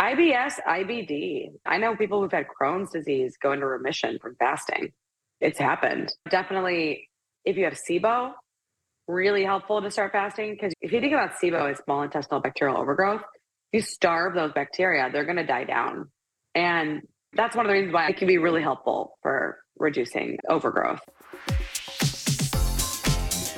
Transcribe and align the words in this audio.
IBS, 0.00 0.54
IBD. 0.66 1.52
I 1.64 1.78
know 1.78 1.94
people 1.94 2.20
who've 2.20 2.32
had 2.32 2.46
Crohn's 2.48 2.90
disease 2.90 3.36
go 3.40 3.52
into 3.52 3.66
remission 3.66 4.18
from 4.20 4.34
fasting. 4.40 4.92
It's 5.40 5.58
happened. 5.58 6.12
Definitely, 6.28 7.08
if 7.44 7.56
you 7.56 7.64
have 7.64 7.74
SIBO, 7.74 8.32
really 9.06 9.44
helpful 9.44 9.82
to 9.82 9.90
start 9.90 10.10
fasting 10.10 10.52
because 10.52 10.72
if 10.80 10.90
you 10.90 11.00
think 11.00 11.12
about 11.12 11.32
SIBO 11.40 11.70
as 11.70 11.78
small 11.84 12.02
intestinal 12.02 12.40
bacterial 12.40 12.76
overgrowth, 12.76 13.22
you 13.72 13.80
starve 13.80 14.34
those 14.34 14.52
bacteria, 14.52 15.10
they're 15.12 15.24
going 15.24 15.36
to 15.36 15.46
die 15.46 15.64
down. 15.64 16.10
And 16.56 17.02
that's 17.32 17.54
one 17.54 17.66
of 17.66 17.70
the 17.70 17.74
reasons 17.74 17.92
why 17.92 18.08
it 18.08 18.16
can 18.16 18.26
be 18.26 18.38
really 18.38 18.62
helpful 18.62 19.18
for 19.22 19.58
reducing 19.78 20.38
overgrowth. 20.48 21.00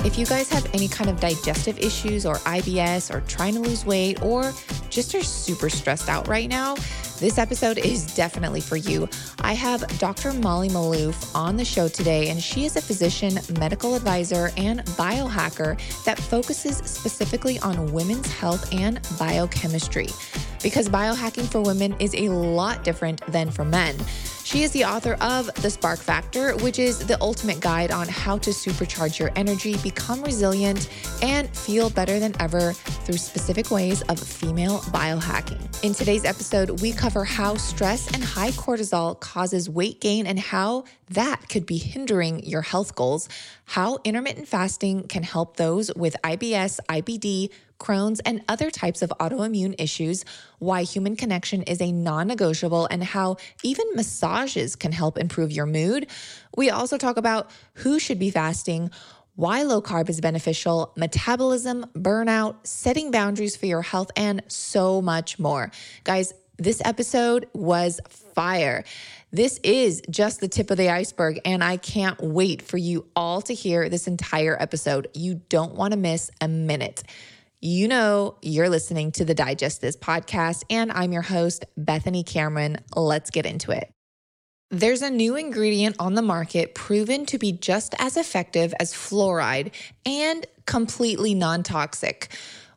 If 0.05 0.19
you 0.19 0.27
guys 0.27 0.51
have 0.51 0.69
any 0.73 0.89
kind 0.89 1.11
of 1.11 1.19
digestive 1.19 1.79
issues 1.79 2.27
or 2.27 2.37
IBS 2.37 3.13
or 3.13 3.23
trying 3.23 3.55
to 3.55 3.61
lose 3.61 3.85
weight 3.85 4.23
or 4.23 4.53
just 4.97 5.15
are 5.15 5.23
super 5.23 5.69
stressed 5.69 6.09
out 6.09 6.27
right 6.27 6.49
now, 6.49 6.75
this 7.21 7.37
episode 7.37 7.77
is 7.77 8.07
definitely 8.15 8.63
for 8.63 8.79
you. 8.79 9.07
I 9.41 9.53
have 9.53 9.87
Dr. 9.99 10.33
Molly 10.33 10.71
Maloof 10.71 11.35
on 11.35 11.59
the 11.59 11.67
show 11.67 11.87
today, 11.87 12.31
and 12.31 12.43
she 12.43 12.65
is 12.65 12.77
a 12.77 12.81
physician, 12.81 13.39
medical 13.59 13.95
advisor, 13.95 14.53
and 14.57 14.81
biohacker 14.97 15.79
that 16.05 16.19
focuses 16.19 16.79
specifically 16.79 17.59
on 17.59 17.93
women's 17.93 18.33
health 18.33 18.73
and 18.73 19.07
biochemistry. 19.19 20.09
Because 20.67 20.89
biohacking 20.89 21.47
for 21.47 21.61
women 21.61 21.95
is 22.01 22.13
a 22.13 22.29
lot 22.29 22.83
different 22.83 23.25
than 23.29 23.53
for 23.53 23.65
men. 23.65 23.95
She 24.43 24.65
is 24.65 24.73
the 24.73 24.85
author 24.85 25.15
of 25.21 25.47
The 25.63 25.71
Spark 25.71 26.01
Factor, 26.01 26.57
which 26.57 26.81
is 26.81 26.99
the 26.99 27.17
ultimate 27.21 27.61
guide 27.61 27.93
on 27.93 28.09
how 28.09 28.39
to 28.39 28.51
supercharge 28.51 29.21
your 29.21 29.31
energy, 29.37 29.77
become 29.77 30.25
resilient, 30.25 30.89
and 31.23 31.49
feel 31.57 31.89
better 31.89 32.19
than 32.19 32.35
ever 32.41 32.73
through 32.73 33.19
specific 33.19 33.71
ways 33.71 34.03
of 34.03 34.19
female 34.19 34.79
biohacking. 34.91 35.63
In 35.85 35.95
today's 35.95 36.25
episode, 36.25 36.81
we 36.81 36.91
cover 36.91 37.25
how 37.25 37.57
stress 37.57 38.13
and 38.13 38.25
high 38.25 38.51
cortisol 38.51 39.21
causes 39.21 39.71
weight 39.71 40.01
gain 40.01 40.27
and 40.27 40.39
how 40.39 40.83
that 41.11 41.49
could 41.49 41.65
be 41.65 41.79
hindering 41.79 42.45
your 42.45 42.63
health 42.63 42.97
goals, 42.97 43.29
how 43.67 43.99
intermittent 44.03 44.49
fasting 44.49 45.07
can 45.07 45.23
help 45.23 45.57
those 45.57 45.95
with 45.95 46.17
IBS, 46.25 46.81
IBD, 46.89 47.51
Crohn's, 47.79 48.21
and 48.21 48.43
other 48.49 48.71
types 48.71 49.03
of 49.03 49.11
autoimmune 49.21 49.75
issues, 49.79 50.25
why 50.59 50.83
human 50.83 51.17
connection 51.17 51.63
is 51.63 51.81
a 51.81 51.93
non 51.93 52.27
negotiable, 52.27 52.87
and 52.91 53.03
how 53.03 53.37
even 53.63 53.87
massages 53.95 54.77
can 54.77 54.93
help 54.93 55.19
improve 55.19 55.53
your 55.53 55.67
mood. 55.67 56.07
We 56.57 56.71
also 56.71 56.99
talk 56.99 57.17
about 57.17 57.51
who 57.75 57.99
should 57.99 58.19
be 58.19 58.31
fasting, 58.31 58.91
why 59.35 59.63
low 59.63 59.83
carb 59.83 60.09
is 60.09 60.21
beneficial, 60.21 60.93
metabolism, 60.97 61.85
burnout, 61.95 62.67
setting 62.67 63.11
boundaries 63.11 63.57
for 63.57 63.67
your 63.67 63.83
health, 63.83 64.11
and 64.17 64.43
so 64.49 65.03
much 65.03 65.39
more. 65.39 65.71
Guys, 66.05 66.33
this 66.59 66.81
episode 66.85 67.47
was 67.53 68.01
fire. 68.09 68.83
This 69.31 69.61
is 69.63 70.01
just 70.09 70.41
the 70.41 70.49
tip 70.49 70.71
of 70.71 70.79
the 70.79 70.89
iceberg, 70.89 71.41
and 71.45 71.63
I 71.63 71.77
can't 71.77 72.19
wait 72.21 72.63
for 72.63 72.79
you 72.79 73.07
all 73.15 73.43
to 73.43 73.53
hear 73.53 73.91
this 73.91 74.07
entire 74.07 74.57
episode. 74.59 75.09
You 75.13 75.43
don't 75.51 75.75
want 75.75 75.93
to 75.93 75.99
miss 75.99 76.31
a 76.41 76.49
minute. 76.49 77.03
You 77.63 77.89
know, 77.89 78.37
you're 78.43 78.69
listening 78.69 79.13
to 79.13 79.25
the 79.25 79.35
Digest 79.35 79.81
This 79.81 79.97
podcast, 79.97 80.63
and 80.69 80.93
I'm 80.93 81.11
your 81.11 81.23
host, 81.23 81.65
Bethany 81.75 82.23
Cameron. 82.23 82.77
Let's 82.95 83.31
get 83.31 83.47
into 83.47 83.71
it. 83.71 83.91
There's 84.71 85.01
a 85.01 85.09
new 85.09 85.37
ingredient 85.37 85.97
on 85.99 86.13
the 86.13 86.23
market 86.23 86.75
proven 86.75 87.25
to 87.27 87.39
be 87.39 87.53
just 87.53 87.95
as 87.99 88.19
effective 88.19 88.75
as 88.79 88.93
fluoride 88.93 89.73
and 90.05 90.45
completely 90.67 91.33
non 91.33 91.63
toxic. 91.63 92.29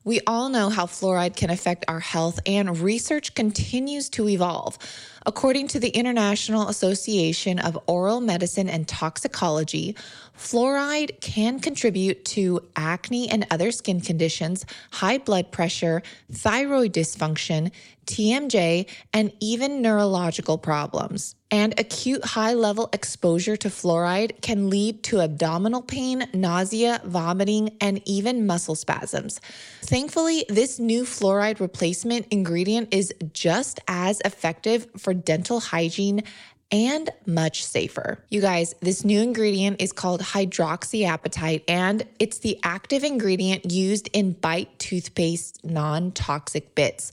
We 0.05 0.21
all 0.25 0.47
know 0.47 0.69
how 0.69 0.85
fluoride 0.85 1.35
can 1.35 1.49
affect 1.49 1.83
our 1.89 1.99
health, 1.99 2.39
and 2.45 2.79
research 2.79 3.35
continues 3.35 4.09
to 4.11 4.29
evolve. 4.29 4.77
According 5.25 5.67
to 5.69 5.79
the 5.79 5.89
International 5.89 6.69
Association 6.69 7.59
of 7.59 7.77
Oral 7.85 8.21
Medicine 8.21 8.69
and 8.69 8.87
Toxicology, 8.87 9.97
fluoride 10.39 11.19
can 11.19 11.59
contribute 11.59 12.23
to 12.23 12.61
acne 12.77 13.29
and 13.29 13.45
other 13.51 13.71
skin 13.71 13.99
conditions, 13.99 14.65
high 14.91 15.17
blood 15.17 15.51
pressure, 15.51 16.01
thyroid 16.31 16.93
dysfunction, 16.93 17.71
TMJ, 18.05 18.87
and 19.13 19.33
even 19.41 19.81
neurological 19.81 20.57
problems. 20.57 21.35
And 21.51 21.77
acute 21.79 22.23
high 22.23 22.53
level 22.53 22.89
exposure 22.93 23.57
to 23.57 23.69
fluoride 23.69 24.41
can 24.41 24.69
lead 24.69 25.03
to 25.03 25.19
abdominal 25.19 25.81
pain, 25.81 26.27
nausea, 26.33 27.01
vomiting, 27.05 27.75
and 27.81 28.01
even 28.05 28.47
muscle 28.47 28.75
spasms. 28.75 29.41
Thankfully, 29.81 30.45
this 30.47 30.79
new 30.79 31.03
fluoride 31.03 31.59
replacement 31.59 32.27
ingredient 32.31 32.93
is 32.93 33.13
just 33.33 33.79
as 33.87 34.21
effective 34.23 34.87
for 34.97 35.13
dental 35.13 35.59
hygiene 35.59 36.23
and 36.71 37.09
much 37.25 37.63
safer. 37.63 38.23
You 38.29 38.41
guys, 38.41 38.75
this 38.81 39.03
new 39.03 39.21
ingredient 39.21 39.81
is 39.81 39.91
called 39.91 40.21
hydroxyapatite, 40.21 41.63
and 41.67 42.03
it's 42.19 42.39
the 42.39 42.59
active 42.63 43.03
ingredient 43.03 43.71
used 43.71 44.09
in 44.13 44.33
Bite 44.33 44.77
toothpaste 44.79 45.63
non 45.65 46.11
toxic 46.11 46.75
bits. 46.75 47.11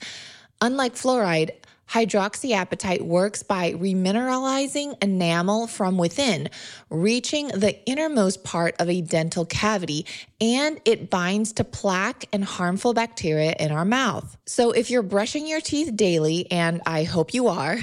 Unlike 0.61 0.95
fluoride, 0.95 1.51
hydroxyapatite 1.89 3.03
works 3.03 3.43
by 3.43 3.73
remineralizing 3.73 4.97
enamel 5.03 5.67
from 5.67 5.99
within, 5.99 6.49
reaching 6.91 7.49
the 7.49 7.79
innermost 7.87 8.45
part 8.45 8.75
of 8.79 8.89
a 8.89 9.01
dental 9.01 9.45
cavity, 9.45 10.05
and 10.41 10.81
it 10.85 11.11
binds 11.11 11.53
to 11.55 11.65
plaque 11.65 12.27
and 12.33 12.45
harmful 12.45 12.93
bacteria 12.93 13.55
in 13.59 13.73
our 13.73 13.85
mouth. 13.85 14.37
So, 14.47 14.73
if 14.73 14.91
you're 14.91 15.03
brushing 15.03 15.47
your 15.47 15.61
teeth 15.61 15.97
daily, 15.97 16.51
and 16.51 16.83
I 16.87 17.05
hope 17.05 17.33
you 17.33 17.49
are, 17.49 17.79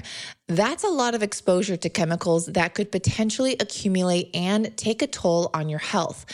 that's 0.47 0.83
a 0.83 0.89
lot 0.89 1.15
of 1.15 1.23
exposure 1.23 1.77
to 1.77 1.89
chemicals 1.89 2.47
that 2.47 2.75
could 2.75 2.91
potentially 2.91 3.55
accumulate 3.59 4.29
and 4.33 4.75
take 4.77 5.01
a 5.01 5.07
toll 5.07 5.49
on 5.53 5.69
your 5.69 5.79
health. 5.79 6.25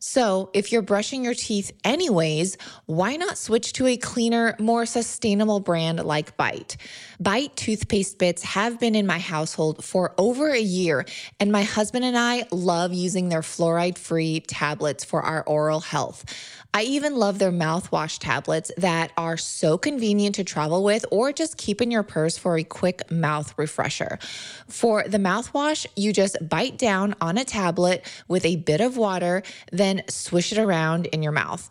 So, 0.00 0.50
if 0.54 0.72
you're 0.72 0.82
brushing 0.82 1.24
your 1.24 1.34
teeth 1.34 1.72
anyways, 1.84 2.56
why 2.86 3.16
not 3.16 3.38
switch 3.38 3.72
to 3.74 3.86
a 3.86 3.96
cleaner, 3.96 4.54
more 4.58 4.86
sustainable 4.86 5.60
brand 5.60 6.04
like 6.04 6.36
Bite? 6.36 6.76
Bite 7.20 7.54
toothpaste 7.56 8.18
bits 8.18 8.42
have 8.42 8.78
been 8.78 8.94
in 8.94 9.06
my 9.06 9.18
household 9.18 9.84
for 9.84 10.14
over 10.18 10.50
a 10.50 10.60
year, 10.60 11.04
and 11.40 11.50
my 11.50 11.62
husband 11.62 12.04
and 12.04 12.16
I 12.16 12.46
love 12.50 12.92
using 12.92 13.28
their 13.28 13.42
fluoride 13.42 13.98
free 13.98 14.40
tablets 14.40 15.04
for 15.04 15.22
our 15.22 15.42
oral 15.44 15.80
health. 15.80 16.24
I 16.74 16.82
even 16.82 17.16
love 17.16 17.38
their 17.38 17.50
mouthwash 17.50 18.18
tablets 18.18 18.70
that 18.76 19.10
are 19.16 19.36
so 19.36 19.78
convenient 19.78 20.36
to 20.36 20.44
travel 20.44 20.84
with 20.84 21.04
or 21.10 21.32
just 21.32 21.56
keep 21.56 21.80
in 21.80 21.90
your 21.90 22.02
purse 22.02 22.36
for 22.36 22.56
a 22.56 22.64
quick 22.64 23.10
mouth 23.10 23.54
refresher. 23.56 24.18
For 24.68 25.02
the 25.04 25.18
mouthwash, 25.18 25.86
you 25.96 26.12
just 26.12 26.36
bite 26.46 26.76
down 26.76 27.14
on 27.20 27.38
a 27.38 27.44
tablet 27.44 28.04
with 28.28 28.44
a 28.44 28.56
bit 28.56 28.80
of 28.80 28.96
water, 28.96 29.42
then 29.72 30.02
swish 30.08 30.52
it 30.52 30.58
around 30.58 31.06
in 31.06 31.22
your 31.22 31.32
mouth. 31.32 31.68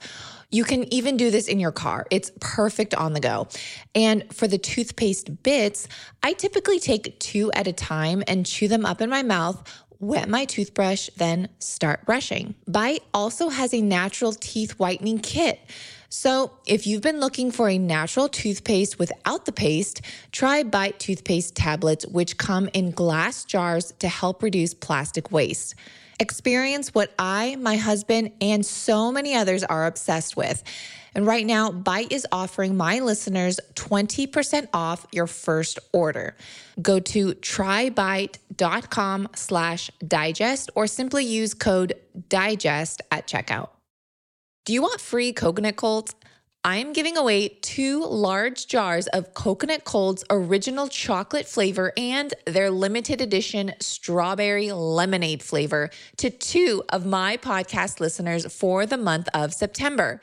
You 0.50 0.63
can 0.63 0.91
even 0.94 1.18
do 1.18 1.29
this 1.29 1.50
in 1.50 1.59
your 1.59 1.74
car. 1.74 2.08
It's 2.09 2.31
perfect 2.40 2.96
on 2.96 3.12
the 3.12 3.19
go. 3.19 3.50
And 3.94 4.34
for 4.34 4.47
the 4.47 4.58
toothpaste 4.58 5.44
bits, 5.44 5.90
I 6.24 6.34
typically 6.34 6.79
take 6.79 7.19
two 7.19 7.52
at 7.52 7.68
a 7.68 7.74
time 7.74 8.24
and 8.28 8.46
chew 8.46 8.69
them 8.69 8.85
up 8.85 9.02
in 9.02 9.09
my 9.09 9.24
mouth 9.24 9.62
wet 10.00 10.30
my 10.30 10.46
toothbrush, 10.46 11.09
then 11.18 11.50
start 11.59 12.06
brushing. 12.06 12.56
Bite 12.68 13.03
also 13.13 13.50
has 13.50 13.74
a 13.74 13.81
natural 13.81 14.34
teeth 14.34 14.80
whitening 14.80 15.19
kit. 15.19 15.59
So, 16.09 16.53
if 16.66 16.88
you've 16.88 17.02
been 17.02 17.19
looking 17.19 17.52
for 17.52 17.68
a 17.68 17.78
natural 17.78 18.30
toothpaste 18.30 18.97
without 18.97 19.46
the 19.46 19.52
paste, 19.52 20.02
try 20.31 20.63
Bite 20.63 21.00
toothpaste 21.00 21.56
tablets, 21.56 22.06
which 22.08 22.38
come 22.38 22.69
in 22.74 22.91
glass 22.91 23.44
jars 23.44 23.94
to 24.00 24.08
help 24.08 24.41
reduce 24.41 24.74
plastic 24.74 25.31
waste. 25.31 25.75
Experience 26.19 26.94
what 26.94 27.13
I, 27.19 27.55
my 27.57 27.78
husband, 27.78 28.31
and 28.41 28.66
so 28.66 29.11
many 29.11 29.35
others 29.35 29.63
are 29.63 29.85
obsessed 29.85 30.35
with. 30.35 30.63
And 31.13 31.25
right 31.25 31.45
now, 31.45 31.72
Bite 31.72 32.11
is 32.11 32.28
offering 32.31 32.78
my 32.78 33.00
listeners 33.00 33.59
20% 33.73 34.67
off 34.73 35.07
your 35.11 35.28
first 35.28 35.79
order. 35.91 36.35
Go 36.81 36.99
to 36.99 37.34
trybite.com 37.34 39.29
slash 39.35 39.91
digest 40.08 40.69
or 40.75 40.85
simply 40.85 41.25
use 41.25 41.53
code 41.53 41.93
digest 42.29 43.02
at 43.09 43.28
checkout. 43.28 43.69
Do 44.66 44.73
you 44.73 44.81
want 44.81 44.99
free 44.99 45.34
Coconut 45.34 45.78
Cults? 45.78 46.14
I 46.67 46.79
am 46.79 46.91
giving 46.91 47.16
away 47.16 47.47
two 47.61 48.03
large 48.03 48.67
jars 48.67 49.08
of 49.08 49.34
Coconut 49.34 49.85
Cult's 49.85 50.25
original 50.29 50.90
chocolate 50.90 51.47
flavor 51.47 51.93
and 51.96 52.34
their 52.46 52.69
limited 52.69 53.22
edition 53.22 53.72
strawberry 53.79 54.73
lemonade 54.73 55.41
flavor 55.41 55.90
to 56.17 56.29
two 56.29 56.84
of 56.90 57.05
my 57.05 57.37
podcast 57.37 58.02
listeners 58.02 58.53
for 58.53 58.85
the 58.85 58.97
month 58.97 59.29
of 59.34 59.53
September. 59.53 60.19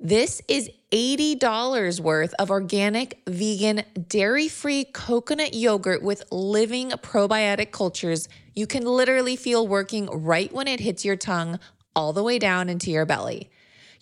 This 0.00 0.42
is 0.48 0.68
$80 0.90 2.00
worth 2.00 2.34
of 2.40 2.50
organic, 2.50 3.20
vegan, 3.28 3.84
dairy 4.08 4.48
free 4.48 4.86
coconut 4.86 5.54
yogurt 5.54 6.02
with 6.02 6.24
living 6.32 6.90
probiotic 6.90 7.70
cultures 7.70 8.28
you 8.52 8.66
can 8.66 8.84
literally 8.84 9.36
feel 9.36 9.68
working 9.68 10.06
right 10.06 10.52
when 10.52 10.66
it 10.66 10.80
hits 10.80 11.04
your 11.04 11.14
tongue 11.14 11.60
all 11.94 12.12
the 12.12 12.24
way 12.24 12.40
down 12.40 12.68
into 12.68 12.90
your 12.90 13.06
belly. 13.06 13.48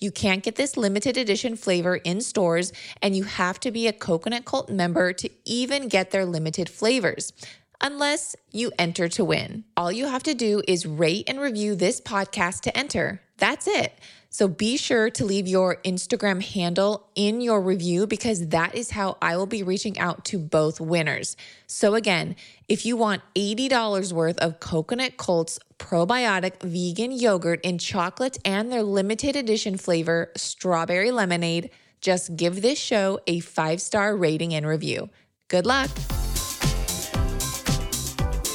You 0.03 0.11
can't 0.11 0.43
get 0.43 0.57
this 0.57 0.77
limited 0.77 1.17
edition 1.17 1.55
flavor 1.55 1.95
in 1.95 2.21
stores, 2.21 2.73
and 3.01 3.17
you 3.17 3.23
have 3.23 3.61
to 3.61 3.71
be 3.71 3.87
a 3.87 3.93
Coconut 3.93 4.45
Cult 4.45 4.69
member 4.69 5.13
to 5.13 5.31
even 5.45 5.87
get 5.87 6.11
their 6.11 6.27
limited 6.27 6.69
flavors 6.69 7.33
unless 7.81 8.35
you 8.51 8.73
enter 8.81 9.09
to 9.11 9.25
win. 9.25 9.63
All 9.77 9.93
you 9.93 10.07
have 10.07 10.25
to 10.25 10.35
do 10.35 10.61
is 10.67 10.87
rate 10.87 11.29
and 11.29 11.41
review 11.41 11.77
this 11.77 12.01
podcast 12.01 12.63
to 12.63 12.77
enter. 12.77 13.23
That's 13.39 13.69
it. 13.69 13.93
So 14.33 14.49
be 14.49 14.79
sure 14.79 15.11
to 15.11 15.27
leave 15.27 15.47
your 15.47 15.77
Instagram 15.85 16.43
handle 16.43 17.07
in 17.15 17.43
your 17.43 17.61
review 17.61 18.07
because 18.07 18.49
that 18.49 18.75
is 18.75 18.93
how 18.93 19.19
I 19.21 19.37
will 19.37 19.45
be 19.45 19.63
reaching 19.63 19.99
out 19.99 20.25
to 20.27 20.39
both 20.39 20.81
winners. 20.81 21.37
So 21.67 21.95
again, 21.95 22.37
if 22.67 22.87
you 22.87 22.97
want 22.97 23.21
$80 23.35 24.11
worth 24.15 24.39
of 24.39 24.59
Coconut 24.59 25.19
Cult's 25.19 25.59
probiotic 25.79 26.63
vegan 26.63 27.13
yogurt 27.13 27.61
in 27.63 27.77
chocolate 27.77 28.39
and 28.43 28.73
their 28.73 28.83
limited 28.83 29.37
edition 29.37 29.77
flavor, 29.77 30.33
strawberry 30.35 31.11
lemonade, 31.11 31.69
just 32.01 32.35
give 32.35 32.63
this 32.63 32.79
show 32.79 33.21
a 33.27 33.41
five 33.41 33.83
star 33.83 34.17
rating 34.17 34.55
and 34.55 34.67
review. 34.67 35.11
Good 35.49 35.67
luck. 35.67 35.91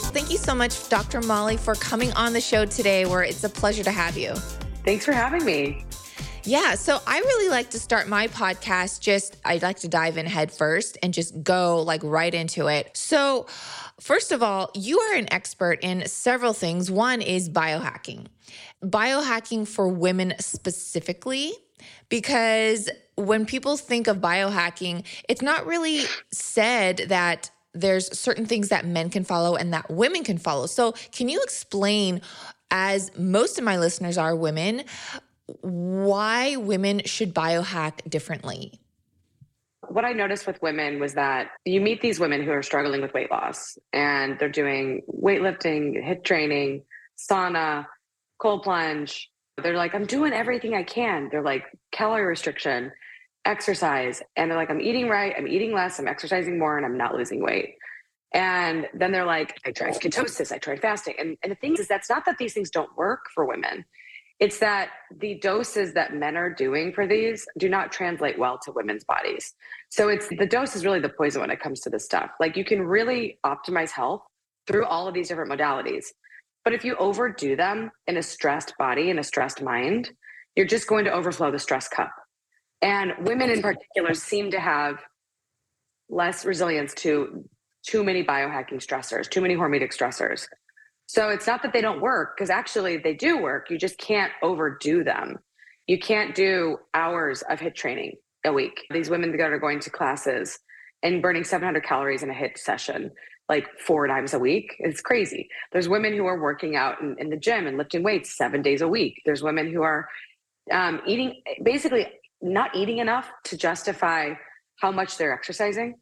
Thank 0.09 0.31
you 0.31 0.39
so 0.39 0.55
much, 0.55 0.89
Dr. 0.89 1.21
Molly, 1.21 1.55
for 1.55 1.75
coming 1.75 2.11
on 2.13 2.33
the 2.33 2.41
show 2.41 2.65
today, 2.65 3.05
where 3.05 3.21
it's 3.21 3.43
a 3.43 3.49
pleasure 3.49 3.83
to 3.83 3.91
have 3.91 4.17
you. 4.17 4.33
Thanks 4.87 5.03
for 5.03 5.11
having 5.11 5.43
me. 5.43 5.83
Yeah, 6.45 6.75
so 6.75 7.01
I 7.05 7.19
really 7.19 7.49
like 7.49 7.71
to 7.71 7.77
start 7.77 8.07
my 8.07 8.29
podcast 8.29 9.01
just 9.01 9.35
I'd 9.43 9.61
like 9.61 9.79
to 9.79 9.89
dive 9.89 10.17
in 10.17 10.25
head 10.25 10.49
first 10.49 10.97
and 11.03 11.13
just 11.13 11.43
go 11.43 11.81
like 11.81 12.01
right 12.05 12.33
into 12.33 12.67
it. 12.67 12.95
So, 12.95 13.47
first 13.99 14.31
of 14.31 14.41
all, 14.41 14.71
you 14.73 14.97
are 14.97 15.15
an 15.15 15.27
expert 15.33 15.79
in 15.81 16.07
several 16.07 16.53
things. 16.53 16.89
One 16.89 17.21
is 17.21 17.49
biohacking. 17.49 18.27
Biohacking 18.81 19.67
for 19.67 19.89
women 19.89 20.35
specifically 20.39 21.51
because 22.07 22.89
when 23.15 23.45
people 23.45 23.75
think 23.75 24.07
of 24.07 24.19
biohacking, 24.19 25.03
it's 25.27 25.41
not 25.41 25.65
really 25.65 26.03
said 26.31 27.07
that 27.09 27.51
there's 27.73 28.17
certain 28.17 28.45
things 28.45 28.69
that 28.69 28.85
men 28.85 29.09
can 29.09 29.25
follow 29.25 29.57
and 29.57 29.73
that 29.73 29.91
women 29.91 30.23
can 30.23 30.37
follow. 30.37 30.65
So, 30.65 30.93
can 31.11 31.27
you 31.27 31.41
explain 31.43 32.21
as 32.71 33.15
most 33.17 33.57
of 33.57 33.63
my 33.63 33.77
listeners 33.77 34.17
are 34.17 34.35
women, 34.35 34.83
why 35.61 36.55
women 36.57 37.01
should 37.05 37.33
biohack 37.33 38.09
differently. 38.09 38.79
What 39.87 40.03
I 40.03 40.11
noticed 40.11 40.45
with 40.45 40.61
women 40.61 40.99
was 40.99 41.13
that 41.13 41.51
you 41.63 41.79
meet 41.79 42.01
these 42.01 42.19
women 42.19 42.43
who 42.43 42.51
are 42.51 42.61
struggling 42.61 43.01
with 43.01 43.13
weight 43.13 43.31
loss 43.31 43.77
and 43.93 44.37
they're 44.37 44.49
doing 44.49 45.01
weightlifting, 45.09 46.03
HIIT 46.03 46.25
training, 46.25 46.83
sauna, 47.17 47.85
cold 48.39 48.63
plunge. 48.63 49.31
They're 49.61 49.77
like, 49.77 49.95
I'm 49.95 50.05
doing 50.05 50.33
everything 50.33 50.75
I 50.75 50.83
can. 50.83 51.29
They're 51.31 51.41
like, 51.41 51.63
calorie 51.91 52.25
restriction, 52.25 52.91
exercise. 53.45 54.21
And 54.35 54.51
they're 54.51 54.57
like, 54.57 54.69
I'm 54.69 54.81
eating 54.81 55.07
right, 55.07 55.33
I'm 55.37 55.47
eating 55.47 55.73
less, 55.73 55.99
I'm 55.99 56.07
exercising 56.07 56.59
more, 56.59 56.77
and 56.77 56.85
I'm 56.85 56.97
not 56.97 57.15
losing 57.15 57.41
weight. 57.41 57.76
And 58.33 58.87
then 58.93 59.11
they're 59.11 59.25
like, 59.25 59.57
I 59.65 59.71
tried 59.71 59.93
ketosis, 59.93 60.51
I 60.51 60.57
tried 60.57 60.81
fasting. 60.81 61.15
And, 61.17 61.37
and 61.43 61.51
the 61.51 61.55
thing 61.55 61.75
is, 61.77 61.87
that's 61.87 62.09
not 62.09 62.25
that 62.25 62.37
these 62.37 62.53
things 62.53 62.69
don't 62.69 62.95
work 62.97 63.25
for 63.33 63.45
women. 63.45 63.85
It's 64.39 64.59
that 64.59 64.89
the 65.19 65.39
doses 65.39 65.93
that 65.93 66.13
men 66.13 66.37
are 66.37 66.53
doing 66.53 66.93
for 66.93 67.07
these 67.07 67.47
do 67.57 67.69
not 67.69 67.91
translate 67.91 68.37
well 68.37 68.59
to 68.65 68.71
women's 68.71 69.03
bodies. 69.03 69.55
So 69.89 70.09
it's 70.09 70.27
the 70.27 70.45
dose 70.45 70.75
is 70.75 70.85
really 70.85 70.99
the 70.99 71.09
poison 71.09 71.41
when 71.41 71.49
it 71.49 71.59
comes 71.59 71.79
to 71.81 71.89
this 71.89 72.05
stuff. 72.05 72.31
Like 72.39 72.55
you 72.55 72.63
can 72.63 72.83
really 72.83 73.39
optimize 73.43 73.89
health 73.89 74.21
through 74.67 74.85
all 74.85 75.07
of 75.07 75.15
these 75.15 75.29
different 75.29 75.51
modalities. 75.51 76.05
But 76.63 76.73
if 76.73 76.83
you 76.83 76.95
overdo 76.97 77.55
them 77.55 77.89
in 78.05 78.17
a 78.17 78.21
stressed 78.21 78.73
body 78.77 79.09
and 79.09 79.19
a 79.19 79.23
stressed 79.23 79.61
mind, 79.61 80.11
you're 80.55 80.67
just 80.67 80.87
going 80.87 81.05
to 81.05 81.11
overflow 81.11 81.49
the 81.49 81.59
stress 81.59 81.87
cup. 81.87 82.11
And 82.81 83.13
women 83.21 83.49
in 83.49 83.61
particular 83.61 84.13
seem 84.13 84.51
to 84.51 84.59
have 84.59 84.99
less 86.09 86.45
resilience 86.45 86.93
to 86.95 87.43
too 87.87 88.03
many 88.03 88.23
biohacking 88.23 88.85
stressors, 88.85 89.29
too 89.29 89.41
many 89.41 89.55
hormetic 89.55 89.95
stressors. 89.95 90.47
So 91.07 91.29
it's 91.29 91.47
not 91.47 91.63
that 91.63 91.71
they 91.71 91.81
don't 91.81 92.01
work, 92.01 92.35
because 92.35 92.49
actually 92.49 92.97
they 92.97 93.13
do 93.13 93.41
work. 93.41 93.69
You 93.69 93.77
just 93.77 93.97
can't 93.97 94.31
overdo 94.43 95.05
them. 95.05 95.37
You 95.87 95.97
can't 95.97 96.35
do 96.35 96.79
hours 96.93 97.43
of 97.49 97.59
HIIT 97.59 97.75
training 97.75 98.17
a 98.45 98.51
week. 98.51 98.85
These 98.91 99.09
women 99.09 99.31
that 99.31 99.39
are 99.39 99.59
going 99.59 99.79
to 99.79 99.89
classes 99.89 100.59
and 101.01 101.21
burning 101.21 101.45
700 101.45 101.81
calories 101.83 102.23
in 102.23 102.29
a 102.29 102.33
HIIT 102.33 102.57
session 102.57 103.11
like 103.47 103.65
four 103.79 104.05
times 104.07 104.33
a 104.33 104.39
week. 104.39 104.75
It's 104.79 104.99
crazy. 104.99 105.47
There's 105.71 105.87
women 105.87 106.13
who 106.13 106.25
are 106.25 106.41
working 106.41 106.75
out 106.75 106.99
in, 106.99 107.15
in 107.17 107.29
the 107.29 107.37
gym 107.37 107.65
and 107.65 107.77
lifting 107.77 108.03
weights 108.03 108.35
seven 108.35 108.61
days 108.61 108.81
a 108.81 108.87
week. 108.87 109.21
There's 109.25 109.41
women 109.41 109.71
who 109.71 109.83
are 109.83 110.09
um, 110.69 110.99
eating, 111.07 111.41
basically 111.63 112.07
not 112.41 112.75
eating 112.75 112.97
enough 112.97 113.31
to 113.45 113.55
justify 113.55 114.33
how 114.81 114.91
much 114.91 115.17
they're 115.17 115.33
exercising. 115.33 115.95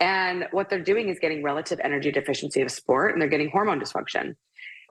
And 0.00 0.46
what 0.52 0.70
they're 0.70 0.82
doing 0.82 1.08
is 1.08 1.18
getting 1.18 1.42
relative 1.42 1.80
energy 1.82 2.12
deficiency 2.12 2.60
of 2.60 2.70
sport 2.70 3.12
and 3.12 3.20
they're 3.20 3.28
getting 3.28 3.50
hormone 3.50 3.80
dysfunction. 3.80 4.36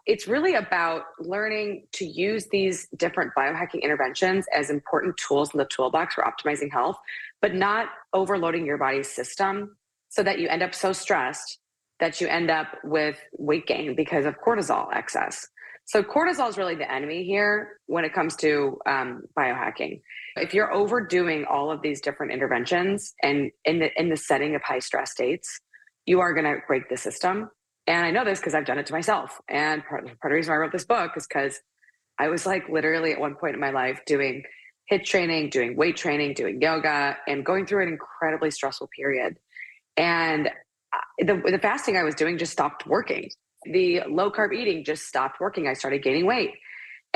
It's 0.06 0.28
really 0.28 0.56
about 0.56 1.04
learning 1.20 1.88
to 1.94 2.06
use 2.06 2.48
these 2.48 2.88
different 2.96 3.32
biohacking 3.38 3.82
interventions 3.82 4.46
as 4.54 4.70
important 4.70 5.18
tools 5.18 5.54
in 5.54 5.58
the 5.58 5.66
toolbox 5.66 6.16
for 6.16 6.24
optimizing 6.24 6.72
health, 6.72 6.98
but 7.42 7.54
not 7.54 7.90
overloading 8.14 8.66
your 8.66 8.78
body's 8.78 9.10
system 9.10 9.76
so 10.10 10.24
that 10.24 10.40
you 10.40 10.48
end 10.48 10.64
up 10.64 10.74
so 10.74 10.94
stressed 10.94 11.60
that 12.00 12.22
you 12.22 12.28
end 12.28 12.50
up 12.50 12.68
with 12.84 13.18
weight 13.38 13.68
gain 13.68 13.96
because 13.96 14.26
of 14.26 14.36
cortisol 14.40 14.88
excess. 14.94 15.48
So 15.86 16.04
cortisol 16.04 16.50
is 16.50 16.58
really 16.58 16.76
the 16.76 16.92
enemy 16.92 17.24
here 17.24 17.80
when 17.88 18.04
it 18.04 18.14
comes 18.14 18.36
to 18.38 18.78
um, 18.86 19.24
biohacking. 19.38 20.02
If 20.38 20.54
you're 20.54 20.72
overdoing 20.74 21.46
all 21.46 21.72
of 21.72 21.82
these 21.82 22.02
different 22.02 22.32
interventions 22.32 23.14
and 23.24 23.52
in 23.66 23.80
the 23.80 24.00
in 24.00 24.10
the 24.10 24.18
setting 24.18 24.56
of 24.56 24.62
high 24.62 24.80
stress 24.80 25.12
states, 25.12 25.60
you 26.06 26.20
are 26.20 26.34
going 26.34 26.46
to 26.46 26.62
break 26.68 26.90
the 26.90 26.98
system. 26.98 27.50
And 27.86 28.06
I 28.06 28.12
know 28.12 28.26
this 28.26 28.40
because 28.40 28.54
I've 28.54 28.66
done 28.66 28.78
it 28.78 28.86
to 28.88 28.94
myself. 28.94 29.40
And 29.50 29.84
part, 29.86 30.06
part 30.06 30.12
of 30.12 30.20
the 30.24 30.36
reason 30.36 30.54
I 30.54 30.58
wrote 30.58 30.72
this 30.72 30.86
book 30.86 31.12
is 31.16 31.26
because 31.28 31.60
I 32.20 32.28
was 32.28 32.46
like 32.46 32.68
literally 32.70 33.14
at 33.14 33.20
one 33.20 33.36
point 33.36 33.54
in 33.54 33.60
my 33.60 33.72
life 33.72 34.02
doing 34.06 34.44
HIIT 34.92 35.06
training, 35.06 35.50
doing 35.50 35.76
weight 35.78 35.98
training, 35.98 36.34
doing 36.34 36.62
yoga, 36.62 37.18
and 37.28 37.46
going 37.46 37.66
through 37.66 37.84
an 37.84 37.90
incredibly 37.90 38.52
stressful 38.52 38.90
period. 38.96 39.38
And 39.96 40.50
the, 41.20 41.42
the 41.46 41.60
fasting 41.60 41.98
I 41.98 42.04
was 42.04 42.16
doing 42.16 42.38
just 42.38 42.52
stopped 42.52 42.86
working 42.88 43.30
the 43.72 44.02
low 44.08 44.32
carb 44.32 44.54
eating 44.54 44.84
just 44.84 45.08
stopped 45.08 45.40
working. 45.40 45.68
I 45.68 45.74
started 45.74 46.04
gaining 46.04 46.26
weight 46.26 46.52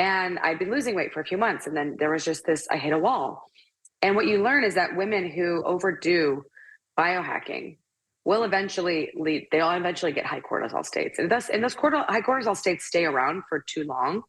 and 0.01 0.39
I'd 0.39 0.57
been 0.57 0.71
losing 0.71 0.95
weight 0.95 1.13
for 1.13 1.19
a 1.19 1.23
few 1.23 1.37
months. 1.37 1.67
And 1.67 1.77
then 1.77 1.95
there 1.99 2.09
was 2.09 2.25
just 2.25 2.43
this, 2.43 2.67
I 2.71 2.77
hit 2.77 2.91
a 2.91 2.97
wall. 2.97 3.43
And 4.01 4.15
what 4.15 4.25
you 4.25 4.41
learn 4.41 4.63
is 4.63 4.73
that 4.73 4.97
women 4.97 5.29
who 5.29 5.63
overdo 5.63 6.41
biohacking 6.99 7.77
will 8.25 8.43
eventually 8.43 9.11
lead, 9.13 9.45
they'll 9.51 9.69
eventually 9.69 10.11
get 10.11 10.25
high 10.25 10.41
cortisol 10.41 10.83
states. 10.83 11.19
And 11.19 11.29
thus, 11.29 11.49
and 11.49 11.63
those 11.63 11.75
cortisol, 11.75 12.07
high 12.07 12.21
cortisol 12.21 12.57
states 12.57 12.85
stay 12.85 13.05
around 13.05 13.43
for 13.47 13.63
too 13.69 13.83
long, 13.83 14.23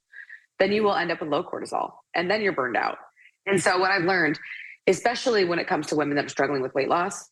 then 0.59 0.73
you 0.73 0.83
will 0.83 0.95
end 0.95 1.11
up 1.11 1.23
with 1.23 1.31
low 1.31 1.43
cortisol 1.43 1.93
and 2.15 2.31
then 2.31 2.43
you're 2.43 2.53
burned 2.53 2.77
out. 2.77 2.99
And 3.47 3.59
so 3.59 3.79
what 3.79 3.91
I've 3.91 4.05
learned, 4.05 4.39
especially 4.87 5.47
when 5.47 5.59
it 5.59 5.67
comes 5.67 5.87
to 5.87 5.97
women 5.97 6.17
that 6.17 6.27
are 6.27 6.29
struggling 6.29 6.61
with 6.61 6.75
weight 6.75 6.91
loss, 6.91 7.31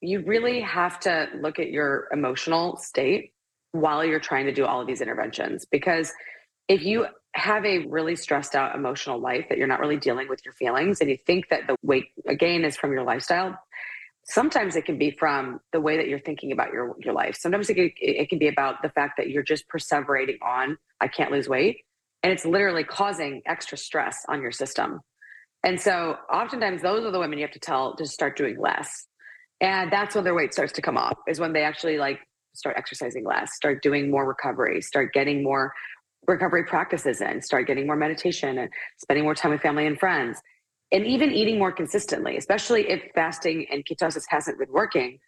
you 0.00 0.24
really 0.26 0.60
have 0.60 0.98
to 1.00 1.28
look 1.40 1.60
at 1.60 1.70
your 1.70 2.08
emotional 2.12 2.78
state 2.78 3.32
while 3.70 4.04
you're 4.04 4.18
trying 4.18 4.46
to 4.46 4.52
do 4.52 4.66
all 4.66 4.80
of 4.80 4.88
these 4.88 5.00
interventions. 5.00 5.66
Because 5.70 6.12
if 6.66 6.82
you 6.82 7.06
have 7.36 7.64
a 7.64 7.86
really 7.86 8.16
stressed 8.16 8.54
out 8.54 8.74
emotional 8.74 9.20
life 9.20 9.46
that 9.48 9.58
you're 9.58 9.66
not 9.66 9.78
really 9.78 9.98
dealing 9.98 10.28
with 10.28 10.44
your 10.44 10.54
feelings 10.54 11.00
and 11.00 11.10
you 11.10 11.18
think 11.26 11.48
that 11.50 11.66
the 11.66 11.76
weight 11.82 12.06
gain 12.38 12.64
is 12.64 12.76
from 12.76 12.92
your 12.92 13.02
lifestyle, 13.02 13.58
sometimes 14.24 14.74
it 14.74 14.84
can 14.86 14.98
be 14.98 15.10
from 15.10 15.60
the 15.72 15.80
way 15.80 15.98
that 15.98 16.08
you're 16.08 16.18
thinking 16.18 16.50
about 16.50 16.72
your, 16.72 16.96
your 16.98 17.12
life. 17.12 17.36
Sometimes 17.38 17.68
it 17.68 17.74
can, 17.74 17.90
it 17.98 18.28
can 18.28 18.38
be 18.38 18.48
about 18.48 18.82
the 18.82 18.88
fact 18.88 19.18
that 19.18 19.28
you're 19.28 19.42
just 19.42 19.68
perseverating 19.68 20.38
on, 20.42 20.78
I 21.00 21.08
can't 21.08 21.30
lose 21.30 21.48
weight. 21.48 21.82
And 22.22 22.32
it's 22.32 22.44
literally 22.44 22.84
causing 22.84 23.42
extra 23.46 23.78
stress 23.78 24.24
on 24.28 24.40
your 24.40 24.50
system. 24.50 25.00
And 25.62 25.80
so 25.80 26.16
oftentimes 26.32 26.82
those 26.82 27.04
are 27.04 27.10
the 27.10 27.18
women 27.18 27.38
you 27.38 27.44
have 27.44 27.52
to 27.52 27.60
tell 27.60 27.96
to 27.96 28.06
start 28.06 28.36
doing 28.36 28.58
less. 28.58 29.06
And 29.60 29.92
that's 29.92 30.14
when 30.14 30.24
their 30.24 30.34
weight 30.34 30.52
starts 30.52 30.72
to 30.74 30.82
come 30.82 30.96
off, 30.96 31.18
is 31.28 31.38
when 31.38 31.52
they 31.52 31.62
actually 31.62 31.98
like 31.98 32.18
start 32.54 32.76
exercising 32.78 33.24
less, 33.24 33.54
start 33.54 33.82
doing 33.82 34.10
more 34.10 34.26
recovery, 34.26 34.80
start 34.80 35.12
getting 35.12 35.42
more 35.42 35.72
recovery 36.26 36.64
practices 36.64 37.20
in, 37.20 37.42
start 37.42 37.66
getting 37.66 37.86
more 37.86 37.96
meditation 37.96 38.58
and 38.58 38.70
spending 38.98 39.24
more 39.24 39.34
time 39.34 39.52
with 39.52 39.60
family 39.60 39.86
and 39.86 39.98
friends, 39.98 40.40
and 40.92 41.04
even 41.06 41.32
eating 41.32 41.58
more 41.58 41.72
consistently, 41.72 42.36
especially 42.36 42.88
if 42.88 43.02
fasting 43.14 43.66
and 43.70 43.84
ketosis 43.84 44.24
hasn't 44.28 44.58
been 44.58 44.72
working. 44.72 45.18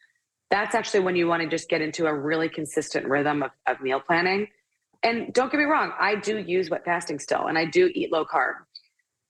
That's 0.50 0.74
actually 0.74 1.00
when 1.00 1.16
you 1.16 1.26
want 1.26 1.42
to 1.42 1.48
just 1.48 1.68
get 1.68 1.80
into 1.82 2.06
a 2.06 2.14
really 2.14 2.48
consistent 2.48 3.06
rhythm 3.06 3.42
of, 3.42 3.50
of 3.66 3.80
meal 3.80 4.00
planning. 4.00 4.48
And 5.02 5.32
don't 5.32 5.50
get 5.50 5.58
me 5.58 5.64
wrong, 5.64 5.92
I 5.98 6.16
do 6.16 6.38
use 6.38 6.70
wet 6.70 6.84
fasting 6.84 7.18
still, 7.18 7.46
and 7.46 7.56
I 7.56 7.64
do 7.66 7.90
eat 7.94 8.10
low 8.10 8.24
carb, 8.24 8.54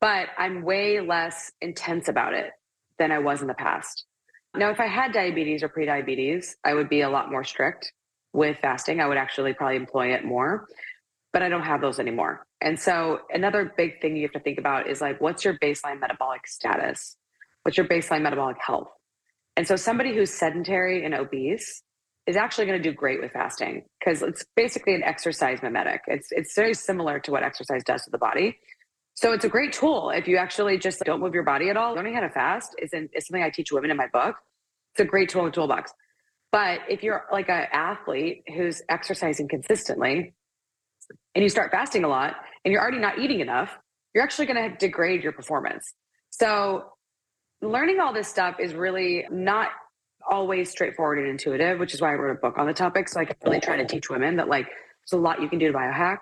but 0.00 0.28
I'm 0.38 0.62
way 0.62 1.00
less 1.00 1.52
intense 1.60 2.08
about 2.08 2.34
it 2.34 2.52
than 2.98 3.12
I 3.12 3.18
was 3.18 3.42
in 3.42 3.48
the 3.48 3.54
past. 3.54 4.04
Now, 4.54 4.70
if 4.70 4.80
I 4.80 4.86
had 4.86 5.12
diabetes 5.12 5.62
or 5.62 5.68
prediabetes, 5.68 6.54
I 6.64 6.74
would 6.74 6.88
be 6.88 7.02
a 7.02 7.10
lot 7.10 7.30
more 7.30 7.44
strict 7.44 7.92
with 8.32 8.58
fasting. 8.58 9.00
I 9.00 9.06
would 9.06 9.18
actually 9.18 9.52
probably 9.52 9.76
employ 9.76 10.14
it 10.14 10.24
more. 10.24 10.68
But 11.32 11.42
I 11.42 11.48
don't 11.48 11.62
have 11.62 11.80
those 11.80 11.98
anymore. 12.00 12.46
And 12.60 12.78
so 12.78 13.20
another 13.30 13.72
big 13.76 14.00
thing 14.00 14.16
you 14.16 14.22
have 14.22 14.32
to 14.32 14.40
think 14.40 14.58
about 14.58 14.88
is 14.88 15.00
like, 15.00 15.20
what's 15.20 15.44
your 15.44 15.58
baseline 15.58 16.00
metabolic 16.00 16.46
status? 16.46 17.16
What's 17.62 17.76
your 17.76 17.86
baseline 17.86 18.22
metabolic 18.22 18.56
health? 18.64 18.88
And 19.56 19.66
so 19.66 19.76
somebody 19.76 20.14
who's 20.14 20.32
sedentary 20.32 21.04
and 21.04 21.14
obese 21.14 21.82
is 22.26 22.36
actually 22.36 22.66
going 22.66 22.80
to 22.80 22.90
do 22.90 22.94
great 22.94 23.20
with 23.20 23.32
fasting 23.32 23.84
because 23.98 24.22
it's 24.22 24.44
basically 24.54 24.94
an 24.94 25.02
exercise 25.02 25.60
mimetic. 25.62 26.02
It's 26.06 26.28
it's 26.30 26.54
very 26.54 26.74
similar 26.74 27.18
to 27.20 27.30
what 27.30 27.42
exercise 27.42 27.82
does 27.82 28.04
to 28.04 28.10
the 28.10 28.18
body. 28.18 28.58
So 29.14 29.32
it's 29.32 29.44
a 29.44 29.48
great 29.48 29.72
tool 29.72 30.10
if 30.10 30.28
you 30.28 30.36
actually 30.36 30.78
just 30.78 31.00
don't 31.04 31.20
move 31.20 31.34
your 31.34 31.42
body 31.42 31.70
at 31.70 31.76
all. 31.76 31.94
Learning 31.94 32.14
how 32.14 32.20
to 32.20 32.30
fast 32.30 32.74
is, 32.80 32.92
in, 32.92 33.08
is 33.14 33.26
something 33.26 33.42
I 33.42 33.50
teach 33.50 33.72
women 33.72 33.90
in 33.90 33.96
my 33.96 34.06
book. 34.12 34.36
It's 34.92 35.00
a 35.00 35.04
great 35.04 35.28
tool 35.28 35.40
in 35.40 35.46
the 35.46 35.52
toolbox. 35.52 35.92
But 36.52 36.80
if 36.88 37.02
you're 37.02 37.24
like 37.32 37.48
an 37.48 37.66
athlete 37.72 38.44
who's 38.54 38.80
exercising 38.88 39.48
consistently 39.48 40.34
and 41.34 41.42
you 41.42 41.48
start 41.48 41.70
fasting 41.70 42.04
a 42.04 42.08
lot 42.08 42.36
and 42.64 42.72
you're 42.72 42.80
already 42.80 42.98
not 42.98 43.18
eating 43.18 43.40
enough, 43.40 43.78
you're 44.14 44.24
actually 44.24 44.46
going 44.46 44.70
to 44.70 44.76
degrade 44.76 45.22
your 45.22 45.32
performance. 45.32 45.94
So 46.30 46.84
learning 47.60 48.00
all 48.00 48.12
this 48.12 48.28
stuff 48.28 48.56
is 48.60 48.74
really 48.74 49.26
not 49.30 49.68
always 50.30 50.70
straightforward 50.70 51.18
and 51.18 51.28
intuitive, 51.28 51.78
which 51.78 51.94
is 51.94 52.00
why 52.00 52.12
I 52.12 52.14
wrote 52.14 52.36
a 52.36 52.40
book 52.40 52.58
on 52.58 52.66
the 52.66 52.74
topic. 52.74 53.08
So 53.08 53.20
I 53.20 53.24
can 53.24 53.36
really 53.44 53.60
try 53.60 53.76
to 53.76 53.86
teach 53.86 54.10
women 54.10 54.36
that 54.36 54.48
like 54.48 54.66
there's 54.66 55.18
a 55.18 55.22
lot 55.22 55.40
you 55.40 55.48
can 55.48 55.58
do 55.58 55.72
to 55.72 55.76
biohack, 55.76 56.18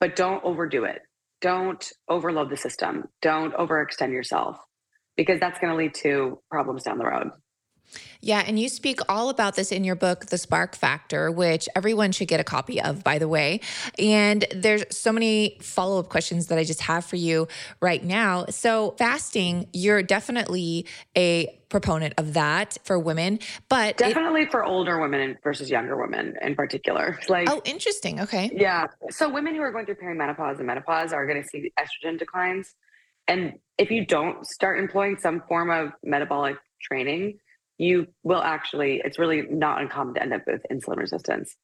but 0.00 0.16
don't 0.16 0.42
overdo 0.44 0.84
it 0.84 1.02
don't 1.42 1.92
overload 2.08 2.48
the 2.48 2.56
system. 2.56 3.08
Don't 3.20 3.52
overextend 3.54 4.12
yourself 4.12 4.56
because 5.16 5.38
that's 5.40 5.58
going 5.58 5.72
to 5.72 5.76
lead 5.76 5.94
to 5.96 6.38
problems 6.50 6.84
down 6.84 6.96
the 6.96 7.04
road. 7.04 7.30
Yeah, 8.20 8.44
and 8.46 8.58
you 8.58 8.68
speak 8.68 9.00
all 9.08 9.30
about 9.30 9.56
this 9.56 9.72
in 9.72 9.82
your 9.82 9.96
book, 9.96 10.26
The 10.26 10.38
Spark 10.38 10.76
Factor, 10.76 11.30
which 11.30 11.68
everyone 11.74 12.12
should 12.12 12.28
get 12.28 12.38
a 12.38 12.44
copy 12.44 12.80
of, 12.80 13.02
by 13.02 13.18
the 13.18 13.26
way. 13.26 13.60
And 13.98 14.44
there's 14.54 14.84
so 14.96 15.12
many 15.12 15.58
follow 15.60 15.98
up 15.98 16.08
questions 16.08 16.46
that 16.46 16.58
I 16.58 16.64
just 16.64 16.82
have 16.82 17.04
for 17.04 17.16
you 17.16 17.48
right 17.80 18.02
now. 18.02 18.46
So, 18.46 18.94
fasting, 18.98 19.66
you're 19.72 20.02
definitely 20.02 20.86
a 21.16 21.58
proponent 21.68 22.14
of 22.18 22.34
that 22.34 22.76
for 22.84 22.98
women, 22.98 23.38
but 23.68 23.96
definitely 23.96 24.42
it, 24.42 24.50
for 24.50 24.62
older 24.62 25.00
women 25.00 25.38
versus 25.42 25.70
younger 25.70 25.96
women 25.96 26.34
in 26.42 26.54
particular. 26.54 27.18
Like, 27.28 27.50
oh, 27.50 27.62
interesting. 27.64 28.20
Okay. 28.20 28.50
Yeah. 28.54 28.86
So, 29.10 29.28
women 29.28 29.54
who 29.54 29.62
are 29.62 29.72
going 29.72 29.86
through 29.86 29.96
perimenopause 29.96 30.58
and 30.58 30.66
menopause 30.66 31.12
are 31.12 31.26
going 31.26 31.42
to 31.42 31.48
see 31.48 31.72
estrogen 31.78 32.18
declines. 32.18 32.74
And 33.26 33.54
if 33.78 33.90
you 33.90 34.04
don't 34.04 34.46
start 34.46 34.78
employing 34.78 35.16
some 35.18 35.42
form 35.48 35.70
of 35.70 35.92
metabolic 36.02 36.56
training, 36.80 37.38
you 37.82 38.06
will 38.22 38.42
actually, 38.42 39.02
it's 39.04 39.18
really 39.18 39.42
not 39.50 39.80
uncommon 39.80 40.14
to 40.14 40.22
end 40.22 40.32
up 40.32 40.42
with 40.46 40.62
insulin 40.70 40.98
resistance. 40.98 41.56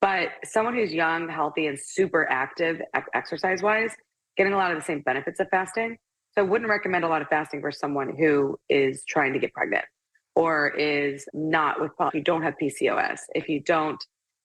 But 0.00 0.28
someone 0.44 0.74
who's 0.74 0.94
young, 0.94 1.28
healthy, 1.28 1.66
and 1.66 1.78
super 1.78 2.26
active 2.30 2.80
exercise 3.14 3.62
wise, 3.62 3.90
getting 4.36 4.54
a 4.54 4.56
lot 4.56 4.70
of 4.70 4.78
the 4.78 4.84
same 4.84 5.02
benefits 5.02 5.40
of 5.40 5.48
fasting. 5.50 5.98
So 6.32 6.42
I 6.42 6.46
wouldn't 6.46 6.70
recommend 6.70 7.04
a 7.04 7.08
lot 7.08 7.20
of 7.20 7.28
fasting 7.28 7.60
for 7.60 7.70
someone 7.70 8.16
who 8.16 8.56
is 8.70 9.02
trying 9.06 9.34
to 9.34 9.38
get 9.38 9.52
pregnant 9.52 9.84
or 10.34 10.68
is 10.68 11.26
not 11.34 11.80
with, 11.80 11.90
if 12.00 12.14
you 12.14 12.22
don't 12.22 12.42
have 12.42 12.54
PCOS, 12.62 13.18
if 13.34 13.48
you 13.48 13.60
don't 13.60 14.02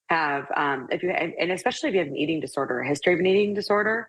have, 0.10 0.48
um, 0.58 0.88
if 0.92 1.04
you, 1.04 1.12
and 1.12 1.52
especially 1.52 1.90
if 1.90 1.94
you 1.94 2.00
have 2.00 2.10
an 2.10 2.18
eating 2.18 2.42
disorder, 2.42 2.82
a 2.82 2.88
history 2.88 3.14
of 3.14 3.20
an 3.20 3.28
eating 3.28 3.54
disorder, 3.54 4.08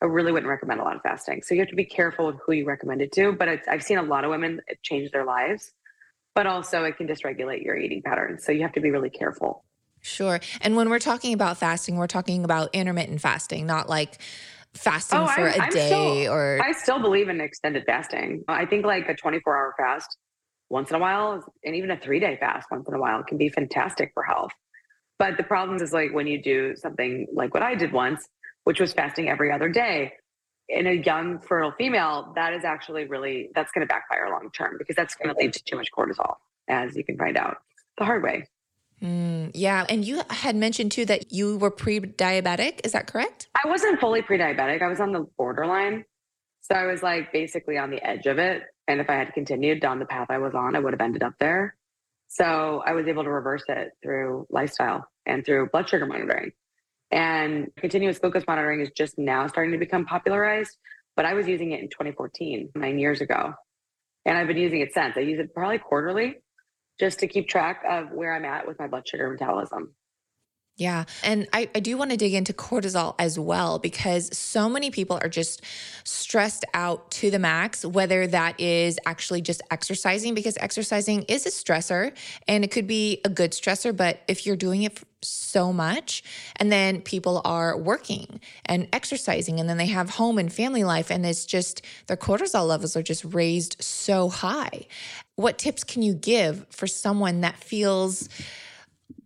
I 0.00 0.06
really 0.06 0.32
wouldn't 0.32 0.48
recommend 0.48 0.80
a 0.80 0.84
lot 0.84 0.96
of 0.96 1.02
fasting. 1.02 1.42
So 1.42 1.54
you 1.54 1.60
have 1.60 1.68
to 1.70 1.76
be 1.76 1.84
careful 1.84 2.26
with 2.26 2.36
who 2.46 2.52
you 2.52 2.64
recommend 2.64 3.02
it 3.02 3.12
to. 3.12 3.32
But 3.32 3.48
I've 3.68 3.82
seen 3.82 3.98
a 3.98 4.02
lot 4.02 4.24
of 4.24 4.30
women 4.30 4.60
change 4.82 5.10
their 5.10 5.24
lives 5.24 5.72
but 6.34 6.46
also 6.46 6.84
it 6.84 6.96
can 6.96 7.06
dysregulate 7.06 7.64
your 7.64 7.76
eating 7.76 8.02
patterns. 8.02 8.44
So 8.44 8.52
you 8.52 8.62
have 8.62 8.72
to 8.72 8.80
be 8.80 8.90
really 8.90 9.10
careful. 9.10 9.64
Sure. 10.02 10.40
And 10.60 10.76
when 10.76 10.90
we're 10.90 10.98
talking 10.98 11.32
about 11.32 11.56
fasting, 11.56 11.96
we're 11.96 12.06
talking 12.06 12.44
about 12.44 12.70
intermittent 12.74 13.20
fasting, 13.20 13.66
not 13.66 13.88
like 13.88 14.20
fasting 14.74 15.20
oh, 15.20 15.26
for 15.26 15.48
I, 15.48 15.52
a 15.52 15.70
day 15.70 15.86
still, 15.86 16.32
or 16.32 16.60
I 16.62 16.72
still 16.72 17.00
believe 17.00 17.28
in 17.28 17.40
extended 17.40 17.84
fasting. 17.86 18.44
I 18.48 18.66
think 18.66 18.84
like 18.84 19.08
a 19.08 19.14
24 19.14 19.56
hour 19.56 19.74
fast 19.78 20.16
once 20.68 20.90
in 20.90 20.96
a 20.96 20.98
while 20.98 21.44
and 21.64 21.74
even 21.74 21.90
a 21.90 21.96
3-day 21.96 22.36
fast 22.38 22.68
once 22.70 22.86
in 22.88 22.94
a 22.94 22.98
while 22.98 23.22
can 23.22 23.38
be 23.38 23.48
fantastic 23.48 24.10
for 24.12 24.22
health. 24.22 24.52
But 25.18 25.36
the 25.36 25.42
problem 25.44 25.80
is 25.80 25.92
like 25.92 26.12
when 26.12 26.26
you 26.26 26.42
do 26.42 26.74
something 26.76 27.26
like 27.32 27.54
what 27.54 27.62
I 27.62 27.74
did 27.74 27.92
once, 27.92 28.28
which 28.64 28.80
was 28.80 28.92
fasting 28.92 29.28
every 29.28 29.52
other 29.52 29.68
day, 29.68 30.12
in 30.68 30.86
a 30.86 30.92
young 30.92 31.38
fertile 31.38 31.72
female, 31.72 32.32
that 32.36 32.52
is 32.52 32.64
actually 32.64 33.04
really 33.06 33.50
that's 33.54 33.72
going 33.72 33.86
to 33.86 33.92
backfire 33.92 34.28
long 34.30 34.50
term 34.52 34.76
because 34.78 34.96
that's 34.96 35.14
going 35.14 35.34
to 35.34 35.40
lead 35.40 35.52
to 35.52 35.62
too 35.64 35.76
much 35.76 35.88
cortisol, 35.92 36.36
as 36.68 36.96
you 36.96 37.04
can 37.04 37.16
find 37.16 37.36
out 37.36 37.58
the 37.98 38.04
hard 38.04 38.22
way. 38.22 38.46
Mm, 39.02 39.50
yeah, 39.54 39.84
and 39.88 40.04
you 40.04 40.22
had 40.30 40.56
mentioned 40.56 40.92
too 40.92 41.04
that 41.06 41.32
you 41.32 41.58
were 41.58 41.70
pre-diabetic. 41.70 42.80
Is 42.84 42.92
that 42.92 43.06
correct? 43.06 43.48
I 43.62 43.68
wasn't 43.68 44.00
fully 44.00 44.22
pre-diabetic. 44.22 44.82
I 44.82 44.88
was 44.88 45.00
on 45.00 45.12
the 45.12 45.26
borderline, 45.36 46.04
so 46.60 46.74
I 46.74 46.86
was 46.86 47.02
like 47.02 47.32
basically 47.32 47.76
on 47.76 47.90
the 47.90 48.02
edge 48.06 48.26
of 48.26 48.38
it. 48.38 48.62
And 48.86 49.00
if 49.00 49.10
I 49.10 49.14
had 49.14 49.32
continued 49.32 49.80
down 49.80 49.98
the 49.98 50.06
path 50.06 50.28
I 50.30 50.38
was 50.38 50.54
on, 50.54 50.76
I 50.76 50.78
would 50.78 50.92
have 50.92 51.00
ended 51.00 51.22
up 51.22 51.34
there. 51.40 51.76
So 52.28 52.82
I 52.84 52.92
was 52.92 53.06
able 53.06 53.24
to 53.24 53.30
reverse 53.30 53.64
it 53.68 53.92
through 54.02 54.46
lifestyle 54.50 55.06
and 55.26 55.44
through 55.44 55.68
blood 55.68 55.88
sugar 55.88 56.06
monitoring. 56.06 56.52
And 57.14 57.68
continuous 57.76 58.18
glucose 58.18 58.42
monitoring 58.48 58.80
is 58.80 58.90
just 58.90 59.18
now 59.18 59.46
starting 59.46 59.70
to 59.70 59.78
become 59.78 60.04
popularized, 60.04 60.76
but 61.14 61.24
I 61.24 61.34
was 61.34 61.46
using 61.46 61.70
it 61.70 61.78
in 61.78 61.88
2014, 61.88 62.70
nine 62.74 62.98
years 62.98 63.20
ago. 63.20 63.54
And 64.26 64.36
I've 64.36 64.48
been 64.48 64.56
using 64.56 64.80
it 64.80 64.92
since. 64.92 65.16
I 65.16 65.20
use 65.20 65.38
it 65.38 65.54
probably 65.54 65.78
quarterly 65.78 66.38
just 66.98 67.20
to 67.20 67.28
keep 67.28 67.48
track 67.48 67.84
of 67.88 68.10
where 68.10 68.34
I'm 68.34 68.44
at 68.44 68.66
with 68.66 68.80
my 68.80 68.88
blood 68.88 69.06
sugar 69.06 69.30
metabolism. 69.30 69.94
Yeah. 70.76 71.04
And 71.22 71.46
I, 71.52 71.70
I 71.72 71.78
do 71.78 71.96
want 71.96 72.10
to 72.10 72.16
dig 72.16 72.34
into 72.34 72.52
cortisol 72.52 73.14
as 73.16 73.38
well 73.38 73.78
because 73.78 74.36
so 74.36 74.68
many 74.68 74.90
people 74.90 75.20
are 75.22 75.28
just 75.28 75.62
stressed 76.02 76.64
out 76.74 77.12
to 77.12 77.30
the 77.30 77.38
max, 77.38 77.84
whether 77.84 78.26
that 78.26 78.58
is 78.58 78.98
actually 79.06 79.40
just 79.40 79.62
exercising, 79.70 80.34
because 80.34 80.58
exercising 80.58 81.22
is 81.24 81.46
a 81.46 81.50
stressor 81.50 82.12
and 82.48 82.64
it 82.64 82.72
could 82.72 82.88
be 82.88 83.20
a 83.24 83.28
good 83.28 83.52
stressor. 83.52 83.96
But 83.96 84.22
if 84.26 84.46
you're 84.46 84.56
doing 84.56 84.82
it 84.82 84.98
so 85.22 85.72
much, 85.72 86.22
and 86.56 86.70
then 86.70 87.00
people 87.00 87.40
are 87.44 87.78
working 87.78 88.40
and 88.66 88.88
exercising, 88.92 89.60
and 89.60 89.68
then 89.68 89.78
they 89.78 89.86
have 89.86 90.10
home 90.10 90.38
and 90.38 90.52
family 90.52 90.84
life, 90.84 91.10
and 91.10 91.24
it's 91.24 91.46
just 91.46 91.82
their 92.08 92.16
cortisol 92.16 92.66
levels 92.66 92.96
are 92.96 93.02
just 93.02 93.24
raised 93.24 93.82
so 93.82 94.28
high. 94.28 94.86
What 95.36 95.56
tips 95.56 95.82
can 95.84 96.02
you 96.02 96.14
give 96.14 96.66
for 96.70 96.86
someone 96.86 97.40
that 97.40 97.56
feels, 97.56 98.28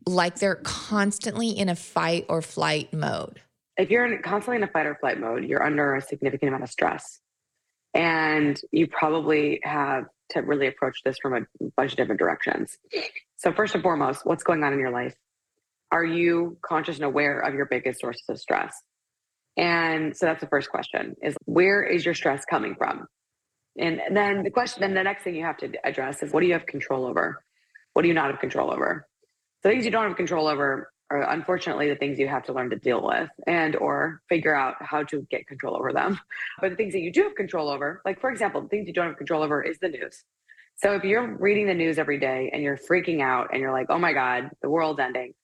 like 0.09 0.37
they're 0.37 0.57
constantly 0.57 1.51
in 1.51 1.69
a 1.69 1.77
fight 1.77 2.27
or 2.29 2.43
flight 2.43 2.93
mode? 2.93 3.41
If 3.77 3.91
you're 3.91 4.07
in, 4.07 4.23
constantly 4.23 4.57
in 4.57 4.65
a 4.65 4.69
fight 4.73 4.87
or 4.87 4.97
flight 4.97 5.21
mode, 5.21 5.45
you're 5.45 5.63
under 5.63 5.95
a 5.95 6.03
significant 6.03 6.49
amount 6.49 6.65
of 6.65 6.71
stress. 6.71 7.21
And 7.95 8.61
you 8.73 8.87
probably 8.87 9.61
have 9.63 10.05
to 10.31 10.41
really 10.41 10.67
approach 10.67 11.03
this 11.05 11.17
from 11.21 11.35
a 11.35 11.41
bunch 11.77 11.93
of 11.93 11.97
different 11.97 12.19
directions. 12.19 12.77
So, 13.37 13.53
first 13.53 13.75
and 13.75 13.83
foremost, 13.83 14.27
what's 14.27 14.43
going 14.43 14.63
on 14.63 14.73
in 14.73 14.79
your 14.79 14.91
life? 14.91 15.15
Are 15.91 16.05
you 16.05 16.59
conscious 16.63 16.97
and 16.97 17.05
aware 17.05 17.41
of 17.41 17.55
your 17.55 17.67
biggest 17.67 18.01
sources 18.01 18.25
of 18.29 18.39
stress? 18.39 18.75
And 19.57 20.17
so 20.17 20.27
that's 20.27 20.41
the 20.41 20.47
first 20.47 20.71
question 20.71 21.17
is 21.23 21.37
where 21.47 21.83
is 21.83 22.05
your 22.05 22.15
stress 22.15 22.45
coming 22.45 22.77
from? 22.77 23.07
And 23.77 24.01
then 24.13 24.43
the 24.43 24.51
question, 24.51 24.81
then 24.81 24.95
the 24.95 25.03
next 25.03 25.25
thing 25.25 25.35
you 25.35 25.45
have 25.45 25.57
to 25.59 25.73
address 25.85 26.23
is 26.23 26.33
what 26.33 26.41
do 26.41 26.47
you 26.47 26.53
have 26.53 26.67
control 26.67 27.07
over? 27.07 27.43
What 27.93 28.03
do 28.03 28.09
you 28.09 28.15
not 28.15 28.31
have 28.31 28.41
control 28.41 28.73
over? 28.73 29.07
The 29.63 29.69
things 29.69 29.85
you 29.85 29.91
don't 29.91 30.07
have 30.07 30.17
control 30.17 30.47
over 30.47 30.91
are 31.11 31.31
unfortunately 31.31 31.89
the 31.89 31.97
things 31.97 32.19
you 32.19 32.29
have 32.29 32.45
to 32.45 32.53
learn 32.53 32.71
to 32.71 32.77
deal 32.77 33.03
with 33.03 33.31
and 33.47 33.77
or 33.77 34.21
figure 34.29 34.55
out 34.55 34.75
how 34.81 35.03
to 35.03 35.27
get 35.31 35.47
control 35.47 35.75
over 35.77 35.93
them. 35.93 36.21
But 36.61 36.71
the 36.71 36.77
things 36.77 36.93
that 36.93 37.01
you 37.01 37.13
do 37.13 37.23
have 37.25 37.35
control 37.35 37.69
over 37.69 38.03
like 38.05 38.21
for 38.21 38.31
example 38.31 38.61
the 38.61 38.69
things 38.69 38.87
you 38.87 38.93
don't 38.93 39.09
have 39.09 39.17
control 39.17 39.43
over 39.43 39.63
is 39.63 39.79
the 39.81 39.89
news. 39.89 40.25
So 40.77 40.95
if 40.95 41.05
you're 41.05 41.37
reading 41.39 41.67
the 41.67 41.75
news 41.75 41.99
every 41.99 42.19
day 42.19 42.51
and 42.53 42.63
you're 42.63 42.79
freaking 42.79 43.21
out 43.21 43.49
and 43.53 43.61
you're 43.61 43.73
like 43.73 43.87
oh 43.89 43.99
my 43.99 44.13
god 44.13 44.51
the 44.63 44.71
world's 44.71 45.01
ending 45.01 45.35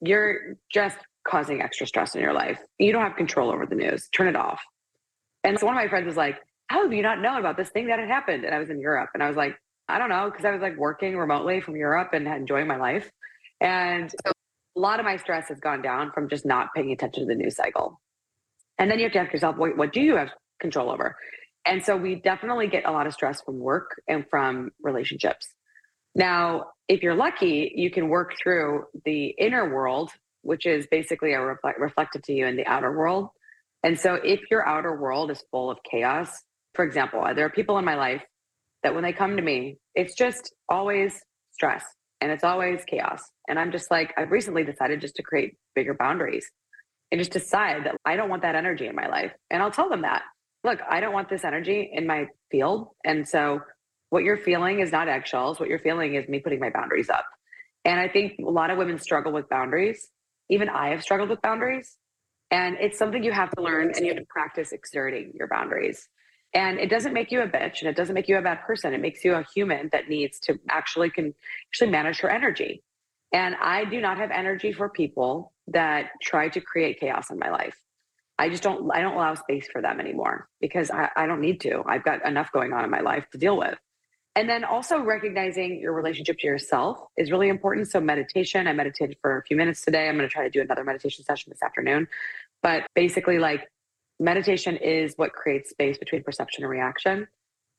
you're 0.00 0.56
just 0.72 0.96
causing 1.28 1.60
extra 1.60 1.86
stress 1.86 2.14
in 2.14 2.22
your 2.22 2.32
life. 2.32 2.58
You 2.78 2.92
don't 2.92 3.02
have 3.02 3.16
control 3.16 3.50
over 3.50 3.66
the 3.66 3.74
news. 3.74 4.08
Turn 4.08 4.28
it 4.28 4.36
off. 4.36 4.62
And 5.44 5.58
so 5.58 5.66
one 5.66 5.76
of 5.76 5.82
my 5.82 5.88
friends 5.88 6.06
was 6.06 6.16
like 6.16 6.38
how 6.70 6.84
have 6.84 6.92
you 6.92 7.02
not 7.02 7.20
known 7.20 7.40
about 7.40 7.56
this 7.56 7.68
thing 7.70 7.88
that 7.88 7.98
had 7.98 8.08
happened? 8.08 8.44
And 8.44 8.54
i 8.54 8.58
was 8.58 8.70
in 8.70 8.80
europe 8.80 9.10
and 9.14 9.22
i 9.22 9.28
was 9.28 9.36
like 9.36 9.56
i 9.88 9.98
don't 9.98 10.08
know 10.08 10.30
because 10.30 10.44
i 10.44 10.52
was 10.52 10.62
like 10.62 10.76
working 10.76 11.16
remotely 11.16 11.60
from 11.60 11.76
europe 11.76 12.10
and 12.12 12.28
enjoying 12.28 12.68
my 12.68 12.76
life 12.76 13.10
and 13.60 14.10
so 14.10 14.32
a 14.76 14.80
lot 14.80 15.00
of 15.00 15.04
my 15.04 15.16
stress 15.16 15.48
has 15.48 15.60
gone 15.60 15.82
down 15.82 16.12
from 16.12 16.28
just 16.28 16.46
not 16.46 16.68
paying 16.74 16.92
attention 16.92 17.22
to 17.22 17.26
the 17.26 17.34
news 17.34 17.56
cycle. 17.56 18.00
And 18.78 18.90
then 18.90 18.98
you 18.98 19.04
have 19.04 19.12
to 19.12 19.18
ask 19.18 19.32
yourself, 19.32 19.56
what, 19.56 19.76
what 19.76 19.92
do 19.92 20.00
you 20.00 20.16
have 20.16 20.30
control 20.60 20.90
over? 20.90 21.16
And 21.66 21.84
so 21.84 21.96
we 21.96 22.14
definitely 22.14 22.68
get 22.68 22.86
a 22.86 22.92
lot 22.92 23.06
of 23.06 23.12
stress 23.12 23.42
from 23.42 23.58
work 23.58 24.00
and 24.08 24.24
from 24.30 24.70
relationships. 24.82 25.48
Now, 26.14 26.68
if 26.88 27.02
you're 27.02 27.14
lucky, 27.14 27.72
you 27.74 27.90
can 27.90 28.08
work 28.08 28.34
through 28.42 28.84
the 29.04 29.26
inner 29.26 29.72
world, 29.72 30.10
which 30.42 30.66
is 30.66 30.86
basically 30.90 31.34
a 31.34 31.40
reflect, 31.40 31.78
reflected 31.78 32.24
to 32.24 32.32
you 32.32 32.46
in 32.46 32.56
the 32.56 32.66
outer 32.66 32.96
world. 32.96 33.28
And 33.82 33.98
so 33.98 34.14
if 34.14 34.40
your 34.50 34.66
outer 34.66 34.98
world 34.98 35.30
is 35.30 35.44
full 35.50 35.70
of 35.70 35.78
chaos, 35.88 36.30
for 36.74 36.84
example, 36.84 37.22
there 37.34 37.44
are 37.44 37.50
people 37.50 37.78
in 37.78 37.84
my 37.84 37.96
life 37.96 38.22
that 38.82 38.94
when 38.94 39.02
they 39.02 39.12
come 39.12 39.36
to 39.36 39.42
me, 39.42 39.76
it's 39.94 40.14
just 40.14 40.54
always 40.68 41.20
stress 41.52 41.84
and 42.20 42.30
it's 42.32 42.44
always 42.44 42.84
chaos. 42.86 43.22
And 43.48 43.58
I'm 43.58 43.72
just 43.72 43.90
like, 43.90 44.12
I've 44.18 44.30
recently 44.30 44.64
decided 44.64 45.00
just 45.00 45.16
to 45.16 45.22
create 45.22 45.56
bigger 45.74 45.94
boundaries. 45.94 46.50
and 47.10 47.20
just 47.20 47.32
decide 47.32 47.84
that 47.86 47.96
I 48.04 48.16
don't 48.16 48.28
want 48.28 48.42
that 48.42 48.54
energy 48.54 48.86
in 48.86 48.94
my 48.94 49.08
life. 49.08 49.32
And 49.50 49.62
I'll 49.62 49.70
tell 49.70 49.88
them 49.88 50.02
that. 50.02 50.22
Look, 50.64 50.80
I 50.88 51.00
don't 51.00 51.12
want 51.12 51.28
this 51.28 51.44
energy 51.44 51.90
in 51.92 52.06
my 52.06 52.26
field. 52.50 52.88
And 53.04 53.26
so 53.28 53.60
what 54.10 54.24
you're 54.24 54.36
feeling 54.38 54.80
is 54.80 54.92
not 54.92 55.08
eggshells. 55.08 55.58
What 55.58 55.68
you're 55.68 55.78
feeling 55.78 56.14
is 56.14 56.28
me 56.28 56.40
putting 56.40 56.60
my 56.60 56.70
boundaries 56.70 57.10
up. 57.10 57.24
And 57.84 57.98
I 57.98 58.08
think 58.08 58.34
a 58.38 58.50
lot 58.50 58.70
of 58.70 58.78
women 58.78 58.98
struggle 58.98 59.32
with 59.32 59.48
boundaries. 59.48 60.08
Even 60.50 60.68
I 60.68 60.90
have 60.90 61.02
struggled 61.02 61.30
with 61.30 61.40
boundaries. 61.42 61.96
And 62.50 62.76
it's 62.80 62.98
something 62.98 63.22
you 63.24 63.32
have 63.32 63.50
to 63.52 63.62
learn 63.62 63.92
and 63.94 64.04
you 64.04 64.08
have 64.12 64.18
to 64.18 64.26
practice 64.28 64.72
exerting 64.72 65.32
your 65.34 65.48
boundaries. 65.48 66.08
And 66.52 66.78
it 66.80 66.90
doesn't 66.90 67.12
make 67.12 67.30
you 67.30 67.42
a 67.42 67.46
bitch 67.46 67.80
and 67.80 67.88
it 67.88 67.96
doesn't 67.96 68.14
make 68.14 68.28
you 68.28 68.36
a 68.36 68.42
bad 68.42 68.62
person. 68.62 68.92
It 68.92 69.00
makes 69.00 69.24
you 69.24 69.34
a 69.34 69.44
human 69.54 69.88
that 69.92 70.08
needs 70.08 70.40
to 70.40 70.58
actually 70.68 71.10
can 71.10 71.34
actually 71.68 71.90
manage 71.90 72.18
her 72.20 72.30
energy. 72.30 72.82
And 73.32 73.54
I 73.60 73.84
do 73.84 74.00
not 74.00 74.18
have 74.18 74.30
energy 74.32 74.72
for 74.72 74.88
people 74.88 75.52
that 75.68 76.10
try 76.20 76.48
to 76.48 76.60
create 76.60 76.98
chaos 76.98 77.30
in 77.30 77.38
my 77.38 77.50
life. 77.50 77.76
I 78.38 78.48
just 78.48 78.62
don't 78.62 78.90
I 78.90 79.00
don't 79.00 79.14
allow 79.14 79.34
space 79.34 79.68
for 79.70 79.82
them 79.82 80.00
anymore 80.00 80.48
because 80.60 80.90
I, 80.90 81.10
I 81.14 81.26
don't 81.26 81.40
need 81.40 81.60
to. 81.60 81.82
I've 81.86 82.02
got 82.02 82.26
enough 82.26 82.50
going 82.52 82.72
on 82.72 82.84
in 82.84 82.90
my 82.90 83.00
life 83.00 83.26
to 83.32 83.38
deal 83.38 83.56
with. 83.56 83.78
And 84.36 84.48
then 84.48 84.64
also 84.64 85.00
recognizing 85.00 85.80
your 85.80 85.92
relationship 85.92 86.38
to 86.38 86.46
yourself 86.46 86.98
is 87.16 87.30
really 87.30 87.48
important. 87.48 87.90
So 87.90 88.00
meditation, 88.00 88.66
I 88.66 88.72
meditated 88.72 89.18
for 89.20 89.38
a 89.38 89.42
few 89.42 89.56
minutes 89.56 89.82
today. 89.82 90.08
I'm 90.08 90.16
going 90.16 90.28
to 90.28 90.32
try 90.32 90.44
to 90.44 90.50
do 90.50 90.60
another 90.60 90.84
meditation 90.84 91.24
session 91.24 91.50
this 91.50 91.62
afternoon. 91.62 92.08
But 92.62 92.86
basically 92.94 93.38
like 93.38 93.68
meditation 94.20 94.76
is 94.76 95.14
what 95.16 95.32
creates 95.32 95.70
space 95.70 95.98
between 95.98 96.22
perception 96.22 96.62
and 96.62 96.70
reaction. 96.70 97.26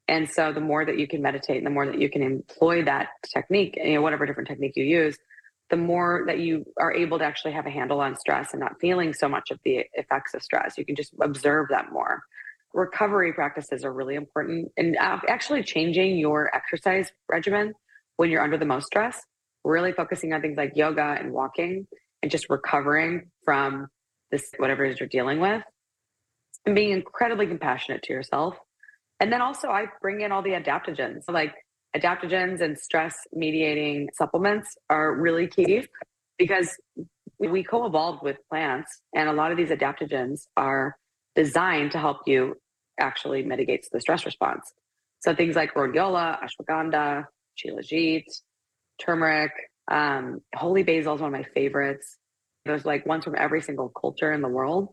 And 0.08 0.30
so 0.30 0.52
the 0.52 0.60
more 0.60 0.84
that 0.84 0.98
you 0.98 1.08
can 1.08 1.22
meditate 1.22 1.58
and 1.58 1.66
the 1.66 1.70
more 1.72 1.86
that 1.86 2.00
you 2.00 2.10
can 2.10 2.24
employ 2.24 2.84
that 2.84 3.10
technique, 3.32 3.78
you 3.82 3.94
know, 3.94 4.02
whatever 4.02 4.26
different 4.26 4.50
technique 4.50 4.74
you 4.76 4.84
use, 4.84 5.18
the 5.70 5.78
more 5.78 6.24
that 6.28 6.40
you 6.40 6.66
are 6.78 6.92
able 6.92 7.20
to 7.20 7.24
actually 7.24 7.54
have 7.54 7.66
a 7.66 7.70
handle 7.70 8.02
on 8.02 8.18
stress 8.18 8.50
and 8.52 8.60
not 8.60 8.74
feeling 8.82 9.14
so 9.14 9.30
much 9.30 9.52
of 9.52 9.60
the 9.64 9.86
effects 9.94 10.34
of 10.34 10.42
stress. 10.42 10.78
You 10.78 10.86
can 10.86 10.96
just 10.96 11.14
observe 11.22 11.68
that 11.70 11.94
more. 11.94 12.24
Recovery 12.74 13.32
practices 13.32 13.86
are 13.86 13.94
really 13.94 14.16
important 14.16 14.72
and 14.76 14.98
uh, 14.98 15.20
actually 15.30 15.64
changing 15.64 16.18
your 16.18 16.54
exercise 16.54 17.12
regimen 17.30 17.74
when 18.18 18.30
you're 18.30 18.42
under 18.42 18.58
the 18.58 18.66
most 18.66 18.88
stress, 18.88 19.22
really 19.64 19.94
focusing 19.94 20.34
on 20.34 20.42
things 20.42 20.58
like 20.58 20.74
yoga 20.76 21.16
and 21.20 21.32
walking 21.32 21.88
and 22.22 22.32
just 22.32 22.50
recovering 22.50 23.30
from 23.46 23.88
this, 24.32 24.44
whatever 24.58 24.84
it 24.84 24.92
is 24.92 25.00
you're 25.00 25.08
dealing 25.08 25.40
with 25.40 25.64
and 26.66 26.76
being 26.76 26.92
incredibly 26.92 27.48
compassionate 27.48 28.04
to 28.04 28.14
yourself. 28.14 28.58
And 29.20 29.32
then 29.32 29.42
also, 29.42 29.70
I 29.70 29.86
bring 30.02 30.22
in 30.22 30.32
all 30.32 30.42
the 30.42 30.52
adaptogens, 30.52 31.24
like 31.30 31.54
adaptogens 31.96 32.62
and 32.62 32.78
stress 32.78 33.16
mediating 33.34 34.10
supplements 34.14 34.76
are 34.90 35.14
really 35.14 35.48
key 35.48 35.86
because 36.38 36.76
we 37.40 37.64
co 37.64 37.86
evolved 37.86 38.24
with 38.24 38.38
plants, 38.50 39.02
and 39.16 39.30
a 39.30 39.34
lot 39.34 39.52
of 39.52 39.58
these 39.58 39.70
adaptogens 39.70 40.48
are 40.58 40.98
designed 41.36 41.92
to 41.92 42.00
help 42.00 42.18
you 42.26 42.56
actually 43.00 43.44
mitigate 43.44 43.86
the 43.92 44.02
stress 44.02 44.26
response. 44.26 44.74
So 45.22 45.36
things 45.36 45.56
like 45.56 45.74
rhodiola, 45.74 46.38
ashwagandha, 46.44 47.26
shilajit, 47.58 48.24
turmeric, 49.00 49.52
um, 49.90 50.42
holy 50.56 50.84
basil 50.84 51.16
is 51.16 51.22
one 51.22 51.34
of 51.34 51.40
my 51.40 51.48
favorites. 51.54 52.18
There's 52.66 52.86
like 52.86 53.06
ones 53.06 53.24
from 53.24 53.36
every 53.38 53.62
single 53.62 53.90
culture 53.90 54.32
in 54.32 54.42
the 54.42 54.48
world 54.48 54.90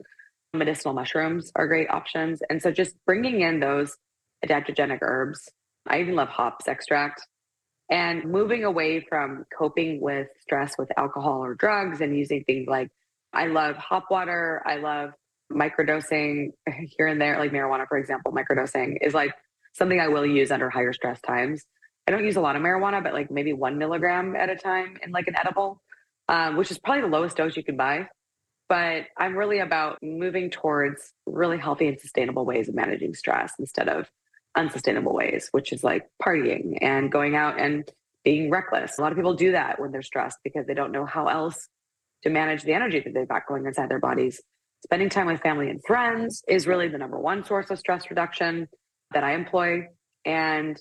medicinal 0.55 0.95
mushrooms 0.95 1.52
are 1.57 1.67
great 1.67 1.90
options. 1.90 2.40
And 2.49 2.62
so 2.62 2.71
just 2.71 2.95
bringing 3.07 3.40
in 3.40 3.61
those 3.61 3.97
adaptogenic 4.45 4.99
herbs. 5.02 5.49
I 5.87 6.00
even 6.00 6.14
love 6.14 6.28
hops 6.28 6.69
extract 6.69 7.26
and 7.90 8.25
moving 8.25 8.64
away 8.64 9.00
from 9.09 9.45
coping 9.57 10.00
with 10.00 10.28
stress 10.40 10.76
with 10.78 10.90
alcohol 10.99 11.43
or 11.45 11.55
drugs 11.55 12.00
and 12.00 12.17
using 12.17 12.45
things 12.45 12.67
like 12.69 12.90
I 13.33 13.47
love 13.47 13.76
hop 13.76 14.11
water. 14.11 14.62
I 14.67 14.76
love 14.76 15.11
microdosing 15.52 16.50
here 16.97 17.07
and 17.07 17.21
there, 17.21 17.38
like 17.38 17.52
marijuana, 17.52 17.87
for 17.88 17.99
example. 17.99 18.33
Microdosing 18.33 18.97
is 19.00 19.14
like 19.14 19.33
something 19.75 20.00
I 20.00 20.09
will 20.09 20.26
use 20.26 20.50
under 20.50 20.71
higher 20.71 20.93
stress 20.93 21.21
times. 21.21 21.64
I 22.07 22.11
don't 22.11 22.25
use 22.25 22.37
a 22.37 22.40
lot 22.40 22.57
of 22.57 22.62
marijuana, 22.62 23.02
but 23.02 23.12
like 23.12 23.31
maybe 23.31 23.52
one 23.52 23.78
milligram 23.78 24.35
at 24.35 24.49
a 24.49 24.57
time 24.57 24.97
in 25.02 25.12
like 25.12 25.28
an 25.28 25.37
edible, 25.38 25.83
um, 26.28 26.57
which 26.57 26.71
is 26.71 26.78
probably 26.78 27.02
the 27.02 27.09
lowest 27.09 27.37
dose 27.37 27.57
you 27.57 27.64
can 27.64 27.76
buy 27.76 28.09
but 28.69 29.05
I'm 29.17 29.37
really 29.37 29.61
about 29.61 29.99
moving 30.03 30.51
towards 30.51 31.12
really 31.27 31.59
healthy 31.59 31.88
and 31.88 32.01
sustainable 32.01 32.45
ways 32.45 32.69
of 32.69 32.75
managing 32.75 33.14
stress 33.14 33.53
instead 33.59 33.88
of 33.88 34.11
unsustainable 34.57 35.14
ways, 35.14 35.49
which 35.53 35.73
is 35.73 35.85
like 35.85 36.07
partying 36.23 36.79
and 36.81 37.11
going 37.11 37.37
out 37.37 37.61
and 37.61 37.90
being 38.25 38.51
reckless. 38.51 38.99
A 38.99 39.01
lot 39.01 39.12
of 39.12 39.16
people 39.16 39.35
do 39.35 39.53
that 39.53 39.81
when 39.81 39.92
they're 39.92 40.03
stressed 40.03 40.38
because 40.45 40.66
they 40.66 40.75
don't 40.75 40.92
know 40.92 41.07
how 41.07 41.29
else 41.29 41.69
to 42.23 42.31
manage 42.31 42.62
the 42.64 42.73
energy 42.73 43.01
that 43.01 43.14
they've 43.14 43.29
got 43.29 43.47
going 43.47 43.64
inside 43.64 43.88
their 43.88 44.01
bodies. 44.01 44.42
Spending 44.85 45.09
time 45.09 45.27
with 45.27 45.40
family 45.40 45.71
and 45.71 45.81
friends 45.87 46.42
is 46.49 46.66
really 46.66 46.88
the 46.88 46.99
number 46.99 47.19
one 47.19 47.45
source 47.45 47.71
of 47.71 47.79
stress 47.79 48.11
reduction 48.11 48.69
that 49.12 49.25
I 49.25 49.35
employ. 49.35 49.87
And 50.25 50.79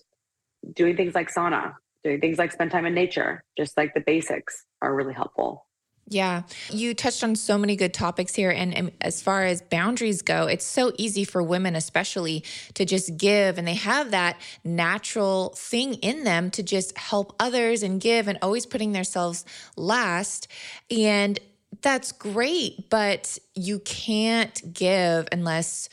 doing 0.74 0.98
things 0.98 1.16
like 1.16 1.32
sauna, 1.34 1.76
doing 2.04 2.20
things 2.20 2.38
like 2.38 2.52
spend 2.52 2.72
time 2.72 2.86
in 2.86 2.94
nature, 2.94 3.44
just 3.58 3.78
like 3.78 3.94
the 3.94 4.02
basics 4.02 4.66
are 4.82 4.94
really 4.94 5.14
helpful. 5.14 5.67
Yeah, 6.10 6.44
you 6.70 6.94
touched 6.94 7.22
on 7.22 7.36
so 7.36 7.58
many 7.58 7.76
good 7.76 7.94
topics 7.94 8.34
here. 8.34 8.50
And, 8.50 8.74
and, 8.74 8.92
as 9.02 9.22
far 9.22 9.44
as 9.44 9.62
boundaries 9.62 10.22
go, 10.22 10.48
it's 10.48 10.66
so 10.66 10.94
easy 10.98 11.26
for 11.26 11.44
women, 11.44 11.76
especially, 11.76 12.46
to 12.76 12.86
just 12.86 13.18
give. 13.18 13.58
And 13.58 13.68
they 13.68 13.74
have 13.74 14.12
that 14.12 14.40
natural 14.64 15.54
thing 15.58 15.96
in 15.96 16.24
them 16.24 16.50
to 16.52 16.64
just 16.64 16.98
help 16.98 17.36
others 17.40 17.84
and 17.84 18.00
give 18.00 18.30
and 18.30 18.38
always 18.42 18.66
putting 18.66 18.94
themselves 18.94 19.44
last. 19.76 20.48
And 20.90 21.38
that's 21.82 22.14
great, 22.14 22.90
but 22.90 23.38
you 23.54 23.80
can't 23.80 24.74
give 24.74 25.28
unless 25.34 25.90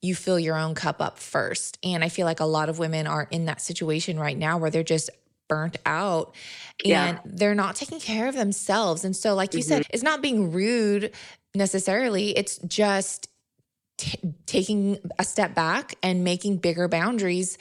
you 0.00 0.14
fill 0.14 0.38
your 0.38 0.56
own 0.56 0.74
cup 0.74 1.02
up 1.02 1.18
first. 1.18 1.76
And 1.82 2.04
I 2.04 2.08
feel 2.08 2.24
like 2.24 2.40
a 2.40 2.46
lot 2.46 2.68
of 2.68 2.78
women 2.78 3.06
are 3.06 3.26
in 3.30 3.46
that 3.46 3.60
situation 3.60 4.18
right 4.18 4.38
now 4.38 4.58
where 4.58 4.70
they're 4.70 4.82
just 4.82 5.10
burnt 5.50 5.76
out 5.84 6.34
and 6.84 6.88
yeah. 6.90 7.18
they're 7.26 7.54
not 7.54 7.74
taking 7.74 7.98
care 7.98 8.28
of 8.28 8.34
themselves. 8.36 9.04
And 9.04 9.14
so, 9.14 9.34
like 9.34 9.52
you 9.52 9.60
mm-hmm. 9.60 9.68
said, 9.68 9.86
it's 9.90 10.02
not 10.02 10.22
being 10.22 10.52
rude 10.52 11.12
necessarily, 11.54 12.30
it's 12.30 12.58
just 12.58 13.28
t- 13.98 14.18
taking 14.46 14.98
a 15.18 15.24
step 15.24 15.54
back 15.54 15.96
and 16.02 16.24
making 16.24 16.58
bigger 16.58 16.88
boundaries 16.88 17.58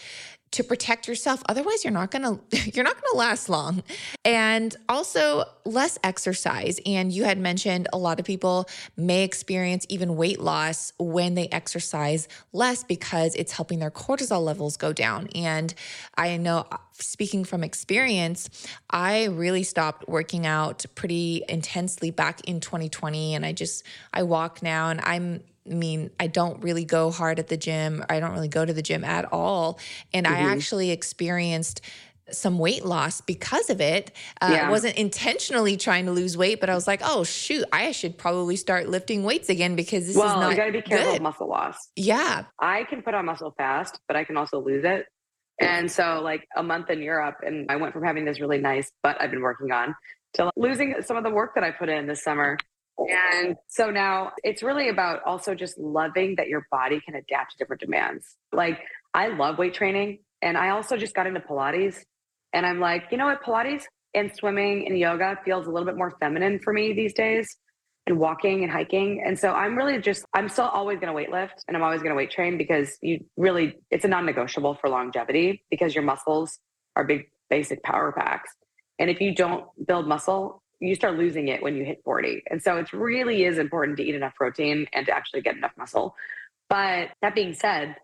to 0.51 0.63
protect 0.63 1.07
yourself. 1.07 1.41
Otherwise 1.47 1.83
you're 1.83 1.93
not 1.93 2.11
going 2.11 2.23
to 2.51 2.71
you're 2.71 2.83
not 2.83 2.95
going 2.95 3.11
to 3.11 3.17
last 3.17 3.49
long. 3.49 3.83
And 4.25 4.75
also 4.87 5.45
less 5.65 5.97
exercise. 6.03 6.79
And 6.85 7.11
you 7.11 7.23
had 7.23 7.37
mentioned 7.37 7.87
a 7.93 7.97
lot 7.97 8.19
of 8.19 8.25
people 8.25 8.67
may 8.97 9.23
experience 9.23 9.85
even 9.89 10.15
weight 10.15 10.39
loss 10.39 10.93
when 10.97 11.35
they 11.35 11.47
exercise 11.49 12.27
less 12.53 12.83
because 12.83 13.35
it's 13.35 13.51
helping 13.51 13.79
their 13.79 13.91
cortisol 13.91 14.43
levels 14.43 14.77
go 14.77 14.93
down. 14.93 15.27
And 15.35 15.73
i 16.19 16.37
know 16.37 16.65
uh, 16.71 16.77
speaking 16.93 17.43
from 17.43 17.63
experience 17.63 18.49
i 18.89 19.25
really 19.25 19.63
stopped 19.63 20.07
working 20.07 20.45
out 20.45 20.85
pretty 20.95 21.43
intensely 21.47 22.11
back 22.11 22.41
in 22.47 22.59
2020 22.59 23.35
and 23.35 23.45
i 23.45 23.51
just 23.51 23.83
i 24.13 24.23
walk 24.23 24.61
now 24.61 24.89
and 24.89 24.99
i'm 25.03 25.41
mean, 25.73 26.11
I 26.19 26.27
don't 26.27 26.61
really 26.63 26.85
go 26.85 27.11
hard 27.11 27.39
at 27.39 27.47
the 27.47 27.57
gym. 27.57 28.03
I 28.09 28.19
don't 28.19 28.31
really 28.31 28.47
go 28.47 28.65
to 28.65 28.73
the 28.73 28.81
gym 28.81 29.03
at 29.03 29.31
all. 29.31 29.79
And 30.13 30.25
mm-hmm. 30.25 30.35
I 30.35 30.51
actually 30.51 30.91
experienced 30.91 31.81
some 32.31 32.59
weight 32.59 32.85
loss 32.85 33.21
because 33.21 33.69
of 33.69 33.81
it. 33.81 34.11
Uh, 34.41 34.51
yeah. 34.53 34.67
I 34.67 34.69
wasn't 34.69 34.97
intentionally 34.97 35.77
trying 35.77 36.05
to 36.05 36.11
lose 36.11 36.37
weight, 36.37 36.59
but 36.59 36.69
I 36.69 36.75
was 36.75 36.87
like, 36.87 37.01
oh, 37.03 37.23
shoot, 37.23 37.63
I 37.71 37.91
should 37.91 38.17
probably 38.17 38.55
start 38.55 38.87
lifting 38.87 39.23
weights 39.23 39.49
again 39.49 39.75
because 39.75 40.07
this 40.07 40.15
well, 40.15 40.27
is 40.27 40.41
not 40.41 40.51
you 40.51 40.57
got 40.57 40.65
to 40.65 40.71
be 40.71 40.81
careful 40.81 41.13
good. 41.13 41.21
muscle 41.21 41.49
loss. 41.49 41.75
Yeah. 41.95 42.43
I 42.59 42.83
can 42.83 43.01
put 43.01 43.13
on 43.13 43.25
muscle 43.25 43.53
fast, 43.57 43.99
but 44.07 44.15
I 44.15 44.23
can 44.23 44.37
also 44.37 44.59
lose 44.59 44.83
it. 44.83 45.07
And 45.61 45.91
so, 45.91 46.21
like 46.23 46.47
a 46.55 46.63
month 46.63 46.89
in 46.89 47.01
Europe, 47.01 47.37
and 47.45 47.69
I 47.69 47.75
went 47.75 47.93
from 47.93 48.03
having 48.03 48.23
this 48.23 48.39
really 48.39 48.59
nice 48.59 48.89
butt 49.03 49.17
I've 49.19 49.31
been 49.31 49.41
working 49.41 49.71
on 49.73 49.93
to 50.35 50.51
losing 50.55 50.95
some 51.01 51.17
of 51.17 51.23
the 51.23 51.29
work 51.29 51.55
that 51.55 51.65
I 51.65 51.71
put 51.71 51.89
in 51.89 52.07
this 52.07 52.23
summer. 52.23 52.57
And 53.07 53.55
so 53.67 53.89
now 53.89 54.31
it's 54.43 54.63
really 54.63 54.89
about 54.89 55.21
also 55.25 55.55
just 55.55 55.77
loving 55.77 56.35
that 56.35 56.47
your 56.47 56.67
body 56.71 56.99
can 56.99 57.15
adapt 57.15 57.51
to 57.51 57.57
different 57.57 57.81
demands. 57.81 58.35
Like 58.51 58.79
I 59.13 59.27
love 59.29 59.57
weight 59.57 59.73
training 59.73 60.19
and 60.41 60.57
I 60.57 60.69
also 60.69 60.97
just 60.97 61.15
got 61.15 61.27
into 61.27 61.39
Pilates 61.39 61.97
and 62.53 62.65
I'm 62.65 62.79
like, 62.79 63.05
you 63.11 63.17
know 63.17 63.25
what, 63.25 63.43
Pilates 63.43 63.83
and 64.13 64.31
swimming 64.35 64.87
and 64.87 64.97
yoga 64.97 65.37
feels 65.45 65.67
a 65.67 65.69
little 65.69 65.85
bit 65.85 65.97
more 65.97 66.15
feminine 66.19 66.59
for 66.59 66.73
me 66.73 66.93
these 66.93 67.13
days 67.13 67.57
and 68.07 68.17
walking 68.17 68.63
and 68.63 68.71
hiking. 68.71 69.23
And 69.25 69.37
so 69.37 69.51
I'm 69.51 69.77
really 69.77 69.99
just, 69.99 70.25
I'm 70.33 70.49
still 70.49 70.65
always 70.65 70.95
going 70.95 71.07
to 71.07 71.13
weight 71.13 71.31
lift 71.31 71.63
and 71.67 71.77
I'm 71.77 71.83
always 71.83 72.01
going 72.01 72.11
to 72.11 72.15
weight 72.15 72.31
train 72.31 72.57
because 72.57 72.97
you 73.01 73.23
really, 73.37 73.77
it's 73.91 74.05
a 74.05 74.07
non 74.07 74.25
negotiable 74.25 74.75
for 74.81 74.89
longevity 74.89 75.63
because 75.69 75.93
your 75.93 76.03
muscles 76.03 76.59
are 76.95 77.03
big, 77.03 77.29
basic 77.49 77.83
power 77.83 78.11
packs. 78.11 78.49
And 78.97 79.09
if 79.09 79.21
you 79.21 79.33
don't 79.33 79.65
build 79.87 80.07
muscle, 80.07 80.61
you 80.79 80.95
start 80.95 81.17
losing 81.17 81.47
it 81.49 81.61
when 81.61 81.75
you 81.75 81.83
hit 81.83 82.01
40. 82.03 82.43
And 82.49 82.61
so 82.61 82.77
it 82.77 82.91
really 82.93 83.43
is 83.43 83.57
important 83.57 83.97
to 83.97 84.03
eat 84.03 84.15
enough 84.15 84.35
protein 84.35 84.87
and 84.93 85.05
to 85.05 85.11
actually 85.11 85.41
get 85.41 85.55
enough 85.55 85.73
muscle. 85.77 86.15
But 86.69 87.09
that 87.21 87.35
being 87.35 87.53
said, 87.53 87.95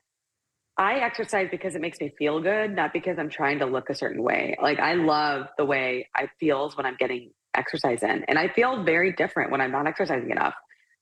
I 0.77 0.95
exercise 0.95 1.47
because 1.49 1.75
it 1.75 1.81
makes 1.81 1.99
me 2.01 2.13
feel 2.17 2.41
good, 2.41 2.75
not 2.75 2.91
because 2.91 3.17
I'm 3.17 3.29
trying 3.29 3.59
to 3.59 3.65
look 3.65 3.89
a 3.89 3.95
certain 3.95 4.21
way. 4.21 4.57
Like 4.61 4.79
I 4.79 4.95
love 4.95 5.47
the 5.57 5.65
way 5.65 6.09
I 6.13 6.29
feels 6.39 6.75
when 6.75 6.85
I'm 6.85 6.97
getting 6.99 7.31
exercise 7.55 8.03
in. 8.03 8.25
And 8.27 8.37
I 8.37 8.49
feel 8.49 8.83
very 8.83 9.13
different 9.13 9.51
when 9.51 9.61
I'm 9.61 9.71
not 9.71 9.87
exercising 9.87 10.31
enough. 10.31 10.53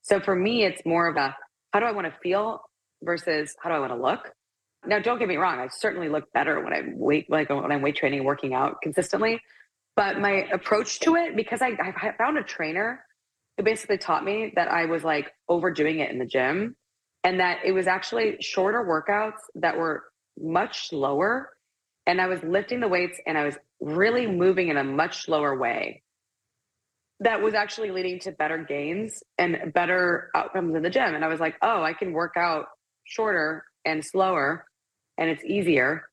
So 0.01 0.19
for 0.19 0.35
me, 0.35 0.63
it's 0.63 0.85
more 0.85 1.07
of 1.07 1.15
a 1.15 1.35
how 1.71 1.79
do 1.79 1.85
I 1.87 1.91
want 1.91 2.05
to 2.05 2.13
feel 2.21 2.61
versus 3.01 3.55
how 3.59 3.69
do 3.69 3.75
I 3.75 3.79
want 3.79 3.91
to 3.91 3.97
look. 3.97 4.31
Now, 4.85 4.99
don't 4.99 5.17
get 5.17 5.27
me 5.27 5.37
wrong. 5.37 5.59
I 5.59 5.69
certainly 5.69 6.09
look 6.09 6.31
better 6.33 6.61
when 6.61 6.73
I'm 6.73 6.99
weight 6.99 7.29
like 7.29 7.49
when 7.49 7.71
I'm 7.71 7.81
weight 7.81 7.95
training, 7.95 8.23
working 8.25 8.53
out 8.53 8.81
consistently. 8.83 9.41
But 9.95 10.19
my 10.19 10.47
approach 10.51 10.99
to 11.01 11.15
it, 11.15 11.35
because 11.35 11.61
I, 11.61 11.77
I 11.79 12.13
found 12.17 12.37
a 12.37 12.43
trainer 12.43 13.05
who 13.57 13.63
basically 13.63 13.97
taught 13.97 14.25
me 14.25 14.51
that 14.55 14.69
I 14.69 14.85
was 14.85 15.03
like 15.03 15.31
overdoing 15.47 15.99
it 15.99 16.11
in 16.11 16.17
the 16.17 16.25
gym, 16.25 16.75
and 17.23 17.39
that 17.39 17.59
it 17.63 17.71
was 17.71 17.87
actually 17.87 18.37
shorter 18.41 18.83
workouts 18.83 19.39
that 19.55 19.77
were 19.77 20.03
much 20.39 20.89
slower, 20.89 21.49
and 22.05 22.19
I 22.19 22.27
was 22.27 22.41
lifting 22.43 22.79
the 22.79 22.87
weights 22.87 23.19
and 23.25 23.37
I 23.37 23.45
was 23.45 23.55
really 23.79 24.27
moving 24.27 24.69
in 24.69 24.77
a 24.77 24.83
much 24.83 25.23
slower 25.23 25.57
way. 25.57 26.03
That 27.19 27.41
was 27.41 27.53
actually 27.53 27.91
leading 27.91 28.19
to 28.21 28.31
better 28.31 28.57
gains 28.57 29.23
and 29.37 29.71
better 29.73 30.29
outcomes 30.35 30.75
in 30.75 30.83
the 30.83 30.89
gym. 30.89 31.15
And 31.15 31.23
I 31.23 31.27
was 31.27 31.39
like, 31.39 31.55
oh, 31.61 31.81
I 31.83 31.93
can 31.93 32.11
work 32.11 32.33
out 32.35 32.65
shorter 33.05 33.63
and 33.85 34.03
slower 34.03 34.65
and 35.17 35.29
it's 35.29 35.43
easier. 35.45 36.09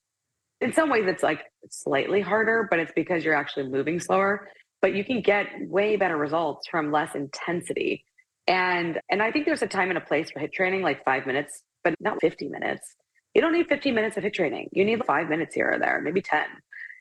In 0.60 0.72
some 0.72 0.90
ways, 0.90 1.04
it's 1.06 1.22
like 1.22 1.40
slightly 1.70 2.20
harder, 2.20 2.66
but 2.70 2.78
it's 2.78 2.92
because 2.94 3.24
you're 3.24 3.34
actually 3.34 3.68
moving 3.68 3.98
slower. 3.98 4.48
But 4.82 4.94
you 4.94 5.04
can 5.04 5.22
get 5.22 5.46
way 5.60 5.96
better 5.96 6.16
results 6.16 6.68
from 6.68 6.90
less 6.90 7.14
intensity. 7.14 8.04
And 8.46 8.98
and 9.10 9.22
I 9.22 9.30
think 9.30 9.46
there's 9.46 9.62
a 9.62 9.66
time 9.66 9.90
and 9.90 9.98
a 9.98 10.00
place 10.00 10.30
for 10.30 10.40
HIIT 10.40 10.52
training, 10.52 10.82
like 10.82 11.04
five 11.04 11.26
minutes, 11.26 11.62
but 11.84 11.94
not 12.00 12.20
50 12.20 12.48
minutes. 12.48 12.96
You 13.34 13.42
don't 13.42 13.52
need 13.52 13.68
15 13.68 13.94
minutes 13.94 14.16
of 14.16 14.24
HIIT 14.24 14.34
training. 14.34 14.68
You 14.72 14.84
need 14.84 15.04
five 15.04 15.28
minutes 15.28 15.54
here 15.54 15.70
or 15.70 15.78
there, 15.78 16.00
maybe 16.02 16.20
10. 16.22 16.44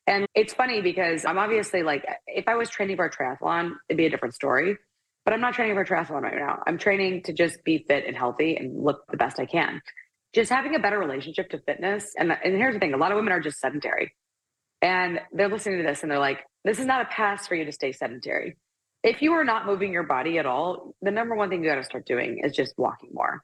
And 0.07 0.25
it's 0.35 0.53
funny 0.53 0.81
because 0.81 1.25
I'm 1.25 1.37
obviously 1.37 1.83
like, 1.83 2.05
if 2.27 2.47
I 2.47 2.55
was 2.55 2.69
training 2.69 2.97
for 2.97 3.05
a 3.05 3.11
triathlon, 3.11 3.71
it'd 3.87 3.97
be 3.97 4.05
a 4.05 4.09
different 4.09 4.35
story. 4.35 4.77
But 5.25 5.33
I'm 5.33 5.41
not 5.41 5.53
training 5.53 5.75
for 5.75 5.81
a 5.81 5.85
triathlon 5.85 6.21
right 6.21 6.37
now. 6.37 6.63
I'm 6.65 6.77
training 6.77 7.23
to 7.23 7.33
just 7.33 7.63
be 7.63 7.85
fit 7.87 8.05
and 8.05 8.15
healthy 8.15 8.55
and 8.57 8.83
look 8.83 9.03
the 9.09 9.17
best 9.17 9.39
I 9.39 9.45
can 9.45 9.81
just 10.33 10.51
having 10.51 10.75
a 10.75 10.79
better 10.79 10.99
relationship 10.99 11.49
to 11.49 11.59
fitness. 11.59 12.13
And, 12.17 12.31
and 12.31 12.55
here's 12.55 12.73
the 12.73 12.79
thing 12.79 12.93
a 12.93 12.97
lot 12.97 13.11
of 13.11 13.15
women 13.15 13.33
are 13.33 13.39
just 13.39 13.59
sedentary. 13.59 14.13
And 14.81 15.19
they're 15.33 15.49
listening 15.49 15.79
to 15.79 15.83
this 15.83 16.03
and 16.03 16.11
they're 16.11 16.19
like, 16.19 16.39
this 16.63 16.79
is 16.79 16.85
not 16.85 17.01
a 17.01 17.05
pass 17.05 17.47
for 17.47 17.55
you 17.55 17.65
to 17.65 17.71
stay 17.71 17.91
sedentary. 17.91 18.55
If 19.03 19.21
you 19.21 19.33
are 19.33 19.43
not 19.43 19.65
moving 19.65 19.93
your 19.93 20.03
body 20.03 20.37
at 20.37 20.45
all, 20.45 20.95
the 21.01 21.11
number 21.11 21.35
one 21.35 21.49
thing 21.49 21.63
you 21.63 21.69
got 21.69 21.75
to 21.75 21.83
start 21.83 22.05
doing 22.05 22.41
is 22.43 22.53
just 22.53 22.73
walking 22.77 23.09
more. 23.13 23.41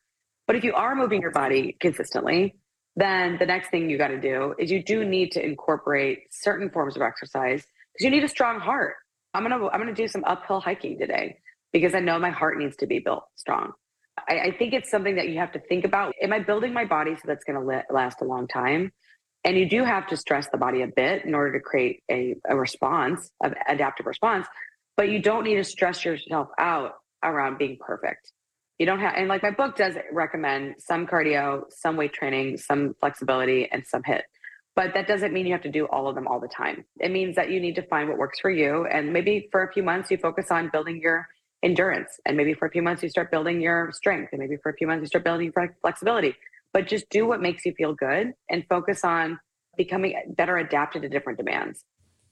But 0.47 0.55
if 0.55 0.63
you 0.63 0.73
are 0.73 0.95
moving 0.95 1.21
your 1.21 1.31
body 1.31 1.75
consistently, 1.79 2.55
then 2.95 3.37
the 3.39 3.45
next 3.45 3.69
thing 3.69 3.89
you 3.89 3.97
got 3.97 4.09
to 4.09 4.19
do 4.19 4.53
is 4.59 4.71
you 4.71 4.83
do 4.83 5.03
need 5.03 5.31
to 5.33 5.43
incorporate 5.43 6.23
certain 6.31 6.69
forms 6.69 6.95
of 6.95 7.01
exercise 7.01 7.65
because 7.93 8.05
you 8.05 8.11
need 8.11 8.23
a 8.23 8.29
strong 8.29 8.59
heart. 8.59 8.95
I'm 9.33 9.43
gonna 9.43 9.67
I'm 9.67 9.79
gonna 9.79 9.93
do 9.93 10.07
some 10.07 10.23
uphill 10.25 10.61
hiking 10.61 10.97
today 10.97 11.39
because 11.73 11.93
I 11.93 11.99
know 11.99 12.17
my 12.19 12.29
heart 12.29 12.57
needs 12.57 12.77
to 12.77 12.87
be 12.87 12.99
built 12.99 13.25
strong. 13.35 13.73
I, 14.17 14.39
I, 14.39 14.51
think 14.57 14.73
it's 14.73 14.89
something 14.89 15.15
that 15.15 15.29
you 15.29 15.39
have 15.39 15.51
to 15.53 15.59
think 15.59 15.85
about. 15.85 16.13
Am 16.21 16.31
I 16.31 16.39
building 16.39 16.73
my 16.73 16.85
body 16.85 17.15
so 17.15 17.21
that's 17.25 17.43
going 17.43 17.59
to 17.59 17.83
last 17.93 18.21
a 18.21 18.25
long 18.25 18.47
time? 18.47 18.91
And 19.43 19.57
you 19.57 19.69
do 19.69 19.83
have 19.83 20.07
to 20.07 20.17
stress 20.17 20.47
the 20.51 20.57
body 20.57 20.81
a 20.81 20.87
bit 20.87 21.25
in 21.25 21.35
order 21.35 21.53
to 21.53 21.59
create 21.59 22.01
a, 22.09 22.35
a 22.49 22.55
response, 22.55 23.29
an 23.43 23.53
adaptive 23.67 24.05
response. 24.05 24.47
But 24.97 25.09
you 25.09 25.21
don't 25.21 25.43
need 25.43 25.55
to 25.55 25.63
stress 25.63 26.03
yourself 26.03 26.47
out 26.57 26.93
around 27.23 27.57
being 27.57 27.77
perfect. 27.79 28.31
You 28.79 28.85
don't 28.85 28.99
have, 28.99 29.13
and 29.15 29.27
like 29.27 29.43
my 29.43 29.51
book 29.51 29.75
does 29.75 29.95
recommend 30.11 30.75
some 30.79 31.05
cardio, 31.05 31.63
some 31.69 31.95
weight 31.95 32.13
training, 32.13 32.57
some 32.57 32.95
flexibility, 32.99 33.69
and 33.71 33.85
some 33.85 34.01
HIIT. 34.03 34.23
But 34.75 34.93
that 34.93 35.07
doesn't 35.07 35.31
mean 35.31 35.45
you 35.45 35.53
have 35.53 35.61
to 35.61 35.71
do 35.71 35.85
all 35.85 36.09
of 36.09 36.15
them 36.15 36.27
all 36.27 36.39
the 36.39 36.49
time. 36.49 36.83
It 36.99 37.11
means 37.11 37.35
that 37.35 37.49
you 37.49 37.61
need 37.61 37.75
to 37.75 37.83
find 37.83 38.09
what 38.09 38.17
works 38.17 38.39
for 38.41 38.49
you. 38.49 38.85
And 38.85 39.13
maybe 39.13 39.47
for 39.51 39.63
a 39.63 39.71
few 39.71 39.83
months, 39.83 40.11
you 40.11 40.17
focus 40.17 40.47
on 40.51 40.69
building 40.69 40.99
your 41.01 41.27
endurance. 41.65 42.19
And 42.25 42.37
maybe 42.37 42.53
for 42.53 42.67
a 42.67 42.71
few 42.71 42.83
months, 42.83 43.01
you 43.03 43.09
start 43.09 43.31
building 43.31 43.59
your 43.59 43.91
strength. 43.91 44.29
And 44.31 44.39
maybe 44.39 44.55
for 44.61 44.71
a 44.71 44.75
few 44.75 44.87
months, 44.87 45.01
you 45.01 45.07
start 45.07 45.25
building 45.25 45.51
flexibility. 45.81 46.35
But 46.71 46.87
just 46.87 47.09
do 47.09 47.25
what 47.25 47.41
makes 47.41 47.65
you 47.65 47.73
feel 47.73 47.93
good 47.93 48.33
and 48.49 48.63
focus 48.69 49.03
on 49.03 49.39
becoming 49.75 50.13
better 50.37 50.57
adapted 50.57 51.01
to 51.01 51.09
different 51.09 51.39
demands. 51.39 51.83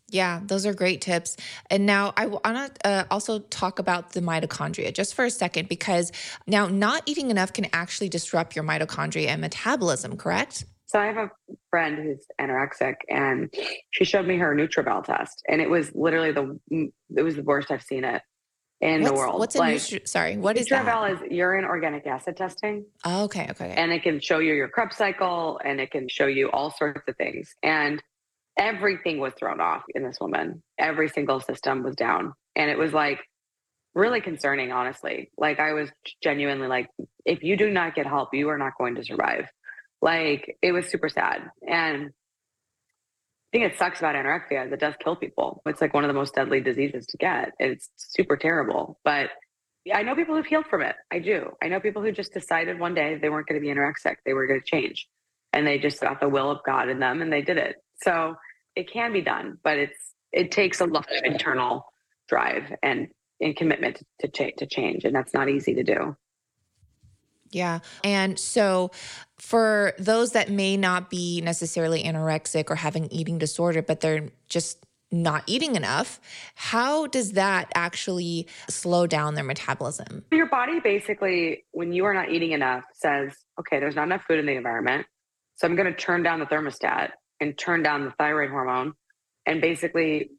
Yeah, 0.10 0.42
those 0.46 0.66
are 0.66 0.74
great 0.74 1.02
tips. 1.02 1.36
And 1.72 1.86
now 1.86 2.14
I 2.16 2.28
want 2.28 2.44
to 2.44 2.88
uh, 2.88 3.04
also 3.10 3.40
talk 3.40 3.80
about 3.80 4.12
the 4.12 4.22
mitochondria 4.22 4.94
just 4.94 5.16
for 5.16 5.26
a 5.26 5.32
second, 5.32 5.68
because 5.68 6.12
now 6.46 6.68
not 6.68 7.02
eating 7.08 7.32
enough 7.32 7.54
can 7.54 7.68
actually 7.74 8.10
disrupt 8.10 8.56
your 8.56 8.64
mitochondria 8.64 9.28
and 9.28 9.42
metabolism, 9.42 10.16
correct? 10.18 10.66
So 10.86 11.00
I 11.00 11.06
have 11.06 11.18
a 11.18 11.30
friend 11.72 11.98
who's 11.98 12.28
anorexic, 12.40 12.96
and 13.10 13.52
she 13.90 14.04
showed 14.04 14.28
me 14.28 14.38
her 14.38 14.54
NutrEval 14.54 15.04
test, 15.06 15.42
and 15.48 15.60
it 15.60 15.70
was 15.70 15.92
literally 15.96 16.32
the 16.32 16.92
it 17.16 17.24
was 17.24 17.36
the 17.36 17.42
worst 17.42 17.72
I've 17.72 17.82
seen 17.82 18.04
it 18.04 18.22
in 18.84 19.02
what's, 19.02 19.12
the 19.12 19.18
world. 19.18 19.40
What's 19.40 19.56
like, 19.56 19.76
a 19.78 20.08
sorry? 20.08 20.38
What 20.38 20.58
is 20.58 20.68
that? 20.68 21.12
is 21.12 21.32
urine 21.32 21.64
organic 21.64 22.06
acid 22.06 22.36
testing. 22.36 22.86
Oh, 23.06 23.24
okay, 23.24 23.48
okay. 23.52 23.74
And 23.78 23.94
it 23.94 24.04
can 24.04 24.20
show 24.20 24.40
you 24.40 24.54
your 24.54 24.68
Krebs 24.68 24.98
cycle, 24.98 25.60
and 25.64 25.80
it 25.80 25.90
can 25.90 26.10
show 26.10 26.26
you 26.26 26.52
all 26.52 26.70
sorts 26.70 27.02
of 27.08 27.16
things. 27.16 27.56
And 27.64 28.04
everything 28.58 29.20
was 29.20 29.34
thrown 29.40 29.62
off 29.62 29.84
in 29.96 30.04
this 30.04 30.18
woman. 30.20 30.62
Every 30.78 31.08
single 31.08 31.40
system 31.40 31.84
was 31.84 31.96
down, 31.96 32.34
and 32.58 32.70
it 32.70 32.78
was 32.78 32.92
like 32.92 33.20
really 33.96 34.20
concerning, 34.20 34.74
honestly. 34.74 35.32
Like 35.38 35.60
I 35.60 35.72
was 35.72 35.90
genuinely 36.22 36.68
like, 36.68 36.90
if 37.26 37.42
you 37.42 37.56
do 37.56 37.70
not 37.70 37.96
get 37.96 38.06
help, 38.06 38.34
you 38.34 38.50
are 38.50 38.58
not 38.58 38.74
going 38.78 38.96
to 38.96 39.04
survive. 39.06 39.46
Like 40.02 40.58
it 40.62 40.74
was 40.74 40.88
super 40.88 41.08
sad, 41.08 41.50
and 41.66 42.12
thing 43.54 43.64
that 43.64 43.78
sucks 43.78 44.00
about 44.00 44.16
anorexia 44.16 44.66
is 44.66 44.74
it 44.74 44.80
does 44.80 44.96
kill 45.02 45.16
people. 45.16 45.62
It's 45.66 45.80
like 45.80 45.94
one 45.94 46.04
of 46.04 46.08
the 46.10 46.14
most 46.14 46.34
deadly 46.34 46.60
diseases 46.60 47.06
to 47.08 47.18
get. 47.18 47.52
It's 47.60 47.90
super 47.96 48.36
terrible. 48.36 49.00
But 49.06 49.30
I 49.94 50.04
know 50.04 50.16
people 50.16 50.36
who've 50.36 50.46
healed 50.46 50.66
from 50.66 50.82
it. 50.82 50.96
I 51.12 51.20
do. 51.20 51.52
I 51.62 51.68
know 51.68 51.80
people 51.80 52.02
who 52.02 52.12
just 52.12 52.34
decided 52.34 52.80
one 52.80 52.96
day 52.96 53.18
they 53.22 53.30
weren't 53.30 53.48
going 53.48 53.62
to 53.62 53.66
be 53.66 53.74
anorexic. 53.74 54.16
They 54.26 54.34
were 54.34 54.48
going 54.48 54.60
to 54.60 54.66
change. 54.66 55.08
And 55.54 55.68
they 55.68 55.78
just 55.78 56.02
got 56.02 56.20
the 56.20 56.28
will 56.28 56.50
of 56.50 56.60
God 56.66 56.90
in 56.90 57.00
them 57.00 57.22
and 57.22 57.32
they 57.32 57.44
did 57.44 57.58
it. 57.58 57.76
So 58.02 58.36
it 58.76 58.92
can 58.92 59.14
be 59.14 59.22
done, 59.22 59.60
but 59.64 59.78
it's 59.78 60.14
it 60.32 60.52
takes 60.52 60.82
a 60.82 60.86
lot 60.86 61.08
of 61.12 61.24
internal 61.24 61.86
drive 62.28 62.74
and, 62.82 63.10
and 63.40 63.56
commitment 63.56 64.02
to, 64.22 64.28
to, 64.28 64.52
to 64.54 64.66
change. 64.66 65.04
And 65.06 65.16
that's 65.16 65.34
not 65.34 65.48
easy 65.48 65.76
to 65.76 65.84
do. 65.84 66.18
Yeah. 67.54 67.80
And 68.04 68.38
so 68.40 68.92
for 69.38 69.94
those 70.00 70.32
that 70.32 70.50
may 70.50 70.78
not 70.78 71.10
be 71.10 71.42
necessarily 71.42 72.04
anorexic 72.04 72.70
or 72.70 72.76
having 72.76 73.12
eating 73.12 73.38
disorder, 73.38 73.82
but 73.82 74.00
they're 74.00 74.30
just 74.48 74.86
not 75.12 75.44
eating 75.46 75.76
enough, 75.76 76.20
how 76.56 77.06
does 77.08 77.34
that 77.34 77.72
actually 77.76 78.48
slow 78.70 79.06
down 79.06 79.36
their 79.36 79.44
metabolism? 79.44 80.26
Your 80.32 80.48
body 80.48 80.80
basically, 80.80 81.66
when 81.72 81.94
you 81.94 82.06
are 82.06 82.14
not 82.14 82.32
eating 82.32 82.52
enough, 82.52 82.84
says, 82.94 83.34
okay, 83.60 83.80
there's 83.80 83.96
not 83.96 84.04
enough 84.04 84.24
food 84.28 84.40
in 84.40 84.46
the 84.46 84.56
environment. 84.56 85.06
So 85.56 85.68
I'm 85.68 85.76
going 85.76 85.94
to 85.94 85.98
turn 85.98 86.24
down 86.24 86.40
the 86.40 86.46
thermostat 86.48 87.12
and 87.40 87.58
turn 87.58 87.84
down 87.84 88.06
the 88.06 88.12
thyroid 88.12 88.50
hormone 88.50 88.94
and 89.46 89.62
basically 89.62 90.32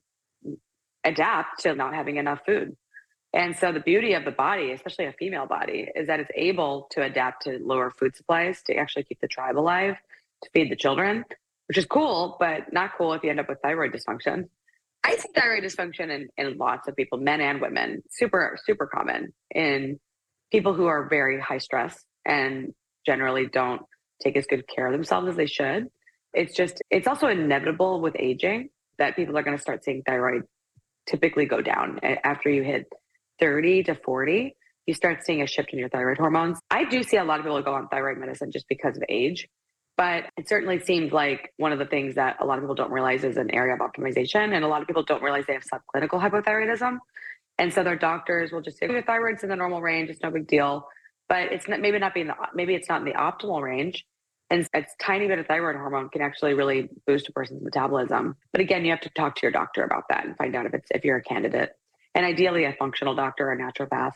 adapt 1.05 1.61
to 1.61 1.75
not 1.75 1.95
having 1.95 2.17
enough 2.17 2.41
food. 2.45 2.77
And 3.35 3.57
so 3.57 3.73
the 3.73 3.81
beauty 3.81 4.15
of 4.15 4.25
the 4.25 4.31
body, 4.31 4.71
especially 4.71 5.07
a 5.07 5.13
female 5.13 5.47
body, 5.47 5.89
is 5.97 6.07
that 6.07 6.21
it's 6.21 6.31
able 6.37 6.87
to 6.93 7.03
adapt 7.03 7.43
to 7.43 7.59
lower 7.61 7.91
food 7.91 8.15
supplies 8.15 8.63
to 8.67 8.77
actually 8.77 9.03
keep 9.03 9.21
the 9.21 9.27
tribe 9.27 9.59
alive, 9.59 9.97
to 10.45 10.51
feed 10.53 10.71
the 10.71 10.77
children, 10.77 11.25
which 11.67 11.77
is 11.77 11.85
cool, 11.85 12.37
but 12.39 12.73
not 12.73 12.93
cool 12.97 13.13
if 13.13 13.25
you 13.25 13.31
end 13.31 13.41
up 13.41 13.49
with 13.49 13.59
thyroid 13.61 13.93
dysfunction. 13.93 14.49
I 15.03 15.17
see 15.17 15.29
thyroid 15.35 15.65
dysfunction 15.65 16.11
in, 16.11 16.29
in 16.39 16.57
lots 16.59 16.87
of 16.87 16.95
people, 16.95 17.19
men 17.19 17.41
and 17.41 17.61
women, 17.61 18.05
super, 18.09 18.57
super 18.65 18.87
common 18.87 19.35
in 19.53 19.99
people 20.53 20.73
who 20.73 20.87
are 20.87 21.09
very 21.09 21.41
high 21.41 21.59
stress 21.59 22.05
and 22.25 22.73
generally 23.05 23.49
don't 23.49 23.83
take 24.23 24.37
as 24.37 24.47
good 24.47 24.65
care 24.69 24.87
of 24.87 24.93
themselves 24.93 25.29
as 25.29 25.35
they 25.35 25.47
should. 25.47 25.89
It's 26.33 26.55
just, 26.55 26.81
it's 26.89 27.09
also 27.09 27.27
inevitable 27.27 28.01
with 28.01 28.15
aging 28.17 28.69
that 28.99 29.17
people 29.17 29.37
are 29.37 29.43
going 29.43 29.57
to 29.57 29.61
start 29.61 29.83
seeing 29.83 30.03
thyroid 30.05 30.43
typically 31.07 31.47
go 31.47 31.61
down 31.61 31.99
eh, 32.05 32.17
after 32.23 32.49
you 32.49 32.63
hit 32.63 32.87
30 33.41 33.85
to 33.85 33.95
40, 33.95 34.57
you 34.87 34.95
start 34.95 35.25
seeing 35.25 35.43
a 35.43 35.47
shift 35.47 35.73
in 35.73 35.79
your 35.79 35.89
thyroid 35.89 36.19
hormones. 36.19 36.59
I 36.71 36.85
do 36.85 37.03
see 37.03 37.17
a 37.17 37.25
lot 37.25 37.41
of 37.41 37.45
people 37.45 37.61
go 37.63 37.75
on 37.75 37.89
thyroid 37.89 38.19
medicine 38.19 38.51
just 38.53 38.67
because 38.69 38.97
of 38.97 39.03
age, 39.09 39.49
but 39.97 40.25
it 40.37 40.49
certainly 40.49 40.81
seems 40.81 41.13
like 41.13 41.53
one 41.57 41.73
of 41.73 41.79
the 41.79 41.87
things 41.87 42.17
that 42.17 42.37
a 42.41 42.45
lot 42.45 42.59
of 42.59 42.65
people 42.65 42.75
don't 42.75 42.91
realize 42.91 43.25
is 43.25 43.37
an 43.37 43.51
area 43.55 43.75
of 43.75 43.81
optimization. 43.81 44.55
And 44.55 44.65
a 44.65 44.69
lot 44.69 44.83
of 44.83 44.89
people 44.89 45.05
don't 45.05 45.23
realize 45.23 45.45
they 45.47 45.55
have 45.55 45.63
subclinical 45.63 46.21
hypothyroidism. 46.21 46.99
And 47.59 47.73
so 47.73 47.85
their 47.85 47.97
doctors 47.97 48.51
will 48.51 48.61
just 48.61 48.79
say, 48.79 48.89
your 48.89 49.03
thyroid's 49.03 49.43
in 49.45 49.49
the 49.49 49.57
normal 49.57 49.81
range, 49.81 50.11
it's 50.11 50.23
no 50.23 50.31
big 50.31 50.47
deal. 50.47 50.89
But 51.29 51.53
it's 51.53 51.69
not, 51.69 51.81
maybe 51.81 51.99
not 51.99 52.13
being 52.13 52.27
the, 52.27 52.35
maybe 52.55 52.75
it's 52.75 52.89
not 52.89 53.01
in 53.01 53.07
the 53.07 53.15
optimal 53.15 53.63
range. 53.63 54.05
And 54.51 54.69
a 54.75 54.85
tiny 55.01 55.27
bit 55.27 55.39
of 55.39 55.47
thyroid 55.47 55.77
hormone 55.77 56.11
can 56.11 56.21
actually 56.21 56.53
really 56.55 56.91
boost 57.07 57.29
a 57.29 57.33
person's 57.33 57.63
metabolism. 57.63 58.37
But 58.53 58.61
again, 58.61 58.85
you 58.85 58.91
have 58.91 59.01
to 59.01 59.11
talk 59.11 59.37
to 59.37 59.41
your 59.43 59.53
doctor 59.53 59.85
about 59.85 60.05
that 60.11 60.27
and 60.27 60.37
find 60.37 60.55
out 60.55 60.67
if 60.67 60.75
it's 60.75 60.89
if 60.91 61.05
you're 61.05 61.17
a 61.17 61.23
candidate 61.23 61.71
and 62.15 62.25
ideally 62.25 62.65
a 62.65 62.73
functional 62.73 63.15
doctor 63.15 63.51
or 63.51 63.57
naturopath. 63.57 64.13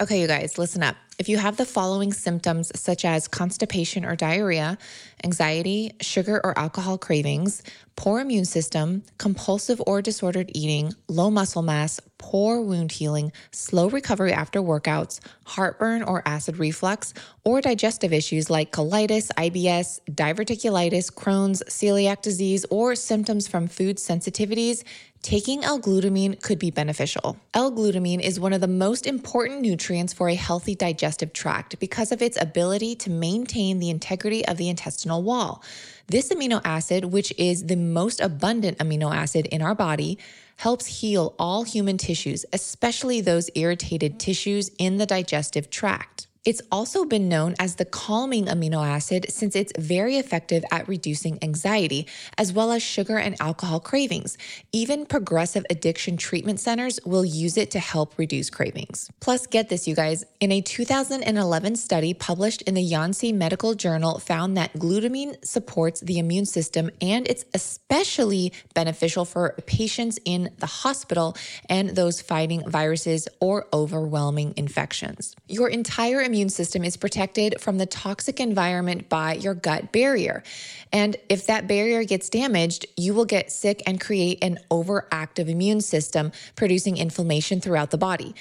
Okay, 0.00 0.20
you 0.20 0.26
guys, 0.26 0.58
listen 0.58 0.82
up. 0.82 0.96
If 1.18 1.28
you 1.28 1.36
have 1.36 1.58
the 1.58 1.66
following 1.66 2.12
symptoms, 2.12 2.72
such 2.74 3.04
as 3.04 3.28
constipation 3.28 4.04
or 4.04 4.16
diarrhea, 4.16 4.76
anxiety, 5.22 5.92
sugar 6.00 6.40
or 6.42 6.58
alcohol 6.58 6.98
cravings, 6.98 7.62
poor 7.94 8.20
immune 8.20 8.46
system, 8.46 9.04
compulsive 9.18 9.80
or 9.86 10.02
disordered 10.02 10.50
eating, 10.54 10.92
low 11.06 11.30
muscle 11.30 11.62
mass, 11.62 12.00
poor 12.18 12.60
wound 12.60 12.90
healing, 12.90 13.30
slow 13.52 13.88
recovery 13.88 14.32
after 14.32 14.60
workouts, 14.60 15.20
heartburn 15.44 16.02
or 16.02 16.26
acid 16.26 16.58
reflux, 16.58 17.14
or 17.44 17.60
digestive 17.60 18.12
issues 18.12 18.50
like 18.50 18.72
colitis, 18.72 19.30
IBS, 19.36 20.00
diverticulitis, 20.10 21.12
Crohn's, 21.12 21.62
celiac 21.68 22.22
disease, 22.22 22.64
or 22.70 22.96
symptoms 22.96 23.46
from 23.46 23.68
food 23.68 23.98
sensitivities, 23.98 24.82
taking 25.22 25.62
L-glutamine 25.62 26.42
could 26.42 26.58
be 26.58 26.70
beneficial. 26.70 27.36
L-glutamine 27.54 28.20
is 28.20 28.40
one 28.40 28.52
of 28.52 28.60
the 28.60 28.68
most 28.68 29.06
important 29.06 29.60
nutrients 29.60 30.12
for 30.12 30.28
a 30.28 30.34
healthy 30.34 30.74
digestive 30.74 31.32
tract 31.32 31.78
because 31.78 32.10
of 32.10 32.20
its 32.20 32.40
ability 32.40 32.96
to 32.96 33.10
maintain 33.10 33.78
the 33.78 33.88
integrity 33.88 34.44
of 34.46 34.56
the 34.56 34.68
intestinal 34.68 35.22
wall. 35.22 35.62
This 36.08 36.32
amino 36.32 36.60
acid, 36.64 37.06
which 37.06 37.32
is 37.38 37.66
the 37.66 37.76
most 37.76 38.20
abundant 38.20 38.78
amino 38.78 39.14
acid 39.14 39.46
in 39.46 39.62
our 39.62 39.76
body, 39.76 40.18
helps 40.56 40.86
heal 41.00 41.34
all 41.38 41.62
human 41.62 41.98
tissues, 41.98 42.44
especially 42.52 43.20
those 43.20 43.48
irritated 43.54 44.18
tissues 44.18 44.70
in 44.78 44.96
the 44.96 45.06
digestive 45.06 45.70
tract. 45.70 46.11
It's 46.44 46.60
also 46.72 47.04
been 47.04 47.28
known 47.28 47.54
as 47.60 47.76
the 47.76 47.84
calming 47.84 48.46
amino 48.46 48.84
acid 48.84 49.26
since 49.28 49.54
it's 49.54 49.72
very 49.78 50.16
effective 50.16 50.64
at 50.72 50.88
reducing 50.88 51.38
anxiety, 51.40 52.08
as 52.36 52.52
well 52.52 52.72
as 52.72 52.82
sugar 52.82 53.16
and 53.16 53.40
alcohol 53.40 53.78
cravings. 53.78 54.36
Even 54.72 55.06
progressive 55.06 55.64
addiction 55.70 56.16
treatment 56.16 56.58
centers 56.58 56.98
will 57.06 57.24
use 57.24 57.56
it 57.56 57.70
to 57.70 57.78
help 57.78 58.18
reduce 58.18 58.50
cravings. 58.50 59.08
Plus, 59.20 59.46
get 59.46 59.68
this, 59.68 59.86
you 59.86 59.94
guys. 59.94 60.24
In 60.40 60.50
a 60.50 60.60
2011 60.60 61.76
study 61.76 62.12
published 62.12 62.62
in 62.62 62.74
the 62.74 62.82
Yonsei 62.82 63.32
Medical 63.32 63.74
Journal, 63.74 64.18
found 64.18 64.56
that 64.56 64.72
glutamine 64.72 65.36
supports 65.44 66.00
the 66.00 66.18
immune 66.18 66.46
system 66.46 66.90
and 67.00 67.28
it's 67.28 67.44
especially 67.54 68.52
beneficial 68.74 69.24
for 69.24 69.54
patients 69.66 70.18
in 70.24 70.50
the 70.58 70.66
hospital 70.66 71.36
and 71.68 71.90
those 71.90 72.20
fighting 72.20 72.68
viruses 72.68 73.28
or 73.38 73.68
overwhelming 73.72 74.54
infections. 74.56 75.36
Your 75.46 75.68
entire 75.68 76.20
immune 76.32 76.48
system 76.48 76.82
is 76.82 76.96
protected 76.96 77.60
from 77.60 77.76
the 77.76 77.84
toxic 77.84 78.40
environment 78.40 79.10
by 79.10 79.34
your 79.34 79.52
gut 79.52 79.92
barrier. 79.92 80.42
And 80.90 81.14
if 81.28 81.46
that 81.48 81.66
barrier 81.66 82.04
gets 82.04 82.30
damaged, 82.30 82.86
you 82.96 83.12
will 83.12 83.26
get 83.26 83.52
sick 83.52 83.82
and 83.86 84.00
create 84.00 84.38
an 84.40 84.58
overactive 84.70 85.50
immune 85.50 85.82
system, 85.82 86.32
producing 86.56 86.96
inflammation 86.96 87.60
throughout 87.60 87.90
the 87.90 87.98
body. 87.98 88.34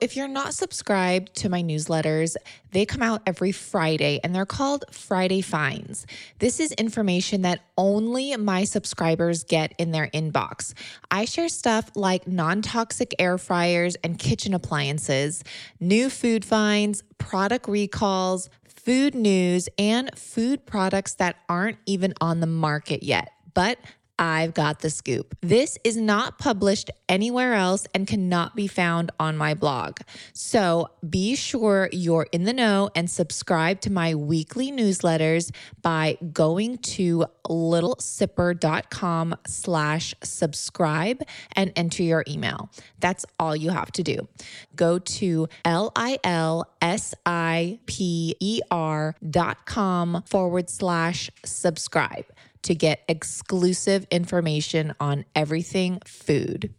If 0.01 0.17
you're 0.17 0.29
not 0.29 0.55
subscribed 0.55 1.37
to 1.37 1.49
my 1.49 1.63
newsletters, 1.63 2.37
they 2.73 2.85
come 2.85 3.01
out 3.01 3.23
every 3.27 3.53
Friday 3.53 4.19
and 4.23 4.35
they're 4.35 4.45
called 4.45 4.85
Friday 4.91 5.41
Finds. 5.41 6.05
This 6.41 6.59
is 6.59 6.73
information 6.73 7.43
that 7.43 7.61
only 7.79 8.37
my 8.37 8.65
subscribers 8.65 9.45
get 9.45 9.73
in 9.79 9.93
their 9.93 10.09
inbox. 10.09 10.75
I 11.13 11.27
share 11.27 11.49
stuff 11.49 11.93
like 11.95 12.27
non 12.27 12.61
toxic 12.61 13.15
air 13.21 13.39
fryers 13.39 13.95
and 14.03 14.19
kitchen 14.19 14.53
appliances, 14.53 15.45
new 15.79 16.11
food 16.11 16.45
finds, 16.45 17.03
product 17.19 17.69
recalls, 17.69 18.51
food 18.67 19.15
news, 19.15 19.69
and 19.79 20.11
food 20.19 20.67
products 20.67 21.15
that 21.15 21.37
aren't 21.49 21.79
even 21.87 22.13
on 22.21 22.41
the 22.41 22.47
market 22.47 23.05
yet. 23.05 23.31
But 23.55 23.79
I've 24.19 24.55
got 24.55 24.81
the 24.81 24.91
scoop. 24.91 25.37
This 25.41 25.79
is 25.83 25.97
not 25.97 26.39
published 26.39 26.91
anywhere 27.09 27.55
else 27.55 27.87
and 27.95 28.07
cannot 28.07 28.55
be 28.55 28.67
found 28.67 29.11
on 29.19 29.37
my 29.37 29.55
blog. 29.55 29.99
So 30.33 30.91
be 31.09 31.35
sure 31.35 31.89
you're 31.93 32.29
in 32.31 32.45
the 32.45 32.53
know 32.53 32.91
and 32.95 33.11
subscribe 33.11 33.81
to 33.83 33.91
my 33.93 34.15
weekly 34.15 34.71
newsletters 34.71 35.51
by 35.83 36.17
going 36.33 36.79
to 36.79 37.25
lilsipper.com 37.47 39.35
slash 39.47 40.15
subscribe 40.23 41.23
and 41.53 41.73
enter 41.77 42.03
your 42.03 42.25
email. 42.29 42.71
That's 43.01 43.27
all 43.39 43.57
you 43.57 43.71
have 43.71 43.91
to 43.93 44.03
do. 44.03 44.29
Go 44.77 44.99
to 44.99 45.49
L-I-L-S-I-P-E-R 45.65 46.15
dot 49.31 49.67
com 49.67 50.23
forward 50.27 50.71
slash 50.71 51.31
subscribe 51.45 52.27
to 52.65 52.75
get 52.75 53.03
exclusive 53.09 54.07
information 54.11 54.95
on 55.01 55.25
everything 55.35 56.01
food. 56.05 56.75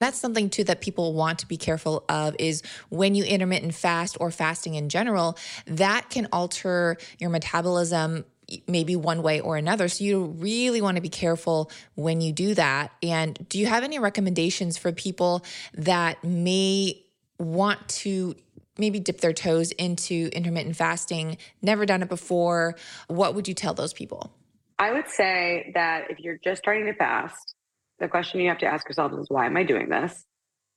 That's 0.00 0.18
something 0.18 0.48
too 0.48 0.64
that 0.64 0.80
people 0.80 1.12
want 1.12 1.40
to 1.40 1.48
be 1.48 1.56
careful 1.56 2.04
of 2.08 2.36
is 2.38 2.62
when 2.88 3.14
you 3.14 3.24
intermittent 3.24 3.74
fast 3.74 4.16
or 4.20 4.30
fasting 4.30 4.74
in 4.74 4.88
general, 4.88 5.36
that 5.66 6.08
can 6.08 6.28
alter 6.32 6.96
your 7.18 7.30
metabolism 7.30 8.24
maybe 8.66 8.96
one 8.96 9.22
way 9.22 9.40
or 9.40 9.56
another. 9.56 9.88
So 9.88 10.04
you 10.04 10.24
really 10.24 10.80
want 10.80 10.96
to 10.96 11.02
be 11.02 11.08
careful 11.08 11.70
when 11.96 12.20
you 12.20 12.32
do 12.32 12.54
that. 12.54 12.92
And 13.02 13.38
do 13.48 13.58
you 13.58 13.66
have 13.66 13.84
any 13.84 13.98
recommendations 13.98 14.78
for 14.78 14.92
people 14.92 15.44
that 15.74 16.22
may 16.24 17.02
want 17.38 17.86
to 17.88 18.34
maybe 18.78 19.00
dip 19.00 19.20
their 19.20 19.32
toes 19.32 19.72
into 19.72 20.30
intermittent 20.32 20.76
fasting, 20.76 21.36
never 21.62 21.84
done 21.84 22.02
it 22.02 22.08
before, 22.08 22.76
what 23.08 23.34
would 23.34 23.48
you 23.48 23.54
tell 23.54 23.74
those 23.74 23.92
people? 23.92 24.32
I 24.78 24.92
would 24.92 25.08
say 25.08 25.72
that 25.74 26.10
if 26.10 26.20
you're 26.20 26.38
just 26.38 26.62
starting 26.62 26.86
to 26.86 26.94
fast, 26.94 27.54
the 27.98 28.08
question 28.08 28.40
you 28.40 28.48
have 28.48 28.58
to 28.58 28.66
ask 28.66 28.88
yourself 28.88 29.12
is 29.18 29.28
why 29.28 29.46
am 29.46 29.56
I 29.56 29.64
doing 29.64 29.88
this? 29.88 30.24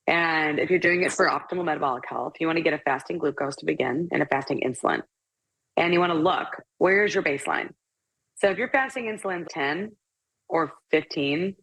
And 0.07 0.59
if 0.59 0.69
you're 0.69 0.79
doing 0.79 1.03
it 1.03 1.11
for 1.11 1.27
optimal 1.27 1.63
metabolic 1.63 2.03
health, 2.07 2.33
you 2.39 2.47
want 2.47 2.57
to 2.57 2.63
get 2.63 2.73
a 2.73 2.79
fasting 2.79 3.19
glucose 3.19 3.55
to 3.57 3.65
begin 3.65 4.09
and 4.11 4.23
a 4.23 4.25
fasting 4.25 4.61
insulin. 4.65 5.03
And 5.77 5.93
you 5.93 5.99
want 5.99 6.11
to 6.11 6.17
look, 6.17 6.47
where's 6.79 7.13
your 7.13 7.23
baseline? 7.23 7.69
So 8.35 8.49
if 8.49 8.57
you're 8.57 8.69
fasting 8.69 9.05
insulin 9.05 9.45
10 9.47 9.91
or 10.49 10.73
15 10.89 11.55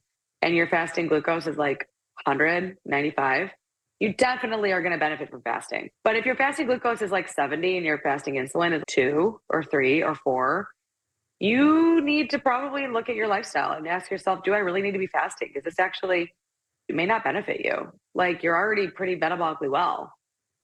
and 0.42 0.54
your 0.54 0.68
fasting 0.68 1.08
glucose 1.08 1.48
is 1.48 1.56
like 1.56 1.88
100, 2.24 2.76
95, 2.84 3.50
you 4.00 4.14
definitely 4.14 4.72
are 4.72 4.80
going 4.80 4.92
to 4.92 4.98
benefit 4.98 5.30
from 5.30 5.42
fasting. 5.42 5.90
But 6.04 6.16
if 6.16 6.24
your 6.24 6.36
fasting 6.36 6.66
glucose 6.66 7.02
is 7.02 7.10
like 7.10 7.28
70 7.28 7.76
and 7.76 7.84
your 7.84 7.98
fasting 7.98 8.34
insulin 8.34 8.76
is 8.76 8.82
two 8.88 9.40
or 9.48 9.62
three 9.62 10.02
or 10.02 10.14
four, 10.14 10.68
you 11.40 12.00
need 12.00 12.30
to 12.30 12.38
probably 12.38 12.86
look 12.86 13.08
at 13.08 13.16
your 13.16 13.28
lifestyle 13.28 13.72
and 13.72 13.86
ask 13.86 14.10
yourself, 14.10 14.44
do 14.44 14.54
I 14.54 14.58
really 14.58 14.82
need 14.82 14.92
to 14.92 14.98
be 14.98 15.06
fasting? 15.08 15.50
Because 15.52 15.64
this 15.64 15.78
actually 15.78 16.32
it 16.88 16.94
may 16.94 17.06
not 17.06 17.22
benefit 17.22 17.60
you. 17.64 17.92
Like 18.14 18.42
you're 18.42 18.56
already 18.56 18.88
pretty 18.88 19.16
metabolically 19.16 19.70
well. 19.70 20.12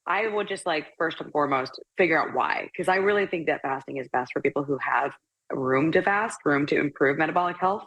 I 0.06 0.26
would 0.26 0.48
just 0.48 0.66
like 0.66 0.88
first 0.98 1.20
and 1.20 1.30
foremost 1.32 1.80
figure 1.96 2.20
out 2.20 2.34
why, 2.34 2.68
because 2.72 2.88
I 2.88 2.96
really 2.96 3.26
think 3.26 3.46
that 3.46 3.62
fasting 3.62 3.98
is 3.98 4.08
best 4.12 4.32
for 4.32 4.42
people 4.42 4.64
who 4.64 4.78
have 4.78 5.12
room 5.52 5.92
to 5.92 6.02
fast, 6.02 6.38
room 6.44 6.66
to 6.66 6.78
improve 6.78 7.18
metabolic 7.18 7.56
health, 7.58 7.84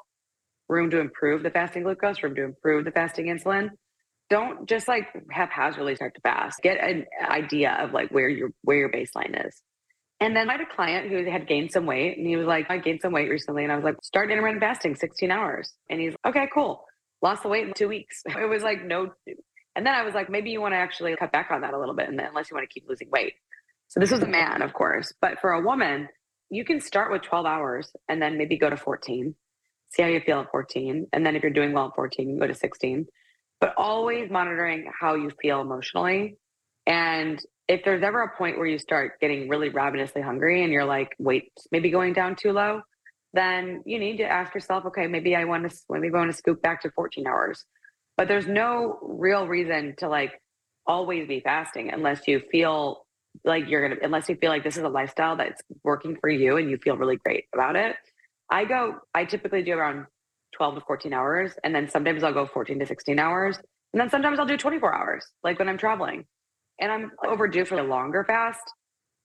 room 0.68 0.90
to 0.92 1.00
improve 1.00 1.44
the 1.44 1.52
fasting 1.52 1.84
glucose, 1.84 2.24
room 2.24 2.36
to 2.36 2.44
improve 2.44 2.86
the 2.86 2.92
fasting 2.92 3.28
insulin. 3.28 3.70
Don't 4.30 4.68
just 4.68 4.88
like 4.88 5.08
haphazardly 5.32 5.96
start 5.96 6.16
to 6.16 6.22
fast. 6.22 6.62
Get 6.62 6.78
an 6.84 7.06
idea 7.22 7.78
of 7.80 7.94
like 7.94 8.10
where 8.10 8.28
your 8.28 8.50
where 8.64 8.78
your 8.78 8.92
baseline 8.92 9.48
is. 9.48 9.62
And 10.20 10.36
then 10.36 10.50
I 10.50 10.54
had 10.54 10.62
a 10.62 10.66
client 10.66 11.10
who 11.10 11.30
had 11.30 11.48
gained 11.48 11.72
some 11.72 11.86
weight 11.86 12.18
and 12.18 12.26
he 12.26 12.36
was 12.36 12.48
like, 12.48 12.70
I 12.70 12.80
gained 12.80 13.02
some 13.02 13.14
weight 13.14 13.30
recently. 13.30 13.64
And 13.64 13.72
I 13.72 13.76
was 13.76 13.84
like, 13.84 13.96
start 14.02 14.32
intermittent 14.32 14.62
fasting 14.62 14.96
16 14.96 15.30
hours. 15.30 15.74
And 15.90 16.02
he's 16.02 16.16
like, 16.24 16.36
okay, 16.36 16.50
cool. 16.54 16.84
Lost 17.22 17.44
the 17.44 17.50
weight 17.50 17.68
in 17.68 17.74
two 17.74 17.88
weeks. 17.88 18.24
It 18.38 18.50
was 18.50 18.64
like, 18.64 18.84
no. 18.84 19.12
And 19.76 19.86
then 19.86 19.94
I 19.94 20.02
was 20.02 20.16
like, 20.16 20.30
maybe 20.30 20.50
you 20.50 20.60
want 20.60 20.74
to 20.74 20.78
actually 20.78 21.16
cut 21.18 21.32
back 21.32 21.52
on 21.52 21.62
that 21.62 21.76
a 21.76 21.80
little 21.80 21.94
bit. 21.94 22.10
And 22.10 22.20
unless 22.20 22.50
you 22.50 22.56
want 22.56 22.68
to 22.68 22.74
keep 22.74 22.90
losing 22.90 23.10
weight. 23.12 23.34
So 23.90 24.00
this 24.00 24.12
was 24.12 24.22
a 24.22 24.28
man, 24.28 24.64
of 24.64 24.74
course. 24.74 25.14
But 25.22 25.40
for 25.40 25.52
a 25.52 25.62
woman, 25.62 26.10
you 26.50 26.66
can 26.66 26.82
start 26.82 27.12
with 27.12 27.22
12 27.22 27.46
hours 27.46 27.92
and 28.10 28.22
then 28.22 28.38
maybe 28.38 28.58
go 28.58 28.70
to 28.70 28.78
14. 28.78 29.36
See 29.90 30.02
how 30.02 30.10
you 30.10 30.20
feel 30.20 30.42
at 30.42 30.52
14. 30.52 31.08
And 31.14 31.26
then 31.26 31.36
if 31.36 31.44
you're 31.44 31.52
doing 31.52 31.74
well 31.74 31.88
at 31.88 31.96
14, 31.96 32.30
you 32.30 32.40
go 32.40 32.48
to 32.48 32.56
16. 32.56 33.06
But 33.60 33.74
always 33.78 34.30
monitoring 34.30 34.92
how 35.00 35.16
you 35.16 35.32
feel 35.42 35.62
emotionally 35.62 36.38
and 36.88 37.44
if 37.68 37.84
there's 37.84 38.02
ever 38.02 38.22
a 38.22 38.38
point 38.38 38.58
where 38.58 38.66
you 38.66 38.80
start 38.80 39.20
getting 39.20 39.50
really 39.50 39.70
ravenously 39.70 40.22
hungry 40.22 40.64
and 40.64 40.72
you're 40.72 40.86
like, 40.86 41.14
wait, 41.20 41.52
maybe 41.72 41.92
going 41.92 42.14
down 42.14 42.36
too 42.36 42.54
low, 42.54 42.82
then 43.34 43.84
you 43.86 44.00
need 44.00 44.18
to 44.18 44.24
ask 44.24 44.56
yourself, 44.56 44.86
okay, 44.86 45.06
maybe 45.06 45.36
I 45.36 45.44
want 45.44 45.70
to 45.70 45.78
maybe 45.90 46.16
I 46.16 46.26
to 46.26 46.34
scoop 46.34 46.62
back 46.62 46.82
to 46.84 46.92
14 46.92 47.28
hours. 47.28 47.66
But 48.16 48.30
there's 48.30 48.48
no 48.48 48.98
real 49.02 49.48
reason 49.48 49.96
to 49.98 50.08
like 50.08 50.42
always 50.88 51.28
be 51.28 51.42
fasting 51.42 51.92
unless 51.92 52.26
you 52.28 52.42
feel 52.52 53.06
like 53.44 53.68
you're 53.68 53.88
gonna 53.88 54.02
unless 54.02 54.30
you 54.30 54.36
feel 54.38 54.50
like 54.50 54.64
this 54.64 54.78
is 54.78 54.84
a 54.84 54.90
lifestyle 54.90 55.36
that's 55.36 55.62
working 55.84 56.18
for 56.20 56.30
you 56.30 56.58
and 56.58 56.72
you 56.72 56.78
feel 56.78 56.96
really 56.96 57.18
great 57.18 57.46
about 57.54 57.76
it. 57.76 57.98
I 58.50 58.64
go, 58.64 58.96
I 59.14 59.26
typically 59.26 59.62
do 59.62 59.74
around 59.74 60.06
12 60.58 60.76
to 60.76 60.82
14 60.82 61.14
hours, 61.14 61.54
and 61.64 61.74
then 61.74 61.88
sometimes 61.88 62.24
I'll 62.24 62.34
go 62.34 62.46
14 62.46 62.80
to 62.80 62.86
16 62.86 63.20
hours, 63.20 63.58
and 63.94 64.02
then 64.02 64.10
sometimes 64.10 64.40
I'll 64.40 64.46
do 64.46 64.58
24 64.58 64.94
hours, 64.94 65.26
like 65.44 65.60
when 65.60 65.70
I'm 65.70 65.78
traveling 65.78 66.26
and 66.80 66.92
I'm 66.92 67.12
overdue 67.26 67.66
for 67.66 67.80
a 67.80 67.84
longer 67.84 68.24
fast, 68.24 68.62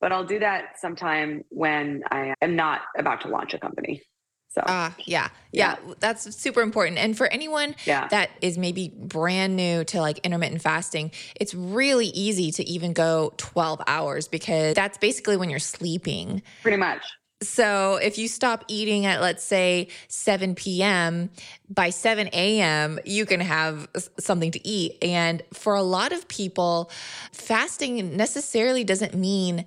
but 0.00 0.12
I'll 0.12 0.24
do 0.24 0.38
that 0.38 0.78
sometime 0.78 1.42
when 1.50 2.02
I 2.10 2.34
am 2.40 2.56
not 2.56 2.82
about 2.96 3.20
to 3.22 3.28
launch 3.28 3.54
a 3.54 3.58
company. 3.58 4.02
So, 4.48 4.60
uh, 4.60 4.90
yeah, 4.98 5.28
yeah, 5.52 5.76
yeah, 5.86 5.94
that's 5.98 6.36
super 6.36 6.60
important. 6.60 6.98
And 6.98 7.16
for 7.16 7.26
anyone 7.28 7.74
yeah. 7.86 8.08
that 8.08 8.30
is 8.42 8.58
maybe 8.58 8.92
brand 8.94 9.56
new 9.56 9.82
to 9.84 10.00
like 10.00 10.18
intermittent 10.18 10.60
fasting, 10.60 11.10
it's 11.40 11.54
really 11.54 12.08
easy 12.08 12.50
to 12.52 12.68
even 12.68 12.92
go 12.92 13.32
12 13.38 13.80
hours 13.86 14.28
because 14.28 14.74
that's 14.74 14.98
basically 14.98 15.38
when 15.38 15.48
you're 15.48 15.58
sleeping. 15.58 16.42
Pretty 16.60 16.76
much. 16.76 17.02
So 17.42 17.96
if 17.96 18.18
you 18.18 18.28
stop 18.28 18.64
eating 18.68 19.06
at, 19.06 19.20
let's 19.20 19.44
say, 19.44 19.88
7 20.08 20.54
p.m., 20.54 21.30
by 21.68 21.90
7 21.90 22.28
a.m., 22.32 22.98
you 23.04 23.26
can 23.26 23.40
have 23.40 23.88
something 24.18 24.50
to 24.52 24.68
eat. 24.68 24.98
And 25.02 25.42
for 25.52 25.74
a 25.74 25.82
lot 25.82 26.12
of 26.12 26.28
people, 26.28 26.90
fasting 27.32 28.16
necessarily 28.16 28.84
doesn't 28.84 29.14
mean 29.14 29.64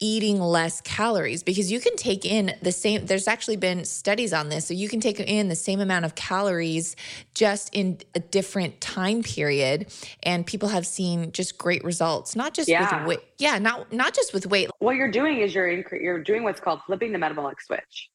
eating 0.00 0.40
less 0.40 0.80
calories 0.82 1.42
because 1.42 1.72
you 1.72 1.80
can 1.80 1.96
take 1.96 2.24
in 2.24 2.54
the 2.62 2.72
same 2.72 3.06
there's 3.06 3.26
actually 3.26 3.56
been 3.56 3.84
studies 3.84 4.32
on 4.32 4.48
this. 4.48 4.66
So 4.66 4.74
you 4.74 4.88
can 4.88 5.00
take 5.00 5.20
in 5.20 5.48
the 5.48 5.56
same 5.56 5.80
amount 5.80 6.04
of 6.04 6.14
calories 6.14 6.96
just 7.34 7.74
in 7.74 7.98
a 8.14 8.20
different 8.20 8.80
time 8.80 9.22
period. 9.22 9.86
And 10.22 10.46
people 10.46 10.68
have 10.68 10.86
seen 10.86 11.32
just 11.32 11.58
great 11.58 11.84
results 11.84 12.36
not 12.36 12.54
just 12.54 12.68
yeah. 12.68 13.00
with 13.00 13.08
weight 13.08 13.20
yeah 13.38 13.58
not 13.58 13.92
not 13.92 14.14
just 14.14 14.34
with 14.34 14.46
weight. 14.46 14.70
What 14.78 14.96
you're 14.96 15.10
doing 15.10 15.38
is 15.38 15.54
you're 15.54 15.68
inc- 15.68 16.02
you're 16.02 16.22
doing 16.22 16.42
what's 16.42 16.60
called 16.60 16.80
flipping 16.86 17.12
the 17.12 17.18
metabolic 17.18 17.60
switch. 17.60 18.10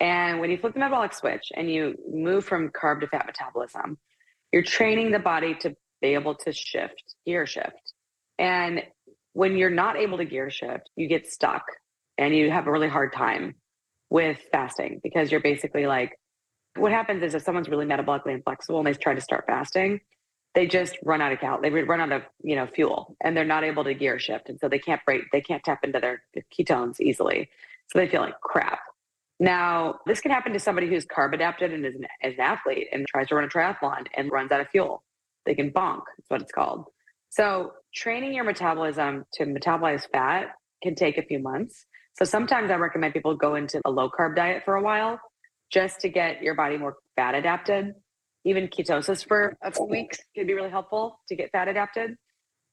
And 0.00 0.40
when 0.40 0.50
you 0.50 0.56
flip 0.56 0.72
the 0.72 0.80
metabolic 0.80 1.12
switch 1.12 1.52
and 1.54 1.70
you 1.70 1.96
move 2.10 2.44
from 2.44 2.70
carb 2.70 3.00
to 3.00 3.06
fat 3.06 3.26
metabolism 3.26 3.98
you're 4.52 4.62
training 4.62 5.12
the 5.12 5.18
body 5.18 5.54
to 5.60 5.74
be 6.00 6.14
able 6.14 6.34
to 6.34 6.52
shift 6.52 7.14
gear 7.26 7.46
shift. 7.46 7.94
And 8.38 8.82
when 9.32 9.56
you're 9.56 9.70
not 9.70 9.96
able 9.96 10.18
to 10.18 10.24
gear 10.24 10.50
shift, 10.50 10.90
you 10.96 11.08
get 11.08 11.26
stuck 11.26 11.64
and 12.18 12.34
you 12.34 12.50
have 12.50 12.66
a 12.66 12.72
really 12.72 12.88
hard 12.88 13.12
time 13.12 13.54
with 14.10 14.38
fasting 14.52 15.00
because 15.02 15.30
you're 15.30 15.40
basically 15.40 15.86
like, 15.86 16.18
what 16.76 16.92
happens 16.92 17.22
is 17.22 17.34
if 17.34 17.42
someone's 17.42 17.68
really 17.68 17.86
metabolically 17.86 18.32
inflexible 18.32 18.78
and 18.78 18.86
they 18.86 18.94
try 18.94 19.14
to 19.14 19.20
start 19.20 19.44
fasting, 19.46 20.00
they 20.54 20.66
just 20.66 20.96
run 21.04 21.20
out 21.20 21.32
of 21.32 21.40
cal, 21.40 21.60
they 21.60 21.70
run 21.70 22.00
out 22.00 22.12
of 22.12 22.22
you 22.42 22.56
know 22.56 22.66
fuel, 22.66 23.16
and 23.22 23.36
they're 23.36 23.44
not 23.44 23.64
able 23.64 23.84
to 23.84 23.94
gear 23.94 24.18
shift, 24.18 24.48
and 24.48 24.58
so 24.58 24.68
they 24.68 24.78
can't 24.78 25.00
break, 25.04 25.22
they 25.32 25.40
can't 25.40 25.62
tap 25.62 25.80
into 25.84 26.00
their 26.00 26.22
ketones 26.52 27.00
easily, 27.00 27.48
so 27.88 27.98
they 27.98 28.08
feel 28.08 28.20
like 28.20 28.40
crap. 28.40 28.80
Now, 29.38 30.00
this 30.06 30.20
can 30.20 30.30
happen 30.30 30.52
to 30.52 30.58
somebody 30.58 30.88
who's 30.88 31.06
carb 31.06 31.32
adapted 31.32 31.72
and 31.72 31.86
is 31.86 31.94
an, 31.94 32.04
is 32.22 32.34
an 32.34 32.40
athlete 32.40 32.88
and 32.92 33.06
tries 33.06 33.28
to 33.28 33.36
run 33.36 33.44
a 33.44 33.48
triathlon 33.48 34.06
and 34.14 34.30
runs 34.30 34.52
out 34.52 34.60
of 34.60 34.68
fuel. 34.68 35.02
They 35.46 35.54
can 35.54 35.70
bonk. 35.70 36.02
That's 36.18 36.28
what 36.28 36.42
it's 36.42 36.52
called. 36.52 36.86
So, 37.30 37.72
training 37.94 38.34
your 38.34 38.44
metabolism 38.44 39.24
to 39.34 39.44
metabolize 39.44 40.06
fat 40.12 40.48
can 40.82 40.94
take 40.96 41.16
a 41.16 41.22
few 41.22 41.38
months. 41.38 41.86
So, 42.18 42.24
sometimes 42.24 42.70
I 42.70 42.74
recommend 42.74 43.14
people 43.14 43.36
go 43.36 43.54
into 43.54 43.80
a 43.84 43.90
low 43.90 44.10
carb 44.10 44.34
diet 44.34 44.62
for 44.64 44.74
a 44.74 44.82
while 44.82 45.20
just 45.70 46.00
to 46.00 46.08
get 46.08 46.42
your 46.42 46.56
body 46.56 46.76
more 46.76 46.96
fat 47.14 47.36
adapted. 47.36 47.94
Even 48.44 48.66
ketosis 48.68 49.26
for 49.26 49.56
a 49.62 49.70
few 49.70 49.84
oh. 49.84 49.86
weeks 49.86 50.18
can 50.34 50.46
be 50.46 50.54
really 50.54 50.70
helpful 50.70 51.20
to 51.28 51.36
get 51.36 51.52
fat 51.52 51.68
adapted. 51.68 52.16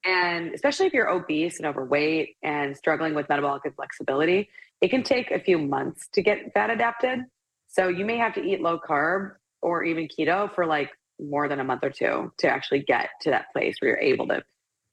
And 0.05 0.53
especially 0.53 0.87
if 0.87 0.93
you're 0.93 1.09
obese 1.09 1.57
and 1.57 1.67
overweight 1.67 2.37
and 2.41 2.75
struggling 2.75 3.13
with 3.13 3.27
metabolic 3.29 3.63
inflexibility, 3.65 4.49
it 4.81 4.89
can 4.89 5.03
take 5.03 5.31
a 5.31 5.39
few 5.39 5.57
months 5.57 6.07
to 6.13 6.21
get 6.21 6.53
fat 6.53 6.69
adapted. 6.69 7.19
So 7.67 7.89
you 7.89 8.05
may 8.05 8.17
have 8.17 8.33
to 8.35 8.41
eat 8.41 8.61
low 8.61 8.79
carb 8.79 9.31
or 9.61 9.83
even 9.83 10.07
keto 10.07 10.53
for 10.55 10.65
like 10.65 10.89
more 11.19 11.47
than 11.47 11.59
a 11.59 11.63
month 11.63 11.83
or 11.83 11.89
two 11.89 12.31
to 12.39 12.47
actually 12.47 12.83
get 12.83 13.09
to 13.21 13.31
that 13.31 13.45
place 13.53 13.77
where 13.79 13.91
you're 13.91 14.13
able 14.13 14.27
to 14.27 14.43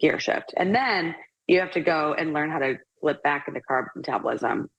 gear 0.00 0.18
shift. 0.18 0.52
And 0.56 0.74
then 0.74 1.14
you 1.46 1.60
have 1.60 1.72
to 1.72 1.80
go 1.80 2.14
and 2.16 2.32
learn 2.32 2.50
how 2.50 2.58
to 2.58 2.76
flip 3.00 3.22
back 3.22 3.46
into 3.48 3.60
carb 3.60 3.86
metabolism. 3.94 4.70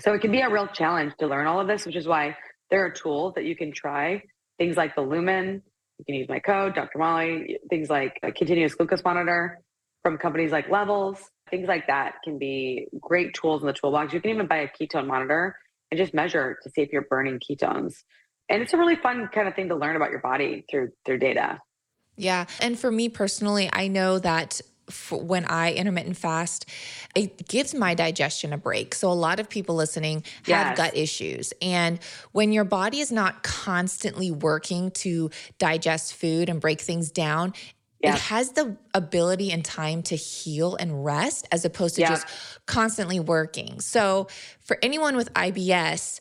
So 0.00 0.12
it 0.12 0.20
can 0.20 0.30
be 0.30 0.40
a 0.40 0.50
real 0.50 0.68
challenge 0.68 1.14
to 1.18 1.26
learn 1.26 1.46
all 1.46 1.60
of 1.60 1.66
this, 1.66 1.84
which 1.84 1.96
is 1.96 2.06
why 2.06 2.36
there 2.70 2.84
are 2.84 2.90
tools 2.90 3.34
that 3.34 3.44
you 3.44 3.56
can 3.56 3.72
try. 3.72 4.22
Things 4.58 4.76
like 4.76 4.94
the 4.94 5.02
Lumen, 5.02 5.62
you 5.98 6.04
can 6.04 6.14
use 6.14 6.28
my 6.28 6.38
code, 6.38 6.74
Dr. 6.74 6.98
Molly, 6.98 7.58
things 7.68 7.90
like 7.90 8.18
a 8.22 8.30
continuous 8.30 8.74
glucose 8.74 9.02
monitor 9.02 9.60
from 10.02 10.18
companies 10.18 10.52
like 10.52 10.70
Levels, 10.70 11.18
things 11.50 11.66
like 11.66 11.88
that 11.88 12.14
can 12.22 12.38
be 12.38 12.86
great 13.00 13.34
tools 13.34 13.62
in 13.62 13.66
the 13.66 13.72
toolbox. 13.72 14.12
You 14.12 14.20
can 14.20 14.30
even 14.30 14.46
buy 14.46 14.58
a 14.58 14.68
ketone 14.68 15.06
monitor 15.06 15.56
and 15.90 15.98
just 15.98 16.14
measure 16.14 16.58
to 16.62 16.70
see 16.70 16.82
if 16.82 16.92
you're 16.92 17.02
burning 17.02 17.40
ketones 17.40 17.94
and 18.48 18.62
it's 18.62 18.72
a 18.72 18.78
really 18.78 18.96
fun 18.96 19.28
kind 19.32 19.48
of 19.48 19.54
thing 19.54 19.68
to 19.68 19.76
learn 19.76 19.96
about 19.96 20.10
your 20.10 20.20
body 20.20 20.64
through 20.70 20.90
through 21.04 21.18
data. 21.18 21.60
Yeah, 22.16 22.46
and 22.60 22.78
for 22.78 22.90
me 22.90 23.08
personally, 23.08 23.70
I 23.72 23.88
know 23.88 24.18
that 24.18 24.60
when 25.10 25.44
I 25.44 25.72
intermittent 25.72 26.16
fast, 26.16 26.66
it 27.14 27.46
gives 27.48 27.74
my 27.74 27.94
digestion 27.94 28.52
a 28.52 28.58
break. 28.58 28.94
So, 28.94 29.10
a 29.10 29.14
lot 29.14 29.40
of 29.40 29.48
people 29.48 29.74
listening 29.74 30.24
have 30.44 30.48
yes. 30.48 30.76
gut 30.76 30.96
issues. 30.96 31.52
And 31.60 32.00
when 32.32 32.52
your 32.52 32.64
body 32.64 33.00
is 33.00 33.12
not 33.12 33.42
constantly 33.42 34.30
working 34.30 34.90
to 34.92 35.30
digest 35.58 36.14
food 36.14 36.48
and 36.48 36.60
break 36.60 36.80
things 36.80 37.10
down, 37.10 37.52
it 38.00 38.14
has 38.14 38.52
the 38.52 38.76
ability 38.94 39.50
and 39.50 39.64
time 39.64 40.02
to 40.04 40.14
heal 40.14 40.76
and 40.76 41.04
rest 41.04 41.48
as 41.50 41.64
opposed 41.64 41.96
to 41.96 42.02
just 42.02 42.28
constantly 42.66 43.18
working. 43.18 43.80
So, 43.80 44.28
for 44.60 44.78
anyone 44.82 45.16
with 45.16 45.32
IBS, 45.34 46.20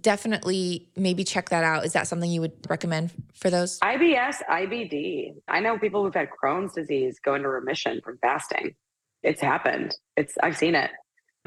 definitely 0.00 0.88
maybe 0.96 1.24
check 1.24 1.48
that 1.50 1.64
out. 1.64 1.84
Is 1.84 1.92
that 1.94 2.06
something 2.06 2.30
you 2.30 2.40
would 2.40 2.52
recommend 2.68 3.12
for 3.34 3.50
those? 3.50 3.78
IBS, 3.80 4.36
IBD. 4.48 5.34
I 5.48 5.60
know 5.60 5.78
people 5.78 6.04
who've 6.04 6.14
had 6.14 6.28
Crohn's 6.30 6.72
disease 6.74 7.18
go 7.24 7.34
into 7.34 7.48
remission 7.48 8.00
from 8.04 8.18
fasting. 8.18 8.74
It's 9.22 9.40
happened. 9.40 9.96
It's 10.16 10.34
I've 10.42 10.56
seen 10.56 10.74
it. 10.74 10.90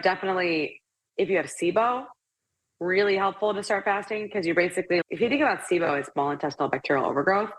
Definitely 0.02 0.82
if 1.18 1.30
you 1.30 1.38
have 1.38 1.46
SIBO, 1.46 2.06
really 2.80 3.16
helpful 3.16 3.54
to 3.54 3.64
start 3.64 3.86
fasting 3.86 4.26
because 4.26 4.46
you 4.46 4.54
basically 4.54 5.02
if 5.10 5.22
you 5.22 5.30
think 5.30 5.42
about 5.42 5.62
SIBO 5.62 6.00
as 6.00 6.08
small 6.08 6.32
intestinal 6.32 6.70
bacterial 6.70 7.06
overgrowth, 7.06 7.52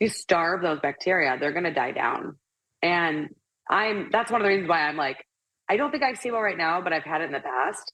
you 0.00 0.08
starve 0.08 0.62
those 0.62 0.80
bacteria, 0.80 1.36
they're 1.38 1.52
going 1.52 1.64
to 1.64 1.72
die 1.72 1.92
down. 1.92 2.36
And 2.82 3.28
I'm 3.70 4.08
that's 4.10 4.30
one 4.30 4.40
of 4.40 4.44
the 4.44 4.48
reasons 4.48 4.68
why 4.68 4.88
I'm 4.88 4.96
like 4.96 5.24
I 5.70 5.76
don't 5.76 5.90
think 5.90 6.02
I 6.02 6.08
have 6.08 6.18
SIBO 6.18 6.42
right 6.42 6.58
now, 6.58 6.80
but 6.80 6.92
I've 6.92 7.04
had 7.04 7.20
it 7.20 7.26
in 7.26 7.32
the 7.32 7.40
past 7.40 7.92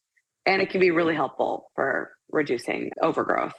and 0.49 0.63
it 0.63 0.71
can 0.71 0.81
be 0.81 0.91
really 0.91 1.15
helpful 1.15 1.71
for 1.75 2.11
reducing 2.31 2.91
overgrowth. 3.03 3.55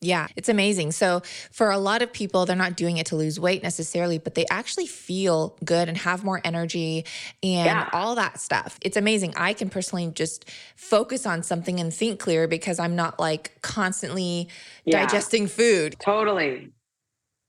Yeah, 0.00 0.26
it's 0.36 0.50
amazing. 0.50 0.92
So, 0.92 1.22
for 1.50 1.70
a 1.70 1.78
lot 1.78 2.02
of 2.02 2.12
people, 2.12 2.44
they're 2.44 2.56
not 2.56 2.76
doing 2.76 2.98
it 2.98 3.06
to 3.06 3.16
lose 3.16 3.40
weight 3.40 3.62
necessarily, 3.62 4.18
but 4.18 4.34
they 4.34 4.44
actually 4.50 4.86
feel 4.86 5.56
good 5.64 5.88
and 5.88 5.96
have 5.96 6.22
more 6.24 6.42
energy 6.44 7.06
and 7.42 7.66
yeah. 7.66 7.88
all 7.92 8.14
that 8.16 8.38
stuff. 8.38 8.78
It's 8.82 8.98
amazing. 8.98 9.32
I 9.36 9.54
can 9.54 9.70
personally 9.70 10.08
just 10.08 10.50
focus 10.76 11.24
on 11.24 11.42
something 11.42 11.80
and 11.80 11.92
think 11.92 12.20
clear 12.20 12.46
because 12.46 12.78
I'm 12.78 12.96
not 12.96 13.18
like 13.18 13.62
constantly 13.62 14.48
yeah. 14.84 15.00
digesting 15.00 15.46
food. 15.46 15.96
Totally. 16.00 16.72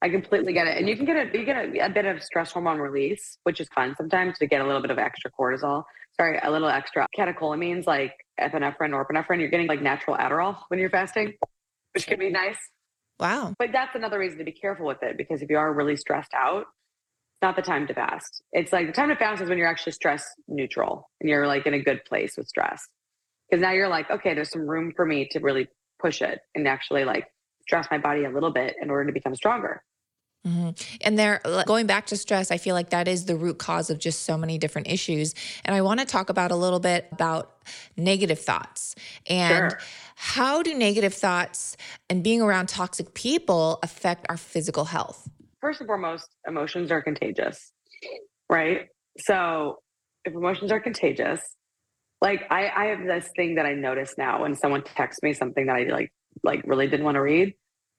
I 0.02 0.10
completely 0.10 0.54
get 0.54 0.68
it. 0.68 0.78
And 0.78 0.88
you 0.88 0.96
can 0.96 1.06
get 1.06 1.16
a 1.18 1.38
you 1.38 1.46
get 1.46 1.58
a, 1.58 1.86
a, 1.86 1.90
bit 1.90 2.06
of 2.06 2.24
stress 2.24 2.52
hormone 2.52 2.80
release, 2.80 3.38
which 3.44 3.60
is 3.60 3.68
fun 3.76 3.96
sometimes 3.98 4.38
to 4.38 4.48
get 4.48 4.62
a 4.62 4.66
little 4.66 4.82
bit 4.82 4.92
of 4.92 5.00
extra 5.00 5.32
cortisol. 5.38 5.84
Sorry, 6.16 6.40
a 6.42 6.50
little 6.50 6.70
extra 6.70 7.06
catecholamines 7.18 7.86
like 7.86 8.14
epinephrine, 8.40 8.92
norepinephrine. 8.92 9.40
You're 9.40 9.50
getting 9.50 9.68
like 9.68 9.82
natural 9.82 10.18
Adderall 10.18 10.58
when 10.70 10.80
you're 10.80 10.90
fasting, 10.90 11.34
which 11.94 12.08
can 12.08 12.20
be 12.20 12.30
nice. 12.30 12.58
Wow. 13.20 13.54
But 13.58 13.70
that's 13.72 13.96
another 13.96 14.20
reason 14.20 14.38
to 14.40 14.44
be 14.44 14.52
careful 14.52 14.86
with 14.86 15.02
it 15.02 15.18
because 15.18 15.42
if 15.42 15.50
you 15.50 15.58
are 15.58 15.74
really 15.74 15.96
stressed 15.96 16.34
out, 16.34 16.62
it's 16.62 17.42
not 17.42 17.56
the 17.56 17.62
time 17.62 17.88
to 17.88 17.94
fast. 17.94 18.44
It's 18.52 18.74
like 18.74 18.88
the 18.88 18.94
time 18.94 19.10
to 19.10 19.16
fast 19.16 19.42
is 19.42 19.50
when 19.50 19.58
you're 19.58 19.68
actually 19.68 19.94
stress 19.94 20.26
neutral 20.48 21.10
and 21.22 21.30
you're 21.30 21.48
like 21.48 21.66
in 21.66 21.74
a 21.74 21.80
good 21.80 22.04
place 22.06 22.36
with 22.38 22.48
stress. 22.48 22.88
Because 23.50 23.62
now 23.62 23.72
you're 23.72 23.90
like, 23.90 24.10
okay, 24.10 24.34
there's 24.34 24.50
some 24.50 24.68
room 24.68 24.92
for 24.96 25.06
me 25.06 25.28
to 25.32 25.40
really 25.40 25.68
push 26.02 26.22
it 26.22 26.40
and 26.56 26.68
actually 26.68 27.06
like 27.06 27.28
stress 27.62 27.88
my 27.92 27.98
body 27.98 28.26
a 28.26 28.30
little 28.30 28.52
bit 28.52 28.76
in 28.82 28.90
order 28.90 29.06
to 29.06 29.14
become 29.14 29.36
stronger. 29.36 29.82
Mm-hmm. 30.46 30.70
And 31.02 31.18
there, 31.18 31.42
going 31.66 31.88
back 31.88 32.06
to 32.08 32.18
stress, 32.18 32.52
I 32.52 32.58
feel 32.58 32.76
like 32.76 32.92
that 32.92 33.08
is 33.08 33.26
the 33.26 33.36
root 33.36 33.58
cause 33.58 33.90
of 33.90 33.98
just 33.98 34.24
so 34.24 34.38
many 34.38 34.58
different 34.58 34.88
issues. 34.88 35.34
And 35.64 35.76
I 35.76 35.82
want 35.82 36.00
to 36.02 36.06
talk 36.06 36.30
about 36.30 36.52
a 36.52 36.56
little 36.56 36.80
bit 36.80 37.08
about 37.12 37.56
negative 37.98 38.40
thoughts 38.40 38.94
and 39.28 39.72
sure. 39.72 39.80
how 40.16 40.62
do 40.62 40.76
negative 40.76 41.16
thoughts 41.16 41.78
and 42.10 42.24
being 42.24 42.42
around 42.42 42.70
toxic 42.70 43.16
people 43.16 43.80
affect 43.82 44.28
our 44.30 44.38
physical 44.38 44.86
health? 44.86 45.28
First 45.62 45.82
and 45.82 45.88
foremost, 45.88 46.30
emotions 46.48 46.92
are 46.92 47.02
contagious, 47.02 47.74
right? 48.48 48.90
So 49.18 49.80
if 50.26 50.34
emotions 50.36 50.72
are 50.72 50.80
contagious, 50.80 51.42
like 52.22 52.44
I, 52.52 52.70
I 52.76 52.86
have 52.86 53.04
this 53.04 53.30
thing 53.36 53.56
that 53.56 53.66
I 53.66 53.74
notice 53.74 54.14
now 54.16 54.44
when 54.44 54.56
someone 54.56 54.84
texts 54.84 55.24
me 55.24 55.34
something 55.34 55.66
that 55.66 55.76
I 55.76 55.84
like, 55.86 56.14
like 56.44 56.62
really 56.66 56.88
didn't 56.88 57.06
want 57.06 57.16
to 57.16 57.22
read 57.22 57.56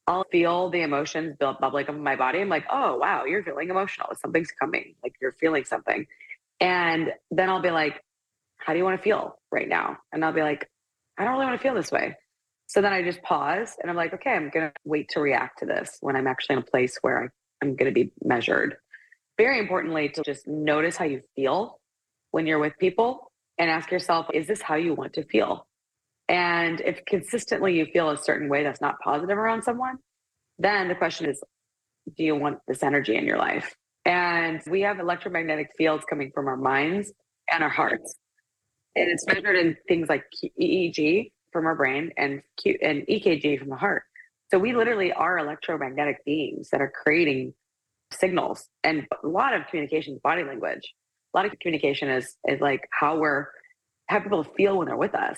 I'll 0.06 0.24
feel 0.30 0.70
the 0.70 0.82
emotions 0.82 1.36
build 1.38 1.58
bubbling 1.58 1.88
up 1.88 1.94
in 1.94 2.02
my 2.02 2.16
body. 2.16 2.40
I'm 2.40 2.48
like, 2.48 2.64
oh 2.70 2.96
wow, 2.96 3.24
you're 3.24 3.42
feeling 3.42 3.70
emotional. 3.70 4.08
Something's 4.20 4.50
coming. 4.52 4.94
Like 5.02 5.14
you're 5.20 5.32
feeling 5.40 5.64
something. 5.64 6.06
And 6.60 7.12
then 7.30 7.50
I'll 7.50 7.62
be 7.62 7.70
like, 7.70 8.02
how 8.58 8.72
do 8.72 8.78
you 8.78 8.84
want 8.84 8.98
to 8.98 9.02
feel 9.02 9.38
right 9.50 9.68
now? 9.68 9.98
And 10.12 10.24
I'll 10.24 10.32
be 10.32 10.42
like, 10.42 10.70
I 11.18 11.24
don't 11.24 11.32
really 11.34 11.46
want 11.46 11.60
to 11.60 11.62
feel 11.62 11.74
this 11.74 11.90
way. 11.90 12.16
So 12.68 12.80
then 12.80 12.92
I 12.92 13.02
just 13.02 13.22
pause 13.22 13.76
and 13.80 13.90
I'm 13.90 13.96
like, 13.96 14.14
okay, 14.14 14.32
I'm 14.32 14.50
gonna 14.50 14.72
wait 14.84 15.08
to 15.10 15.20
react 15.20 15.60
to 15.60 15.66
this 15.66 15.98
when 16.00 16.16
I'm 16.16 16.26
actually 16.26 16.54
in 16.54 16.62
a 16.62 16.66
place 16.66 16.98
where 17.00 17.24
I, 17.24 17.26
I'm 17.62 17.76
gonna 17.76 17.92
be 17.92 18.12
measured. 18.24 18.76
Very 19.38 19.58
importantly, 19.58 20.08
to 20.10 20.22
just 20.22 20.46
notice 20.46 20.96
how 20.96 21.04
you 21.04 21.22
feel 21.34 21.80
when 22.30 22.46
you're 22.46 22.58
with 22.58 22.72
people 22.78 23.30
and 23.58 23.70
ask 23.70 23.90
yourself, 23.90 24.26
is 24.34 24.46
this 24.46 24.62
how 24.62 24.74
you 24.74 24.94
want 24.94 25.14
to 25.14 25.24
feel? 25.24 25.66
And 26.28 26.80
if 26.80 27.04
consistently 27.06 27.76
you 27.76 27.86
feel 27.86 28.10
a 28.10 28.16
certain 28.16 28.48
way 28.48 28.64
that's 28.64 28.80
not 28.80 28.98
positive 29.00 29.38
around 29.38 29.62
someone, 29.62 29.98
then 30.58 30.88
the 30.88 30.94
question 30.94 31.28
is, 31.28 31.40
do 32.16 32.24
you 32.24 32.34
want 32.34 32.58
this 32.66 32.82
energy 32.82 33.16
in 33.16 33.24
your 33.24 33.38
life? 33.38 33.74
And 34.04 34.60
we 34.70 34.82
have 34.82 35.00
electromagnetic 35.00 35.70
fields 35.76 36.04
coming 36.08 36.30
from 36.34 36.46
our 36.46 36.56
minds 36.56 37.12
and 37.50 37.62
our 37.62 37.68
hearts. 37.68 38.14
And 38.94 39.10
it's 39.10 39.26
measured 39.26 39.56
in 39.56 39.76
things 39.88 40.08
like 40.08 40.24
EEG 40.60 41.32
from 41.52 41.66
our 41.66 41.74
brain 41.74 42.12
and 42.16 42.42
Q 42.56 42.78
and 42.82 43.02
EKG 43.06 43.58
from 43.58 43.68
the 43.68 43.76
heart. 43.76 44.04
So 44.50 44.58
we 44.58 44.74
literally 44.74 45.12
are 45.12 45.38
electromagnetic 45.38 46.24
beings 46.24 46.68
that 46.70 46.80
are 46.80 46.92
creating 47.02 47.54
signals 48.12 48.68
and 48.84 49.04
a 49.24 49.26
lot 49.26 49.52
of 49.52 49.66
communication 49.66 50.14
is 50.14 50.20
body 50.20 50.44
language. 50.44 50.94
A 51.34 51.36
lot 51.36 51.46
of 51.46 51.58
communication 51.60 52.08
is 52.08 52.36
is 52.46 52.60
like 52.60 52.88
how 52.92 53.18
we're 53.18 53.48
how 54.08 54.20
people 54.20 54.44
feel 54.44 54.78
when 54.78 54.86
they're 54.86 54.96
with 54.96 55.14
us. 55.14 55.36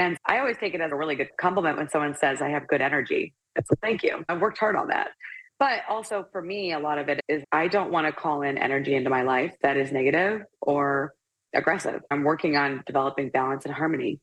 And 0.00 0.16
I 0.24 0.38
always 0.38 0.56
take 0.56 0.72
it 0.72 0.80
as 0.80 0.92
a 0.92 0.94
really 0.94 1.14
good 1.14 1.28
compliment 1.38 1.76
when 1.76 1.90
someone 1.90 2.16
says, 2.16 2.40
I 2.40 2.48
have 2.48 2.66
good 2.66 2.80
energy. 2.80 3.34
Thank 3.82 4.02
you. 4.02 4.24
I've 4.30 4.40
worked 4.40 4.56
hard 4.56 4.74
on 4.74 4.88
that. 4.88 5.10
But 5.58 5.80
also 5.90 6.26
for 6.32 6.40
me, 6.40 6.72
a 6.72 6.78
lot 6.78 6.96
of 6.96 7.10
it 7.10 7.20
is 7.28 7.44
I 7.52 7.68
don't 7.68 7.92
want 7.92 8.06
to 8.06 8.12
call 8.12 8.40
in 8.40 8.56
energy 8.56 8.94
into 8.94 9.10
my 9.10 9.20
life 9.20 9.54
that 9.62 9.76
is 9.76 9.92
negative 9.92 10.40
or 10.62 11.12
aggressive. 11.54 12.00
I'm 12.10 12.24
working 12.24 12.56
on 12.56 12.82
developing 12.86 13.28
balance 13.28 13.66
and 13.66 13.74
harmony. 13.74 14.20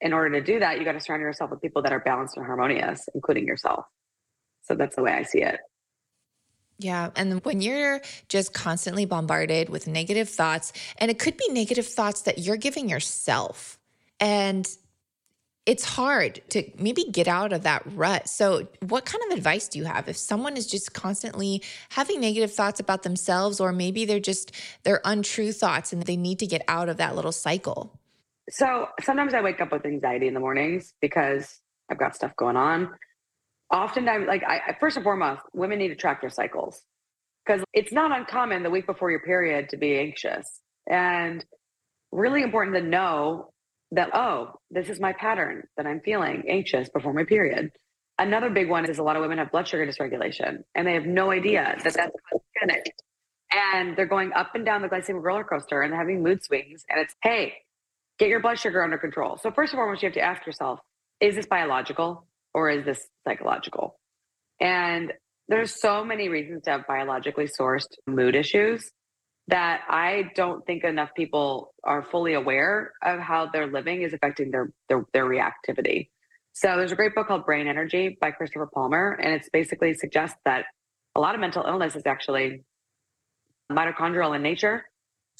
In 0.00 0.14
order 0.14 0.40
to 0.40 0.42
do 0.42 0.58
that, 0.60 0.78
you 0.78 0.86
got 0.86 0.92
to 0.92 1.00
surround 1.00 1.20
yourself 1.20 1.50
with 1.50 1.60
people 1.60 1.82
that 1.82 1.92
are 1.92 2.00
balanced 2.00 2.38
and 2.38 2.46
harmonious, 2.46 3.06
including 3.14 3.46
yourself. 3.46 3.84
So 4.62 4.74
that's 4.74 4.96
the 4.96 5.02
way 5.02 5.12
I 5.12 5.24
see 5.24 5.42
it. 5.42 5.60
Yeah. 6.78 7.10
And 7.14 7.44
when 7.44 7.60
you're 7.60 8.00
just 8.28 8.54
constantly 8.54 9.04
bombarded 9.04 9.68
with 9.68 9.86
negative 9.86 10.30
thoughts, 10.30 10.72
and 10.96 11.10
it 11.10 11.18
could 11.18 11.36
be 11.36 11.46
negative 11.50 11.86
thoughts 11.86 12.22
that 12.22 12.38
you're 12.38 12.56
giving 12.56 12.88
yourself. 12.88 13.76
And 14.18 14.66
it's 15.66 15.84
hard 15.84 16.40
to 16.50 16.64
maybe 16.78 17.04
get 17.04 17.28
out 17.28 17.52
of 17.52 17.62
that 17.62 17.82
rut. 17.94 18.28
So, 18.28 18.66
what 18.86 19.04
kind 19.04 19.22
of 19.30 19.36
advice 19.36 19.68
do 19.68 19.78
you 19.78 19.84
have 19.84 20.08
if 20.08 20.16
someone 20.16 20.56
is 20.56 20.66
just 20.66 20.94
constantly 20.94 21.62
having 21.90 22.20
negative 22.20 22.52
thoughts 22.52 22.80
about 22.80 23.02
themselves, 23.02 23.60
or 23.60 23.72
maybe 23.72 24.04
they're 24.04 24.20
just 24.20 24.52
they're 24.84 25.00
untrue 25.04 25.52
thoughts 25.52 25.92
and 25.92 26.02
they 26.02 26.16
need 26.16 26.38
to 26.38 26.46
get 26.46 26.62
out 26.66 26.88
of 26.88 26.96
that 26.96 27.14
little 27.14 27.32
cycle? 27.32 27.98
So, 28.48 28.88
sometimes 29.02 29.34
I 29.34 29.42
wake 29.42 29.60
up 29.60 29.72
with 29.72 29.84
anxiety 29.84 30.26
in 30.26 30.34
the 30.34 30.40
mornings 30.40 30.94
because 31.00 31.60
I've 31.90 31.98
got 31.98 32.16
stuff 32.16 32.34
going 32.36 32.56
on. 32.56 32.90
Oftentimes, 33.72 34.26
like 34.26 34.42
I 34.42 34.76
first 34.80 34.96
and 34.96 35.04
foremost, 35.04 35.42
women 35.52 35.78
need 35.78 35.88
to 35.88 35.94
track 35.94 36.22
their 36.22 36.30
cycles 36.30 36.82
because 37.44 37.62
it's 37.72 37.92
not 37.92 38.16
uncommon 38.16 38.62
the 38.62 38.70
week 38.70 38.86
before 38.86 39.10
your 39.10 39.20
period 39.20 39.68
to 39.70 39.76
be 39.76 39.98
anxious 39.98 40.60
and 40.88 41.44
really 42.12 42.42
important 42.42 42.76
to 42.76 42.82
know 42.82 43.49
that, 43.92 44.10
oh, 44.14 44.52
this 44.70 44.88
is 44.88 45.00
my 45.00 45.12
pattern 45.12 45.66
that 45.76 45.86
I'm 45.86 46.00
feeling 46.00 46.44
anxious 46.48 46.88
before 46.88 47.12
my 47.12 47.24
period. 47.24 47.70
Another 48.18 48.50
big 48.50 48.68
one 48.68 48.88
is 48.88 48.98
a 48.98 49.02
lot 49.02 49.16
of 49.16 49.22
women 49.22 49.38
have 49.38 49.50
blood 49.50 49.66
sugar 49.66 49.86
dysregulation 49.86 50.62
and 50.74 50.86
they 50.86 50.94
have 50.94 51.06
no 51.06 51.30
idea 51.30 51.76
that 51.82 51.94
that's 51.94 52.12
panic. 52.58 52.94
And 53.52 53.96
they're 53.96 54.06
going 54.06 54.32
up 54.32 54.54
and 54.54 54.64
down 54.64 54.82
the 54.82 54.88
glycemic 54.88 55.22
roller 55.22 55.42
coaster 55.42 55.82
and 55.82 55.92
having 55.92 56.22
mood 56.22 56.44
swings. 56.44 56.84
And 56.88 57.00
it's, 57.00 57.14
hey, 57.22 57.54
get 58.18 58.28
your 58.28 58.40
blood 58.40 58.58
sugar 58.58 58.84
under 58.84 58.98
control. 58.98 59.38
So, 59.38 59.50
first 59.50 59.72
and 59.72 59.78
foremost, 59.78 60.02
you 60.02 60.06
have 60.06 60.14
to 60.14 60.20
ask 60.20 60.46
yourself, 60.46 60.78
is 61.20 61.34
this 61.34 61.46
biological 61.46 62.26
or 62.54 62.70
is 62.70 62.84
this 62.84 63.08
psychological? 63.26 63.98
And 64.60 65.12
there's 65.48 65.80
so 65.80 66.04
many 66.04 66.28
reasons 66.28 66.62
to 66.64 66.70
have 66.70 66.86
biologically 66.86 67.48
sourced 67.58 67.88
mood 68.06 68.36
issues 68.36 68.88
that 69.50 69.82
I 69.88 70.30
don't 70.34 70.64
think 70.64 70.84
enough 70.84 71.10
people 71.16 71.74
are 71.84 72.02
fully 72.10 72.34
aware 72.34 72.92
of 73.02 73.20
how 73.20 73.46
their 73.46 73.66
living 73.66 74.02
is 74.02 74.12
affecting 74.12 74.50
their, 74.50 74.72
their 74.88 75.04
their, 75.12 75.24
reactivity. 75.24 76.08
So 76.52 76.76
there's 76.76 76.92
a 76.92 76.96
great 76.96 77.14
book 77.14 77.28
called 77.28 77.46
Brain 77.46 77.66
Energy 77.66 78.16
by 78.20 78.30
Christopher 78.30 78.68
Palmer, 78.72 79.18
and 79.20 79.34
it's 79.34 79.48
basically 79.48 79.94
suggests 79.94 80.36
that 80.44 80.66
a 81.14 81.20
lot 81.20 81.34
of 81.34 81.40
mental 81.40 81.64
illness 81.64 81.96
is 81.96 82.02
actually 82.06 82.62
mitochondrial 83.70 84.34
in 84.34 84.42
nature. 84.42 84.84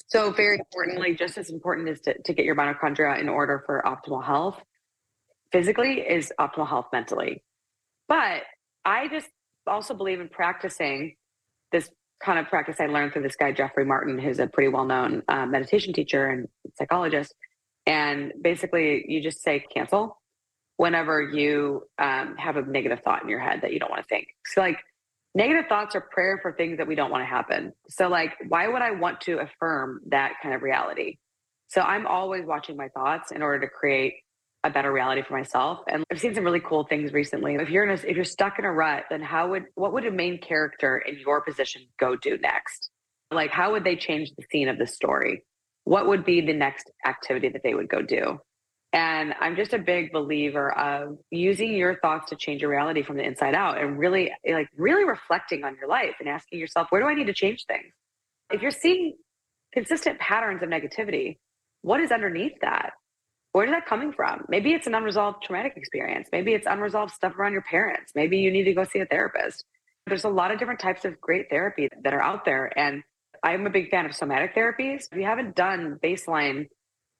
So 0.07 0.31
very 0.31 0.57
importantly, 0.57 1.15
just 1.15 1.37
as 1.37 1.49
important 1.49 1.87
is 1.89 2.01
to, 2.01 2.21
to 2.21 2.33
get 2.33 2.45
your 2.45 2.55
mitochondria 2.55 3.19
in 3.19 3.29
order 3.29 3.63
for 3.65 3.81
optimal 3.85 4.23
health 4.23 4.61
physically 5.51 5.99
is 5.99 6.31
optimal 6.39 6.67
health 6.67 6.87
mentally. 6.91 7.43
But 8.07 8.43
I 8.83 9.07
just 9.09 9.29
also 9.67 9.93
believe 9.93 10.19
in 10.19 10.29
practicing 10.29 11.15
this 11.71 11.89
kind 12.23 12.39
of 12.39 12.47
practice 12.47 12.77
I 12.79 12.87
learned 12.87 13.13
through 13.13 13.23
this 13.23 13.35
guy, 13.35 13.51
Jeffrey 13.51 13.85
Martin, 13.85 14.17
who's 14.19 14.39
a 14.39 14.47
pretty 14.47 14.69
well 14.69 14.85
known 14.85 15.23
uh, 15.27 15.45
meditation 15.45 15.93
teacher 15.93 16.27
and 16.27 16.47
psychologist. 16.75 17.33
And 17.85 18.33
basically, 18.41 19.05
you 19.07 19.21
just 19.21 19.41
say 19.41 19.59
cancel 19.73 20.21
whenever 20.77 21.21
you 21.21 21.83
um, 21.99 22.35
have 22.37 22.57
a 22.57 22.61
negative 22.61 22.99
thought 23.03 23.23
in 23.23 23.29
your 23.29 23.39
head 23.39 23.61
that 23.61 23.73
you 23.73 23.79
don't 23.79 23.89
want 23.89 24.01
to 24.01 24.07
think. 24.07 24.27
So, 24.45 24.61
like, 24.61 24.77
negative 25.35 25.65
thoughts 25.67 25.95
are 25.95 26.01
prayer 26.01 26.39
for 26.41 26.53
things 26.53 26.77
that 26.77 26.87
we 26.87 26.95
don't 26.95 27.11
want 27.11 27.21
to 27.21 27.27
happen. 27.27 27.73
So, 27.89 28.07
like, 28.07 28.33
why 28.47 28.67
would 28.67 28.81
I 28.81 28.91
want 28.91 29.21
to 29.21 29.39
affirm 29.39 30.01
that 30.07 30.33
kind 30.41 30.55
of 30.55 30.61
reality? 30.61 31.17
So, 31.69 31.81
I'm 31.81 32.05
always 32.05 32.45
watching 32.45 32.77
my 32.77 32.89
thoughts 32.89 33.31
in 33.31 33.41
order 33.41 33.65
to 33.65 33.71
create 33.71 34.15
a 34.63 34.69
better 34.69 34.91
reality 34.91 35.23
for 35.23 35.37
myself. 35.37 35.79
And 35.87 36.03
I've 36.11 36.19
seen 36.19 36.35
some 36.35 36.43
really 36.43 36.59
cool 36.59 36.85
things 36.85 37.13
recently. 37.13 37.55
If 37.55 37.69
you're 37.69 37.83
in 37.83 37.89
a, 37.89 37.93
if 37.93 38.15
you're 38.15 38.23
stuck 38.23 38.59
in 38.59 38.65
a 38.65 38.71
rut, 38.71 39.05
then 39.09 39.21
how 39.21 39.49
would 39.49 39.65
what 39.75 39.93
would 39.93 40.05
a 40.05 40.11
main 40.11 40.39
character 40.39 40.97
in 40.97 41.17
your 41.19 41.41
position 41.41 41.83
go 41.99 42.15
do 42.15 42.37
next? 42.37 42.89
Like 43.31 43.51
how 43.51 43.71
would 43.71 43.83
they 43.83 43.95
change 43.95 44.31
the 44.37 44.43
scene 44.51 44.67
of 44.67 44.77
the 44.77 44.87
story? 44.87 45.43
What 45.83 46.07
would 46.07 46.23
be 46.23 46.41
the 46.41 46.53
next 46.53 46.91
activity 47.05 47.49
that 47.49 47.63
they 47.63 47.73
would 47.73 47.89
go 47.89 48.01
do? 48.01 48.39
And 48.93 49.33
I'm 49.39 49.55
just 49.55 49.73
a 49.73 49.79
big 49.79 50.11
believer 50.11 50.77
of 50.77 51.17
using 51.29 51.73
your 51.73 51.97
thoughts 51.99 52.29
to 52.29 52.35
change 52.35 52.61
your 52.61 52.69
reality 52.69 53.03
from 53.03 53.15
the 53.15 53.23
inside 53.23 53.55
out 53.55 53.79
and 53.79 53.97
really 53.97 54.31
like 54.47 54.67
really 54.75 55.05
reflecting 55.05 55.63
on 55.63 55.77
your 55.79 55.87
life 55.87 56.15
and 56.19 56.27
asking 56.27 56.59
yourself, 56.59 56.87
where 56.89 57.01
do 57.01 57.07
I 57.07 57.13
need 57.13 57.27
to 57.27 57.33
change 57.33 57.65
things? 57.67 57.93
If 58.51 58.61
you're 58.61 58.69
seeing 58.69 59.15
consistent 59.73 60.19
patterns 60.19 60.61
of 60.61 60.69
negativity, 60.69 61.37
what 61.81 62.01
is 62.01 62.11
underneath 62.11 62.59
that? 62.61 62.91
Where's 63.51 63.69
that 63.71 63.85
coming 63.85 64.13
from? 64.13 64.45
Maybe 64.47 64.73
it's 64.73 64.87
an 64.87 64.95
unresolved 64.95 65.43
traumatic 65.43 65.73
experience. 65.75 66.29
Maybe 66.31 66.53
it's 66.53 66.67
unresolved 66.67 67.13
stuff 67.13 67.35
around 67.37 67.53
your 67.53 67.63
parents. 67.63 68.13
Maybe 68.15 68.37
you 68.37 68.51
need 68.51 68.63
to 68.63 68.73
go 68.73 68.83
see 68.83 68.99
a 68.99 69.05
therapist. 69.05 69.65
There's 70.07 70.23
a 70.23 70.29
lot 70.29 70.51
of 70.51 70.59
different 70.59 70.79
types 70.79 71.05
of 71.05 71.19
great 71.21 71.49
therapy 71.49 71.89
that 72.03 72.13
are 72.13 72.21
out 72.21 72.45
there. 72.45 72.71
And 72.77 73.03
I'm 73.43 73.65
a 73.65 73.69
big 73.69 73.89
fan 73.89 74.05
of 74.05 74.15
somatic 74.15 74.55
therapies. 74.55 75.07
If 75.11 75.17
you 75.17 75.25
haven't 75.25 75.55
done 75.55 75.99
baseline 76.03 76.67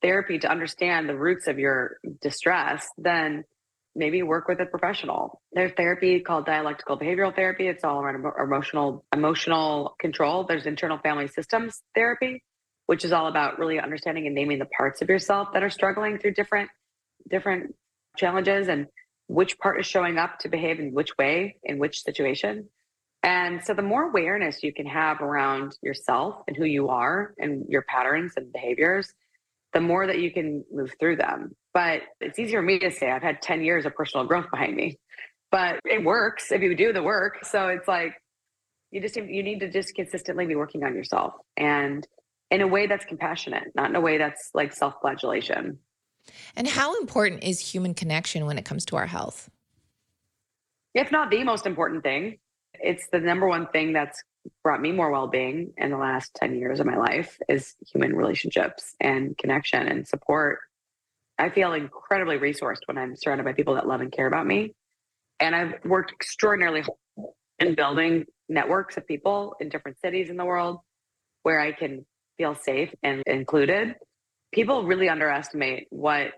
therapy 0.02 0.40
to 0.40 0.50
understand 0.50 1.08
the 1.08 1.18
roots 1.18 1.48
of 1.48 1.60
your 1.60 1.98
distress, 2.22 2.88
then 2.98 3.44
maybe 3.96 4.24
work 4.24 4.48
with 4.48 4.60
a 4.60 4.66
professional. 4.66 5.42
There's 5.54 5.74
therapy 5.74 6.22
called 6.22 6.46
dialectical 6.46 6.98
behavioral 6.98 7.36
therapy. 7.36 7.68
It's 7.68 7.84
all 7.84 8.02
around 8.02 8.24
emotional 8.40 9.06
emotional 9.14 9.96
control. 10.00 10.46
There's 10.46 10.66
internal 10.66 10.98
family 11.00 11.28
systems 11.28 11.82
therapy, 11.94 12.44
which 12.92 13.06
is 13.06 13.14
all 13.14 13.28
about 13.28 13.58
really 13.58 13.80
understanding 13.80 14.26
and 14.26 14.36
naming 14.36 14.60
the 14.60 14.66
parts 14.66 15.02
of 15.02 15.08
yourself 15.08 15.54
that 15.54 15.64
are 15.64 15.70
struggling 15.70 16.18
through 16.18 16.34
different 16.34 16.70
different 17.30 17.74
challenges 18.18 18.68
and 18.68 18.86
which 19.28 19.58
part 19.60 19.80
is 19.80 19.86
showing 19.86 20.18
up 20.18 20.40
to 20.40 20.50
behave 20.50 20.78
in 20.78 20.92
which 20.92 21.18
way 21.18 21.56
in 21.64 21.80
which 21.80 22.04
situation. 22.04 22.68
And 23.24 23.64
so 23.64 23.74
the 23.74 23.82
more 23.82 24.10
awareness 24.10 24.62
you 24.62 24.74
can 24.74 24.86
have 24.88 25.22
around 25.22 25.78
yourself 25.82 26.42
and 26.50 26.58
who 26.58 26.66
you 26.66 26.90
are 26.90 27.34
and 27.38 27.66
your 27.70 27.84
patterns 27.84 28.34
and 28.36 28.52
behaviors, 28.52 29.14
the 29.72 29.80
more 29.80 30.06
that 30.06 30.20
you 30.20 30.30
can 30.30 30.66
move 30.70 30.94
through 31.00 31.16
them. 31.16 31.56
But 31.74 32.02
it's 32.20 32.40
easier 32.40 32.60
for 32.60 32.64
me 32.64 32.80
to 32.80 32.92
say 32.92 33.10
I've 33.10 33.24
had 33.24 33.42
10 33.42 33.64
years 33.64 33.86
of 33.86 33.96
personal 33.96 34.28
growth 34.28 34.52
behind 34.52 34.76
me. 34.76 35.00
But 35.50 35.80
it 35.86 36.04
works 36.04 36.52
if 36.52 36.62
you 36.62 36.76
do 36.76 36.92
the 36.92 37.04
work. 37.04 37.46
So 37.46 37.70
it's 37.70 37.88
like 37.88 38.16
you 38.92 39.00
just 39.00 39.16
you 39.16 39.44
need 39.44 39.62
to 39.62 39.72
just 39.72 39.96
consistently 39.96 40.46
be 40.46 40.56
working 40.56 40.84
on 40.84 40.94
yourself 40.94 41.36
and 41.56 42.06
in 42.52 42.62
a 42.62 42.68
way 42.68 42.86
that's 42.86 43.06
compassionate, 43.06 43.72
not 43.74 43.90
in 43.90 43.96
a 43.96 44.02
way 44.02 44.18
that's 44.18 44.52
like 44.54 44.74
self-flagellation. 44.74 45.80
And 46.56 46.68
how 46.68 47.00
important 47.00 47.44
is 47.44 47.60
human 47.60 47.94
connection 47.94 48.46
when 48.46 48.58
it 48.58 48.66
comes 48.66 48.86
to 48.86 48.98
our 48.98 49.08
health? 49.08 49.50
If 50.94 51.12
not 51.12 51.32
the 51.32 51.44
most 51.44 51.66
important 51.66 52.04
thing, 52.04 52.38
it's 52.74 53.08
the 53.12 53.20
number 53.20 53.48
one 53.48 53.68
thing 53.68 53.94
that's 53.94 54.22
brought 54.64 54.82
me 54.82 54.92
more 54.92 55.12
well-being 55.12 55.74
in 55.78 55.92
the 55.92 55.98
last 55.98 56.34
10 56.36 56.56
years 56.56 56.80
of 56.80 56.86
my 56.86 56.98
life 56.98 57.38
is 57.48 57.76
human 57.92 58.16
relationships 58.16 58.96
and 59.00 59.38
connection 59.38 59.88
and 59.88 60.08
support 60.08 60.60
i 61.38 61.50
feel 61.50 61.74
incredibly 61.74 62.38
resourced 62.38 62.80
when 62.86 62.98
i'm 62.98 63.16
surrounded 63.16 63.44
by 63.44 63.54
people 63.54 63.76
that 63.76 63.88
love 63.88 64.02
and 64.02 64.12
care 64.12 64.26
about 64.26 64.48
me 64.48 64.74
and 65.40 65.56
i've 65.56 65.74
worked 65.86 66.12
extraordinarily 66.12 66.84
in 67.60 67.76
building 67.76 68.26
networks 68.50 68.98
of 68.98 69.06
people 69.06 69.56
in 69.60 69.70
different 69.70 70.00
cities 70.00 70.30
in 70.30 70.38
the 70.38 70.46
world 70.46 70.80
where 71.44 71.60
i 71.60 71.72
can 71.72 72.04
feel 72.38 72.56
safe 72.56 72.94
and 73.04 73.24
included 73.26 73.96
people 74.52 74.84
really 74.84 75.10
underestimate 75.10 75.88
what 75.90 76.34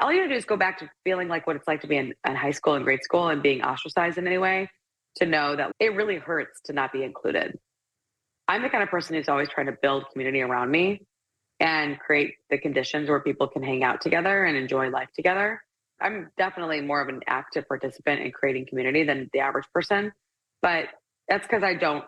all 0.00 0.12
you 0.12 0.20
have 0.20 0.28
to 0.28 0.34
do 0.34 0.38
is 0.38 0.44
go 0.44 0.56
back 0.56 0.78
to 0.78 0.90
feeling 1.04 1.28
like 1.28 1.46
what 1.46 1.56
it's 1.56 1.66
like 1.66 1.80
to 1.80 1.86
be 1.86 1.96
in, 1.96 2.14
in 2.26 2.36
high 2.36 2.50
school 2.50 2.74
and 2.74 2.84
grade 2.84 3.02
school 3.02 3.28
and 3.28 3.42
being 3.42 3.62
ostracized 3.62 4.18
in 4.18 4.26
any 4.26 4.38
way 4.38 4.68
to 5.16 5.26
know 5.26 5.56
that 5.56 5.72
it 5.80 5.94
really 5.94 6.16
hurts 6.16 6.60
to 6.66 6.72
not 6.72 6.92
be 6.92 7.02
included. 7.02 7.58
I'm 8.46 8.62
the 8.62 8.68
kind 8.68 8.82
of 8.82 8.90
person 8.90 9.16
who's 9.16 9.28
always 9.28 9.48
trying 9.48 9.66
to 9.66 9.76
build 9.80 10.04
community 10.12 10.42
around 10.42 10.70
me 10.70 11.00
and 11.58 11.98
create 11.98 12.34
the 12.50 12.58
conditions 12.58 13.08
where 13.08 13.20
people 13.20 13.48
can 13.48 13.62
hang 13.62 13.82
out 13.82 14.02
together 14.02 14.44
and 14.44 14.56
enjoy 14.56 14.90
life 14.90 15.08
together. 15.16 15.62
I'm 16.00 16.30
definitely 16.36 16.82
more 16.82 17.00
of 17.00 17.08
an 17.08 17.20
active 17.26 17.66
participant 17.66 18.20
in 18.20 18.30
creating 18.30 18.66
community 18.66 19.04
than 19.04 19.30
the 19.32 19.40
average 19.40 19.64
person, 19.72 20.12
but 20.60 20.88
that's 21.28 21.46
because 21.46 21.62
I 21.62 21.74
don't. 21.74 22.04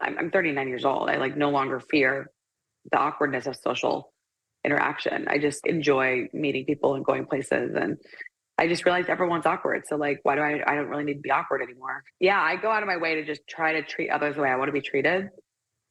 I'm, 0.00 0.18
I'm 0.18 0.30
39 0.30 0.68
years 0.68 0.84
old. 0.84 1.08
I 1.08 1.16
like 1.16 1.36
no 1.36 1.50
longer 1.50 1.80
fear 1.80 2.30
the 2.90 2.98
awkwardness 2.98 3.46
of 3.46 3.56
social 3.56 4.12
interaction. 4.64 5.26
I 5.28 5.38
just 5.38 5.66
enjoy 5.66 6.28
meeting 6.32 6.64
people 6.64 6.94
and 6.94 7.04
going 7.04 7.26
places 7.26 7.74
and 7.74 7.98
I 8.58 8.68
just 8.68 8.84
realized 8.84 9.08
everyone's 9.08 9.46
awkward. 9.46 9.84
So 9.88 9.96
like, 9.96 10.20
why 10.22 10.34
do 10.34 10.42
I, 10.42 10.62
I 10.66 10.76
don't 10.76 10.88
really 10.88 11.04
need 11.04 11.14
to 11.14 11.20
be 11.20 11.30
awkward 11.30 11.62
anymore. 11.62 12.04
Yeah. 12.20 12.40
I 12.40 12.56
go 12.56 12.70
out 12.70 12.82
of 12.82 12.86
my 12.86 12.98
way 12.98 13.16
to 13.16 13.24
just 13.24 13.40
try 13.48 13.72
to 13.72 13.82
treat 13.82 14.10
others 14.10 14.36
the 14.36 14.42
way 14.42 14.50
I 14.50 14.56
want 14.56 14.68
to 14.68 14.72
be 14.72 14.82
treated 14.82 15.30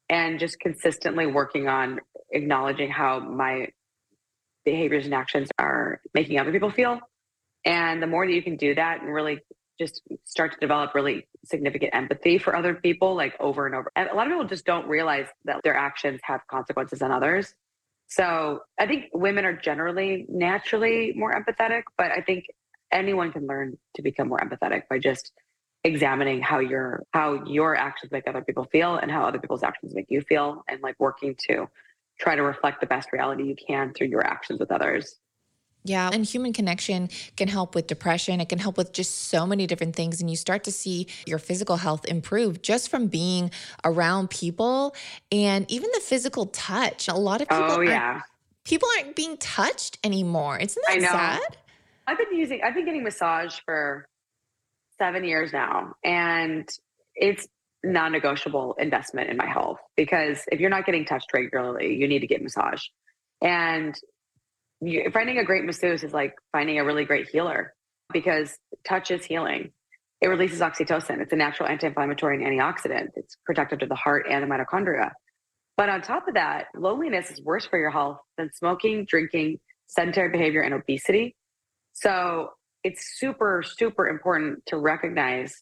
and 0.09 0.39
just 0.39 0.59
consistently 0.59 1.25
working 1.25 1.67
on 1.67 1.99
acknowledging 2.31 2.89
how 2.89 3.19
my 3.19 3.67
behaviors 4.63 5.05
and 5.05 5.13
actions 5.13 5.49
are 5.57 6.01
making 6.13 6.39
other 6.39 6.51
people 6.51 6.69
feel. 6.69 6.99
And 7.65 8.01
the 8.01 8.07
more 8.07 8.25
that 8.25 8.33
you 8.33 8.43
can 8.43 8.57
do 8.57 8.75
that 8.75 9.01
and 9.01 9.13
really 9.13 9.39
just 9.79 10.01
start 10.23 10.53
to 10.53 10.59
develop 10.59 10.93
really 10.93 11.27
significant 11.45 11.93
empathy 11.95 12.37
for 12.37 12.55
other 12.55 12.73
people, 12.73 13.15
like 13.15 13.35
over 13.39 13.65
and 13.65 13.75
over. 13.75 13.91
And 13.95 14.09
a 14.09 14.15
lot 14.15 14.27
of 14.27 14.33
people 14.33 14.47
just 14.47 14.65
don't 14.65 14.87
realize 14.87 15.27
that 15.45 15.61
their 15.63 15.75
actions 15.75 16.19
have 16.23 16.41
consequences 16.47 17.01
on 17.01 17.11
others. 17.11 17.53
So 18.07 18.61
I 18.79 18.87
think 18.87 19.05
women 19.13 19.45
are 19.45 19.55
generally 19.55 20.25
naturally 20.29 21.13
more 21.15 21.33
empathetic, 21.33 21.83
but 21.97 22.11
I 22.11 22.21
think 22.21 22.45
anyone 22.91 23.31
can 23.31 23.47
learn 23.47 23.77
to 23.95 24.01
become 24.01 24.27
more 24.27 24.39
empathetic 24.39 24.83
by 24.89 24.99
just 24.99 25.31
examining 25.83 26.41
how 26.41 26.59
your 26.59 27.03
how 27.11 27.43
your 27.45 27.75
actions 27.75 28.11
make 28.11 28.27
other 28.27 28.43
people 28.43 28.65
feel 28.65 28.97
and 28.97 29.09
how 29.09 29.25
other 29.25 29.39
people's 29.39 29.63
actions 29.63 29.95
make 29.95 30.05
you 30.09 30.21
feel 30.21 30.63
and 30.67 30.81
like 30.81 30.95
working 30.99 31.35
to 31.47 31.67
try 32.19 32.35
to 32.35 32.43
reflect 32.43 32.81
the 32.81 32.85
best 32.85 33.11
reality 33.11 33.43
you 33.43 33.55
can 33.55 33.93
through 33.93 34.07
your 34.07 34.25
actions 34.25 34.59
with 34.59 34.71
others. 34.71 35.15
Yeah. 35.83 36.09
And 36.11 36.23
human 36.23 36.53
connection 36.53 37.09
can 37.35 37.47
help 37.47 37.73
with 37.73 37.87
depression. 37.87 38.39
It 38.39 38.49
can 38.49 38.59
help 38.59 38.77
with 38.77 38.91
just 38.91 39.29
so 39.29 39.47
many 39.47 39.65
different 39.65 39.95
things. 39.95 40.21
And 40.21 40.29
you 40.29 40.35
start 40.35 40.63
to 40.65 40.71
see 40.71 41.07
your 41.25 41.39
physical 41.39 41.77
health 41.77 42.05
improve 42.05 42.61
just 42.61 42.89
from 42.89 43.07
being 43.07 43.51
around 43.83 44.29
people 44.29 44.95
and 45.31 45.69
even 45.71 45.89
the 45.93 45.99
physical 45.99 46.47
touch. 46.47 47.07
A 47.07 47.15
lot 47.15 47.41
of 47.41 47.47
oh, 47.49 47.61
people, 47.61 47.75
oh, 47.77 47.81
yeah. 47.81 48.21
people 48.63 48.87
aren't 48.97 49.15
being 49.15 49.37
touched 49.37 49.97
anymore. 50.03 50.59
Isn't 50.59 50.83
that 50.87 51.01
sad? 51.01 51.57
I've 52.07 52.17
been 52.17 52.37
using, 52.37 52.61
I've 52.63 52.75
been 52.75 52.85
getting 52.85 53.03
massage 53.03 53.57
for 53.65 54.07
seven 54.99 55.23
years 55.23 55.51
now. 55.51 55.93
And 56.03 56.69
it's 57.15 57.47
non 57.83 58.11
negotiable 58.11 58.75
investment 58.77 59.29
in 59.29 59.37
my 59.37 59.47
health 59.47 59.79
because 59.95 60.43
if 60.51 60.59
you're 60.59 60.69
not 60.69 60.85
getting 60.85 61.05
touched 61.05 61.33
regularly, 61.33 61.95
you 61.95 62.07
need 62.07 62.19
to 62.19 62.27
get 62.27 62.43
massage. 62.43 62.83
And 63.41 63.99
you, 64.81 65.09
finding 65.13 65.37
a 65.37 65.43
great 65.43 65.63
masseuse 65.63 66.03
is 66.03 66.13
like 66.13 66.33
finding 66.51 66.79
a 66.79 66.85
really 66.85 67.05
great 67.05 67.29
healer 67.29 67.73
because 68.11 68.57
touch 68.87 69.11
is 69.11 69.23
healing. 69.25 69.71
It 70.21 70.27
releases 70.27 70.59
oxytocin. 70.59 71.21
It's 71.21 71.33
a 71.33 71.35
natural 71.35 71.69
anti-inflammatory 71.69 72.43
and 72.43 72.45
antioxidant. 72.45 73.09
It's 73.15 73.37
protective 73.45 73.79
to 73.79 73.85
the 73.85 73.95
heart 73.95 74.25
and 74.29 74.43
the 74.43 74.47
mitochondria. 74.47 75.11
But 75.77 75.89
on 75.89 76.01
top 76.01 76.27
of 76.27 76.35
that, 76.35 76.65
loneliness 76.75 77.31
is 77.31 77.41
worse 77.41 77.65
for 77.65 77.79
your 77.79 77.89
health 77.89 78.19
than 78.37 78.51
smoking, 78.53 79.05
drinking, 79.05 79.59
sedentary 79.87 80.29
behavior, 80.29 80.61
and 80.61 80.73
obesity. 80.73 81.35
So 81.93 82.51
it's 82.83 83.19
super, 83.19 83.63
super 83.65 84.07
important 84.07 84.65
to 84.67 84.77
recognize 84.77 85.55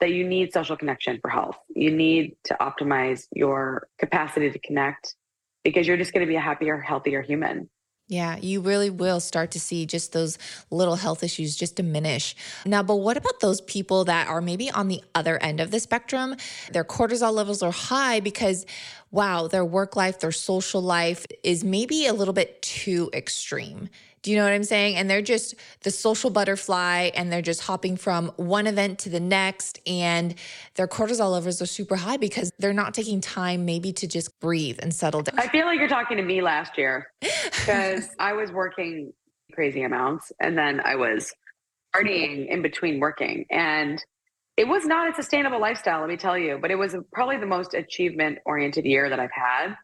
that 0.00 0.10
you 0.10 0.26
need 0.26 0.52
social 0.52 0.76
connection 0.76 1.18
for 1.20 1.30
health. 1.30 1.56
You 1.74 1.90
need 1.90 2.36
to 2.44 2.56
optimize 2.60 3.26
your 3.34 3.88
capacity 3.98 4.50
to 4.50 4.58
connect 4.58 5.14
because 5.62 5.86
you're 5.86 5.96
just 5.96 6.12
going 6.12 6.24
to 6.24 6.30
be 6.30 6.36
a 6.36 6.40
happier, 6.40 6.80
healthier 6.80 7.22
human. 7.22 7.68
Yeah, 8.10 8.38
you 8.42 8.60
really 8.60 8.90
will 8.90 9.20
start 9.20 9.52
to 9.52 9.60
see 9.60 9.86
just 9.86 10.12
those 10.12 10.36
little 10.68 10.96
health 10.96 11.22
issues 11.22 11.54
just 11.54 11.76
diminish. 11.76 12.34
Now, 12.66 12.82
but 12.82 12.96
what 12.96 13.16
about 13.16 13.38
those 13.38 13.60
people 13.60 14.04
that 14.06 14.26
are 14.26 14.40
maybe 14.40 14.68
on 14.68 14.88
the 14.88 15.00
other 15.14 15.40
end 15.40 15.60
of 15.60 15.70
the 15.70 15.78
spectrum? 15.78 16.34
Their 16.72 16.82
cortisol 16.82 17.32
levels 17.32 17.62
are 17.62 17.70
high 17.70 18.18
because, 18.18 18.66
wow, 19.12 19.46
their 19.46 19.64
work 19.64 19.94
life, 19.94 20.18
their 20.18 20.32
social 20.32 20.82
life 20.82 21.24
is 21.44 21.62
maybe 21.62 22.06
a 22.06 22.12
little 22.12 22.34
bit 22.34 22.60
too 22.62 23.10
extreme. 23.12 23.88
Do 24.22 24.30
you 24.30 24.36
know 24.36 24.44
what 24.44 24.52
I'm 24.52 24.64
saying? 24.64 24.96
And 24.96 25.08
they're 25.08 25.22
just 25.22 25.54
the 25.82 25.90
social 25.90 26.28
butterfly 26.28 27.10
and 27.14 27.32
they're 27.32 27.40
just 27.40 27.62
hopping 27.62 27.96
from 27.96 28.28
one 28.36 28.66
event 28.66 28.98
to 29.00 29.08
the 29.08 29.20
next. 29.20 29.80
And 29.86 30.34
their 30.74 30.86
cortisol 30.86 31.32
levels 31.32 31.62
are 31.62 31.66
super 31.66 31.96
high 31.96 32.18
because 32.18 32.52
they're 32.58 32.74
not 32.74 32.92
taking 32.92 33.20
time 33.20 33.64
maybe 33.64 33.92
to 33.94 34.06
just 34.06 34.38
breathe 34.40 34.78
and 34.82 34.94
settle 34.94 35.22
down. 35.22 35.38
I 35.38 35.48
feel 35.48 35.64
like 35.64 35.78
you're 35.78 35.88
talking 35.88 36.18
to 36.18 36.22
me 36.22 36.42
last 36.42 36.76
year 36.76 37.10
because 37.20 38.08
I 38.18 38.34
was 38.34 38.52
working 38.52 39.12
crazy 39.54 39.82
amounts 39.82 40.32
and 40.38 40.56
then 40.56 40.80
I 40.80 40.96
was 40.96 41.32
partying 41.94 42.46
in 42.48 42.60
between 42.60 43.00
working. 43.00 43.46
And 43.50 44.04
it 44.56 44.68
was 44.68 44.84
not 44.84 45.10
a 45.10 45.14
sustainable 45.14 45.60
lifestyle, 45.60 46.00
let 46.00 46.10
me 46.10 46.18
tell 46.18 46.36
you, 46.36 46.58
but 46.60 46.70
it 46.70 46.76
was 46.76 46.94
probably 47.12 47.38
the 47.38 47.46
most 47.46 47.72
achievement 47.72 48.38
oriented 48.44 48.84
year 48.84 49.08
that 49.08 49.18
I've 49.18 49.30
had. 49.32 49.76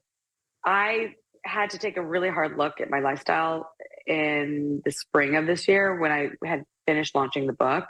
I 0.65 1.15
had 1.45 1.71
to 1.71 1.79
take 1.79 1.97
a 1.97 2.03
really 2.05 2.29
hard 2.29 2.59
look 2.59 2.81
at 2.81 2.91
my 2.91 3.01
lifestyle 3.01 3.71
in 4.07 4.83
the 4.85 4.91
spring 4.91 5.37
of 5.37 5.47
this 5.47 5.69
year 5.69 5.99
when 5.99 6.13
I 6.13 6.31
had 6.45 6.65
finished 6.87 7.15
launching 7.15 7.47
the 7.47 7.53
book. 7.53 7.85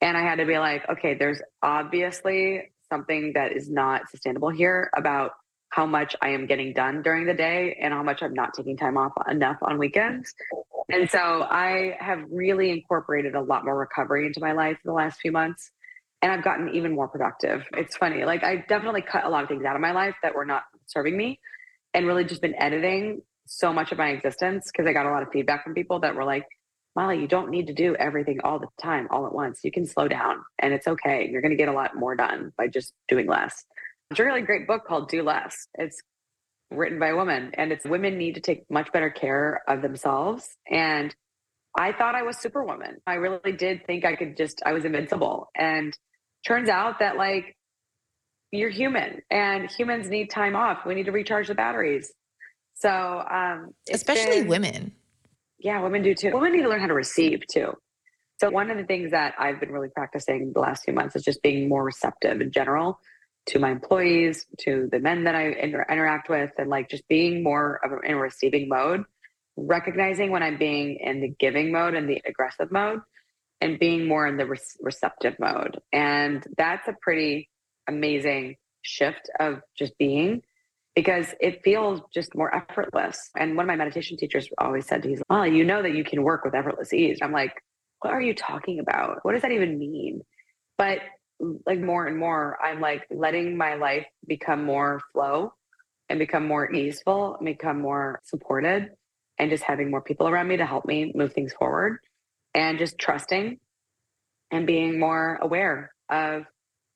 And 0.00 0.16
I 0.16 0.22
had 0.22 0.36
to 0.36 0.46
be 0.46 0.58
like, 0.58 0.88
okay, 0.88 1.14
there's 1.14 1.40
obviously 1.62 2.70
something 2.88 3.32
that 3.34 3.52
is 3.52 3.68
not 3.68 4.08
sustainable 4.10 4.50
here 4.50 4.90
about 4.96 5.32
how 5.70 5.86
much 5.86 6.16
I 6.22 6.30
am 6.30 6.46
getting 6.46 6.72
done 6.72 7.02
during 7.02 7.26
the 7.26 7.34
day 7.34 7.76
and 7.80 7.92
how 7.92 8.02
much 8.02 8.22
I'm 8.22 8.32
not 8.32 8.54
taking 8.54 8.76
time 8.76 8.96
off 8.96 9.12
enough 9.28 9.58
on 9.60 9.78
weekends. 9.78 10.34
And 10.88 11.10
so 11.10 11.18
I 11.18 11.96
have 12.00 12.20
really 12.30 12.70
incorporated 12.70 13.34
a 13.34 13.42
lot 13.42 13.64
more 13.64 13.76
recovery 13.76 14.26
into 14.26 14.40
my 14.40 14.52
life 14.52 14.78
in 14.82 14.88
the 14.88 14.94
last 14.94 15.20
few 15.20 15.32
months. 15.32 15.70
And 16.22 16.32
I've 16.32 16.42
gotten 16.42 16.70
even 16.70 16.94
more 16.94 17.08
productive. 17.08 17.64
It's 17.76 17.96
funny. 17.96 18.24
Like 18.24 18.42
I 18.42 18.64
definitely 18.68 19.02
cut 19.02 19.24
a 19.24 19.28
lot 19.28 19.42
of 19.42 19.48
things 19.48 19.64
out 19.64 19.76
of 19.76 19.82
my 19.82 19.92
life 19.92 20.14
that 20.22 20.34
were 20.34 20.46
not 20.46 20.62
serving 20.86 21.16
me 21.16 21.38
and 21.92 22.06
really 22.06 22.24
just 22.24 22.40
been 22.40 22.60
editing 22.60 23.22
so 23.48 23.72
much 23.72 23.92
of 23.92 23.98
my 23.98 24.10
existence 24.10 24.70
because 24.70 24.86
I 24.86 24.92
got 24.92 25.06
a 25.06 25.10
lot 25.10 25.22
of 25.22 25.30
feedback 25.30 25.64
from 25.64 25.74
people 25.74 26.00
that 26.00 26.14
were 26.14 26.24
like, 26.24 26.46
Molly, 26.96 27.20
you 27.20 27.28
don't 27.28 27.50
need 27.50 27.68
to 27.68 27.72
do 27.72 27.94
everything 27.96 28.40
all 28.42 28.58
the 28.58 28.68
time, 28.82 29.08
all 29.10 29.26
at 29.26 29.32
once. 29.32 29.60
You 29.62 29.70
can 29.70 29.86
slow 29.86 30.08
down 30.08 30.42
and 30.58 30.72
it's 30.72 30.88
okay. 30.88 31.28
You're 31.30 31.42
going 31.42 31.52
to 31.52 31.56
get 31.56 31.68
a 31.68 31.72
lot 31.72 31.94
more 31.94 32.16
done 32.16 32.52
by 32.56 32.66
just 32.66 32.92
doing 33.08 33.26
less. 33.26 33.64
It's 34.10 34.20
a 34.20 34.24
really 34.24 34.42
great 34.42 34.66
book 34.66 34.84
called 34.86 35.08
Do 35.08 35.22
Less. 35.22 35.68
It's 35.74 36.02
written 36.70 36.98
by 36.98 37.08
a 37.08 37.16
woman 37.16 37.52
and 37.54 37.72
it's 37.72 37.84
women 37.84 38.18
need 38.18 38.34
to 38.34 38.40
take 38.40 38.68
much 38.70 38.90
better 38.92 39.10
care 39.10 39.62
of 39.68 39.82
themselves. 39.82 40.48
And 40.70 41.14
I 41.78 41.92
thought 41.92 42.14
I 42.14 42.22
was 42.22 42.38
superwoman. 42.38 42.96
I 43.06 43.14
really 43.14 43.52
did 43.52 43.86
think 43.86 44.04
I 44.04 44.16
could 44.16 44.36
just, 44.36 44.62
I 44.66 44.72
was 44.72 44.84
invincible. 44.84 45.50
And 45.54 45.96
turns 46.46 46.68
out 46.68 46.98
that 46.98 47.16
like 47.16 47.56
you're 48.50 48.70
human 48.70 49.20
and 49.30 49.70
humans 49.70 50.08
need 50.08 50.30
time 50.30 50.56
off. 50.56 50.86
We 50.86 50.94
need 50.94 51.06
to 51.06 51.12
recharge 51.12 51.48
the 51.48 51.54
batteries. 51.54 52.12
So, 52.80 53.24
um, 53.30 53.74
especially 53.90 54.40
been, 54.40 54.48
women. 54.48 54.92
Yeah, 55.58 55.82
women 55.82 56.02
do 56.02 56.14
too. 56.14 56.32
Women 56.32 56.52
need 56.52 56.62
to 56.62 56.68
learn 56.68 56.80
how 56.80 56.86
to 56.86 56.94
receive 56.94 57.42
too. 57.50 57.72
So, 58.40 58.50
one 58.50 58.70
of 58.70 58.76
the 58.76 58.84
things 58.84 59.10
that 59.10 59.34
I've 59.38 59.58
been 59.58 59.72
really 59.72 59.88
practicing 59.88 60.52
the 60.54 60.60
last 60.60 60.84
few 60.84 60.94
months 60.94 61.16
is 61.16 61.24
just 61.24 61.42
being 61.42 61.68
more 61.68 61.82
receptive 61.82 62.40
in 62.40 62.52
general 62.52 63.00
to 63.46 63.58
my 63.58 63.70
employees, 63.70 64.46
to 64.60 64.88
the 64.92 65.00
men 65.00 65.24
that 65.24 65.34
I 65.34 65.48
inter- 65.48 65.86
interact 65.90 66.28
with, 66.28 66.50
and 66.58 66.68
like 66.68 66.88
just 66.88 67.06
being 67.08 67.42
more 67.42 67.80
of 67.84 67.92
a, 67.92 68.00
in 68.08 68.14
a 68.14 68.20
receiving 68.20 68.68
mode, 68.68 69.04
recognizing 69.56 70.30
when 70.30 70.42
I'm 70.42 70.58
being 70.58 70.98
in 71.00 71.20
the 71.20 71.34
giving 71.40 71.72
mode 71.72 71.94
and 71.94 72.08
the 72.08 72.22
aggressive 72.26 72.70
mode, 72.70 73.00
and 73.60 73.78
being 73.78 74.06
more 74.06 74.26
in 74.26 74.36
the 74.36 74.46
re- 74.46 74.58
receptive 74.80 75.34
mode. 75.40 75.80
And 75.92 76.46
that's 76.56 76.86
a 76.86 76.94
pretty 77.00 77.48
amazing 77.88 78.56
shift 78.82 79.30
of 79.40 79.62
just 79.76 79.96
being 79.98 80.42
because 80.98 81.32
it 81.38 81.62
feels 81.62 82.00
just 82.12 82.34
more 82.34 82.52
effortless. 82.52 83.30
And 83.36 83.56
one 83.56 83.62
of 83.62 83.68
my 83.68 83.76
meditation 83.76 84.16
teachers 84.16 84.48
always 84.58 84.84
said, 84.84 85.04
like, 85.04 85.20
well, 85.30 85.46
you 85.46 85.64
know 85.64 85.80
that 85.80 85.94
you 85.94 86.02
can 86.02 86.24
work 86.24 86.44
with 86.44 86.56
effortless 86.56 86.92
ease. 86.92 87.20
I'm 87.22 87.30
like, 87.30 87.52
what 88.00 88.12
are 88.12 88.20
you 88.20 88.34
talking 88.34 88.80
about? 88.80 89.20
What 89.22 89.34
does 89.34 89.42
that 89.42 89.52
even 89.52 89.78
mean? 89.78 90.22
But 90.76 90.98
like 91.66 91.78
more 91.78 92.08
and 92.08 92.18
more, 92.18 92.58
I'm 92.60 92.80
like 92.80 93.06
letting 93.12 93.56
my 93.56 93.74
life 93.74 94.06
become 94.26 94.64
more 94.64 95.00
flow 95.12 95.52
and 96.08 96.18
become 96.18 96.44
more 96.48 96.74
easeful, 96.74 97.36
and 97.36 97.46
become 97.46 97.80
more 97.80 98.18
supported, 98.24 98.88
and 99.38 99.50
just 99.50 99.62
having 99.62 99.92
more 99.92 100.02
people 100.02 100.26
around 100.26 100.48
me 100.48 100.56
to 100.56 100.66
help 100.66 100.84
me 100.84 101.12
move 101.14 101.32
things 101.32 101.52
forward 101.52 101.98
and 102.54 102.76
just 102.76 102.98
trusting 102.98 103.60
and 104.50 104.66
being 104.66 104.98
more 104.98 105.38
aware 105.40 105.92
of 106.10 106.42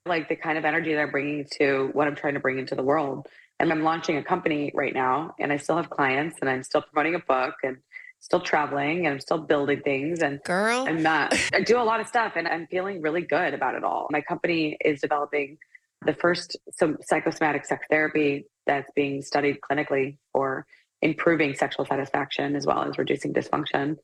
like 0.06 0.28
the 0.28 0.34
kind 0.34 0.58
of 0.58 0.64
energy 0.64 0.92
that 0.92 1.02
I'm 1.02 1.12
bringing 1.12 1.46
to 1.58 1.90
what 1.92 2.08
I'm 2.08 2.16
trying 2.16 2.34
to 2.34 2.40
bring 2.40 2.58
into 2.58 2.74
the 2.74 2.82
world. 2.82 3.28
And 3.62 3.70
I'm 3.70 3.84
launching 3.84 4.16
a 4.16 4.24
company 4.24 4.72
right 4.74 4.92
now, 4.92 5.36
and 5.38 5.52
I 5.52 5.56
still 5.56 5.76
have 5.76 5.88
clients, 5.88 6.36
and 6.40 6.50
I'm 6.50 6.64
still 6.64 6.82
promoting 6.82 7.14
a 7.14 7.20
book, 7.20 7.54
and 7.62 7.76
still 8.18 8.40
traveling, 8.40 9.06
and 9.06 9.14
I'm 9.14 9.20
still 9.20 9.38
building 9.38 9.80
things. 9.82 10.20
And 10.20 10.42
girl, 10.42 10.84
I'm 10.88 11.00
not. 11.00 11.32
I 11.54 11.60
do 11.60 11.80
a 11.80 11.84
lot 11.84 12.00
of 12.00 12.08
stuff, 12.08 12.32
and 12.34 12.48
I'm 12.48 12.66
feeling 12.66 13.00
really 13.00 13.22
good 13.22 13.54
about 13.54 13.76
it 13.76 13.84
all. 13.84 14.08
My 14.10 14.20
company 14.20 14.76
is 14.84 15.00
developing 15.00 15.58
the 16.04 16.12
first 16.12 16.56
some 16.72 16.98
psychosomatic 17.02 17.64
sex 17.64 17.86
therapy 17.88 18.46
that's 18.66 18.90
being 18.96 19.22
studied 19.22 19.58
clinically 19.60 20.18
for 20.32 20.66
improving 21.00 21.54
sexual 21.54 21.86
satisfaction 21.86 22.56
as 22.56 22.66
well 22.66 22.82
as 22.82 22.98
reducing 22.98 23.32
dysfunction. 23.32 23.96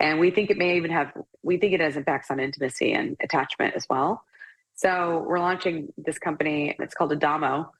And 0.00 0.20
we 0.20 0.30
think 0.30 0.50
it 0.50 0.58
may 0.58 0.76
even 0.76 0.90
have, 0.90 1.12
we 1.42 1.56
think 1.56 1.72
it 1.72 1.80
has 1.80 1.96
impacts 1.96 2.30
on 2.30 2.40
intimacy 2.40 2.92
and 2.92 3.16
attachment 3.22 3.74
as 3.74 3.86
well. 3.88 4.22
So 4.74 5.24
we're 5.26 5.40
launching 5.40 5.92
this 5.96 6.18
company. 6.18 6.76
It's 6.78 6.94
called 6.94 7.12
Adamo, 7.12 7.72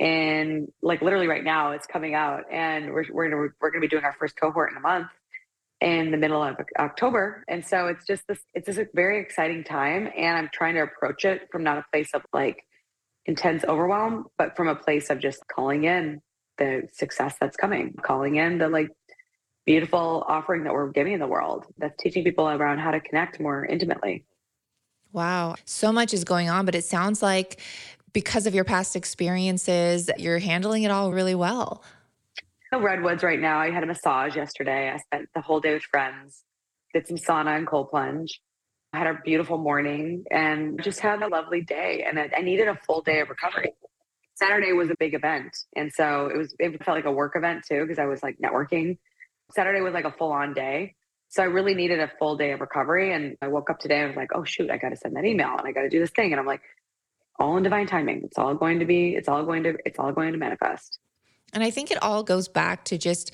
and 0.00 0.68
like 0.82 1.02
literally 1.02 1.28
right 1.28 1.44
now, 1.44 1.72
it's 1.72 1.86
coming 1.86 2.14
out, 2.14 2.44
and 2.50 2.92
we're 2.92 3.04
we're 3.12 3.30
gonna 3.30 3.48
we're 3.60 3.70
gonna 3.70 3.80
be 3.80 3.88
doing 3.88 4.04
our 4.04 4.14
first 4.18 4.36
cohort 4.36 4.72
in 4.72 4.76
a 4.76 4.80
month 4.80 5.08
in 5.80 6.10
the 6.10 6.16
middle 6.16 6.42
of 6.42 6.56
October. 6.78 7.44
And 7.48 7.64
so 7.64 7.86
it's 7.88 8.06
just 8.06 8.26
this. 8.26 8.40
It's 8.54 8.66
just 8.66 8.78
a 8.78 8.88
very 8.94 9.20
exciting 9.20 9.64
time, 9.64 10.08
and 10.16 10.36
I'm 10.36 10.50
trying 10.52 10.74
to 10.74 10.82
approach 10.82 11.24
it 11.24 11.48
from 11.52 11.62
not 11.62 11.78
a 11.78 11.84
place 11.92 12.10
of 12.14 12.22
like 12.32 12.64
intense 13.26 13.64
overwhelm, 13.64 14.26
but 14.36 14.56
from 14.56 14.68
a 14.68 14.74
place 14.74 15.10
of 15.10 15.20
just 15.20 15.46
calling 15.48 15.84
in 15.84 16.20
the 16.58 16.88
success 16.92 17.36
that's 17.40 17.56
coming, 17.56 17.94
calling 18.02 18.36
in 18.36 18.58
the 18.58 18.68
like 18.68 18.88
beautiful 19.66 20.24
offering 20.28 20.64
that 20.64 20.72
we're 20.72 20.90
giving 20.90 21.14
in 21.14 21.20
the 21.20 21.26
world 21.26 21.64
that's 21.78 21.96
teaching 22.02 22.22
people 22.22 22.48
around 22.48 22.78
how 22.78 22.90
to 22.90 23.00
connect 23.00 23.40
more 23.40 23.64
intimately. 23.64 24.24
Wow. 25.12 25.54
So 25.64 25.92
much 25.92 26.12
is 26.12 26.24
going 26.24 26.50
on, 26.50 26.66
but 26.66 26.74
it 26.74 26.84
sounds 26.84 27.22
like 27.22 27.60
because 28.14 28.46
of 28.46 28.54
your 28.54 28.64
past 28.64 28.96
experiences, 28.96 30.08
you're 30.16 30.38
handling 30.38 30.84
it 30.84 30.90
all 30.90 31.12
really 31.12 31.34
well. 31.34 31.82
The 32.72 32.80
Redwoods 32.80 33.22
right 33.22 33.38
now. 33.38 33.58
I 33.58 33.70
had 33.70 33.82
a 33.82 33.86
massage 33.86 34.34
yesterday. 34.34 34.90
I 34.90 34.96
spent 34.96 35.28
the 35.34 35.42
whole 35.42 35.60
day 35.60 35.74
with 35.74 35.82
friends, 35.82 36.42
did 36.94 37.06
some 37.06 37.18
sauna 37.18 37.58
and 37.58 37.66
cold 37.66 37.90
plunge. 37.90 38.40
I 38.92 38.98
had 38.98 39.08
a 39.08 39.18
beautiful 39.24 39.58
morning 39.58 40.24
and 40.30 40.82
just 40.82 41.00
had 41.00 41.20
a 41.22 41.28
lovely 41.28 41.60
day. 41.60 42.04
And 42.08 42.18
I 42.18 42.40
needed 42.40 42.68
a 42.68 42.78
full 42.86 43.02
day 43.02 43.20
of 43.20 43.28
recovery. 43.28 43.74
Saturday 44.36 44.72
was 44.72 44.90
a 44.90 44.94
big 44.98 45.14
event. 45.14 45.56
And 45.76 45.92
so 45.92 46.28
it 46.32 46.38
was, 46.38 46.54
it 46.58 46.84
felt 46.84 46.96
like 46.96 47.04
a 47.04 47.12
work 47.12 47.34
event 47.36 47.64
too, 47.68 47.82
because 47.82 47.98
I 47.98 48.06
was 48.06 48.22
like 48.22 48.38
networking. 48.38 48.98
Saturday 49.52 49.80
was 49.80 49.94
like 49.94 50.04
a 50.04 50.12
full 50.12 50.32
on 50.32 50.54
day. 50.54 50.94
So 51.28 51.42
I 51.42 51.46
really 51.46 51.74
needed 51.74 51.98
a 51.98 52.10
full 52.18 52.36
day 52.36 52.52
of 52.52 52.60
recovery. 52.60 53.12
And 53.12 53.36
I 53.42 53.48
woke 53.48 53.70
up 53.70 53.80
today 53.80 53.96
and 53.96 54.04
I 54.04 54.06
was 54.08 54.16
like, 54.16 54.30
oh, 54.34 54.44
shoot, 54.44 54.70
I 54.70 54.78
got 54.78 54.90
to 54.90 54.96
send 54.96 55.16
that 55.16 55.24
email 55.24 55.56
and 55.58 55.66
I 55.66 55.72
got 55.72 55.82
to 55.82 55.88
do 55.88 55.98
this 55.98 56.10
thing. 56.10 56.32
And 56.32 56.40
I'm 56.40 56.46
like, 56.46 56.62
all 57.38 57.56
in 57.56 57.62
divine 57.62 57.86
timing. 57.86 58.22
It's 58.24 58.38
all 58.38 58.54
going 58.54 58.78
to 58.78 58.84
be, 58.84 59.14
it's 59.14 59.28
all 59.28 59.44
going 59.44 59.62
to, 59.64 59.76
it's 59.84 59.98
all 59.98 60.12
going 60.12 60.32
to 60.32 60.38
manifest. 60.38 60.98
And 61.52 61.62
I 61.62 61.70
think 61.70 61.90
it 61.90 62.02
all 62.02 62.22
goes 62.22 62.48
back 62.48 62.84
to 62.86 62.98
just 62.98 63.32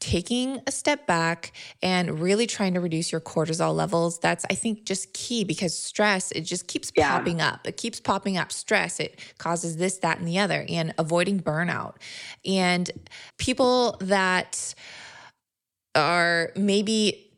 taking 0.00 0.60
a 0.66 0.72
step 0.72 1.06
back 1.06 1.52
and 1.82 2.20
really 2.20 2.46
trying 2.46 2.72
to 2.72 2.80
reduce 2.80 3.12
your 3.12 3.20
cortisol 3.20 3.74
levels 3.74 4.18
that's 4.18 4.46
i 4.50 4.54
think 4.54 4.84
just 4.84 5.12
key 5.12 5.44
because 5.44 5.76
stress 5.76 6.32
it 6.32 6.40
just 6.40 6.66
keeps 6.66 6.90
yeah. 6.96 7.10
popping 7.10 7.40
up 7.40 7.66
it 7.66 7.76
keeps 7.76 8.00
popping 8.00 8.38
up 8.38 8.50
stress 8.50 8.98
it 8.98 9.20
causes 9.36 9.76
this 9.76 9.98
that 9.98 10.18
and 10.18 10.26
the 10.26 10.38
other 10.38 10.64
and 10.70 10.94
avoiding 10.96 11.38
burnout 11.38 11.96
and 12.46 12.90
people 13.36 13.98
that 14.00 14.74
are 15.94 16.50
maybe 16.56 17.29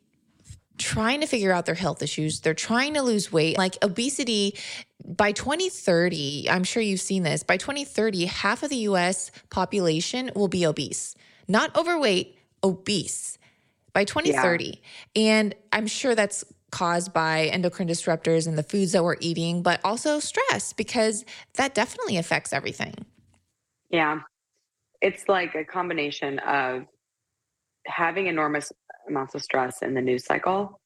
trying 0.77 1.21
to 1.21 1.27
figure 1.27 1.51
out 1.51 1.65
their 1.65 1.75
health 1.75 2.01
issues. 2.01 2.41
They're 2.41 2.53
trying 2.53 2.95
to 2.95 3.01
lose 3.01 3.31
weight. 3.31 3.57
Like 3.57 3.77
obesity, 3.83 4.57
by 5.05 5.31
2030, 5.31 6.49
I'm 6.49 6.63
sure 6.63 6.81
you've 6.81 7.01
seen 7.01 7.23
this, 7.23 7.43
by 7.43 7.57
2030, 7.57 8.25
half 8.25 8.63
of 8.63 8.69
the 8.69 8.77
US 8.77 9.31
population 9.49 10.31
will 10.35 10.47
be 10.47 10.65
obese, 10.65 11.15
not 11.47 11.75
overweight, 11.75 12.37
obese 12.63 13.37
by 13.93 14.05
2030. 14.05 14.65
Yeah. 15.15 15.21
And 15.21 15.55
I'm 15.71 15.87
sure 15.87 16.15
that's 16.15 16.43
caused 16.71 17.13
by 17.13 17.45
endocrine 17.45 17.87
disruptors 17.87 18.47
and 18.47 18.57
the 18.57 18.63
foods 18.63 18.93
that 18.93 19.03
we're 19.03 19.17
eating, 19.19 19.61
but 19.61 19.79
also 19.83 20.19
stress 20.19 20.73
because 20.73 21.23
that 21.55 21.75
definitely 21.75 22.17
affects 22.17 22.51
everything. 22.51 22.95
Yeah. 23.91 24.21
It's 25.01 25.27
like 25.27 25.53
a 25.53 25.63
combination 25.63 26.39
of 26.39 26.85
having 27.85 28.27
enormous 28.27 28.71
amounts 29.07 29.35
of 29.35 29.41
stress 29.41 29.81
in 29.81 29.93
the 29.93 30.01
news 30.01 30.25
cycle, 30.25 30.79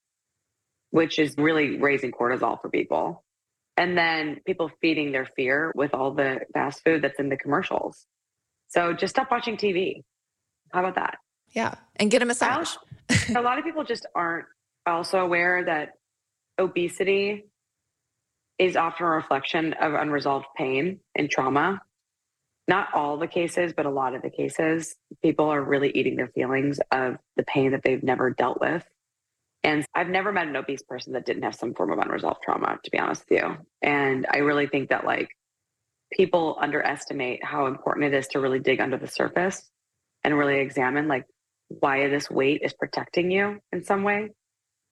which 0.91 1.19
is 1.19 1.35
really 1.37 1.77
raising 1.77 2.11
cortisol 2.11 2.61
for 2.61 2.69
people. 2.69 3.23
And 3.75 3.97
then 3.97 4.39
people 4.45 4.71
feeding 4.81 5.11
their 5.11 5.25
fear 5.25 5.71
with 5.75 5.93
all 5.93 6.11
the 6.11 6.39
fast 6.53 6.83
food 6.83 7.03
that's 7.03 7.19
in 7.19 7.29
the 7.29 7.37
commercials. 7.37 8.07
So 8.69 8.93
just 8.93 9.15
stop 9.15 9.29
watching 9.29 9.55
TV. 9.55 10.03
How 10.73 10.79
about 10.79 10.95
that? 10.95 11.17
Yeah. 11.53 11.75
And 11.97 12.09
get 12.09 12.21
a 12.21 12.25
massage. 12.25 12.75
a 13.35 13.41
lot 13.41 13.59
of 13.59 13.63
people 13.63 13.83
just 13.83 14.05
aren't 14.15 14.45
also 14.85 15.19
aware 15.19 15.63
that 15.65 15.91
obesity 16.59 17.45
is 18.57 18.75
often 18.75 19.05
a 19.05 19.09
reflection 19.09 19.73
of 19.73 19.93
unresolved 19.93 20.47
pain 20.57 20.99
and 21.15 21.29
trauma 21.29 21.79
not 22.67 22.89
all 22.93 23.17
the 23.17 23.27
cases, 23.27 23.73
but 23.75 23.85
a 23.85 23.89
lot 23.89 24.13
of 24.13 24.21
the 24.21 24.29
cases, 24.29 24.95
people 25.21 25.45
are 25.45 25.63
really 25.63 25.91
eating 25.91 26.15
their 26.15 26.27
feelings 26.27 26.79
of 26.91 27.17
the 27.37 27.43
pain 27.43 27.71
that 27.71 27.81
they've 27.83 28.03
never 28.03 28.29
dealt 28.29 28.59
with. 28.59 28.85
And 29.63 29.85
I've 29.95 30.09
never 30.09 30.31
met 30.31 30.47
an 30.47 30.55
obese 30.55 30.83
person 30.83 31.13
that 31.13 31.25
didn't 31.25 31.43
have 31.43 31.55
some 31.55 31.73
form 31.73 31.91
of 31.91 31.99
unresolved 31.99 32.41
trauma, 32.43 32.77
to 32.83 32.91
be 32.91 32.99
honest 32.99 33.23
with 33.29 33.39
you. 33.39 33.57
And 33.81 34.27
I 34.31 34.37
really 34.39 34.67
think 34.67 34.89
that 34.89 35.05
like 35.05 35.29
people 36.11 36.57
underestimate 36.61 37.43
how 37.43 37.67
important 37.67 38.05
it 38.05 38.17
is 38.17 38.27
to 38.29 38.39
really 38.39 38.59
dig 38.59 38.79
under 38.79 38.97
the 38.97 39.07
surface 39.07 39.69
and 40.23 40.37
really 40.37 40.59
examine 40.59 41.07
like 41.07 41.25
why 41.69 42.07
this 42.07 42.29
weight 42.29 42.61
is 42.63 42.73
protecting 42.73 43.31
you 43.31 43.59
in 43.71 43.83
some 43.83 44.03
way 44.03 44.29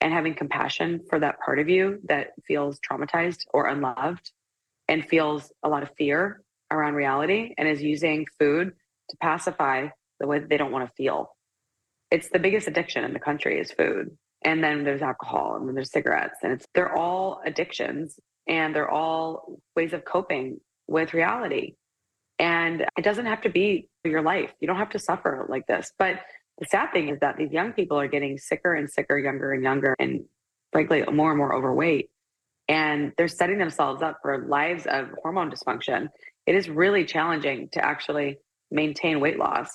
and 0.02 0.14
having 0.14 0.34
compassion 0.34 1.02
for 1.10 1.20
that 1.20 1.40
part 1.40 1.60
of 1.60 1.70
you 1.70 2.00
that 2.08 2.32
feels 2.46 2.80
traumatized 2.80 3.44
or 3.54 3.68
unloved 3.68 4.32
and 4.88 5.08
feels 5.08 5.52
a 5.64 5.70
lot 5.70 5.84
of 5.84 5.90
fear 5.98 6.42
around 6.76 6.96
reality 6.96 7.54
and 7.58 7.68
is 7.68 7.82
using 7.82 8.26
food 8.40 8.74
to 9.10 9.18
pacify 9.18 9.88
the 10.20 10.28
way 10.28 10.40
they 10.40 10.58
don't 10.58 10.72
want 10.72 10.88
to 10.88 10.94
feel. 10.96 11.32
It's 12.12 12.30
the 12.30 12.40
biggest 12.40 12.68
addiction 12.68 13.04
in 13.04 13.14
the 13.14 13.20
country 13.20 13.60
is 13.60 13.72
food. 13.72 14.18
And 14.44 14.64
then 14.64 14.84
there's 14.84 15.02
alcohol 15.02 15.56
and 15.56 15.68
then 15.68 15.76
there's 15.76 15.92
cigarettes 15.92 16.40
and 16.44 16.54
it's 16.54 16.68
they're 16.76 16.96
all 16.96 17.42
addictions 17.46 18.20
and 18.48 18.76
they're 18.76 18.90
all 18.90 19.60
ways 19.76 19.94
of 19.94 20.06
coping 20.06 20.60
with 20.88 21.14
reality. 21.14 21.74
And 22.38 22.86
it 22.98 23.04
doesn't 23.04 23.26
have 23.26 23.42
to 23.42 23.50
be 23.50 23.90
your 24.04 24.22
life. 24.22 24.52
You 24.60 24.68
don't 24.68 24.78
have 24.78 24.92
to 24.92 25.00
suffer 25.00 25.46
like 25.50 25.66
this. 25.68 25.92
But 25.98 26.20
the 26.60 26.66
sad 26.68 26.92
thing 26.94 27.10
is 27.10 27.20
that 27.22 27.38
these 27.38 27.52
young 27.52 27.74
people 27.74 28.00
are 28.00 28.08
getting 28.08 28.38
sicker 28.38 28.74
and 28.74 28.90
sicker, 28.90 29.18
younger 29.18 29.52
and 29.52 29.64
younger, 29.64 29.96
and 30.00 30.26
frankly, 30.72 31.04
more 31.12 31.32
and 31.32 31.38
more 31.38 31.56
overweight. 31.56 32.10
And 32.68 33.14
they're 33.18 33.28
setting 33.28 33.58
themselves 33.58 34.02
up 34.02 34.20
for 34.22 34.46
lives 34.48 34.86
of 34.86 35.10
hormone 35.22 35.52
dysfunction 35.52 36.10
it 36.46 36.56
is 36.56 36.70
really 36.70 37.06
challenging 37.06 37.70
to 37.74 37.84
actually 37.84 38.38
maintain 38.72 39.20
weight 39.20 39.38
loss, 39.38 39.70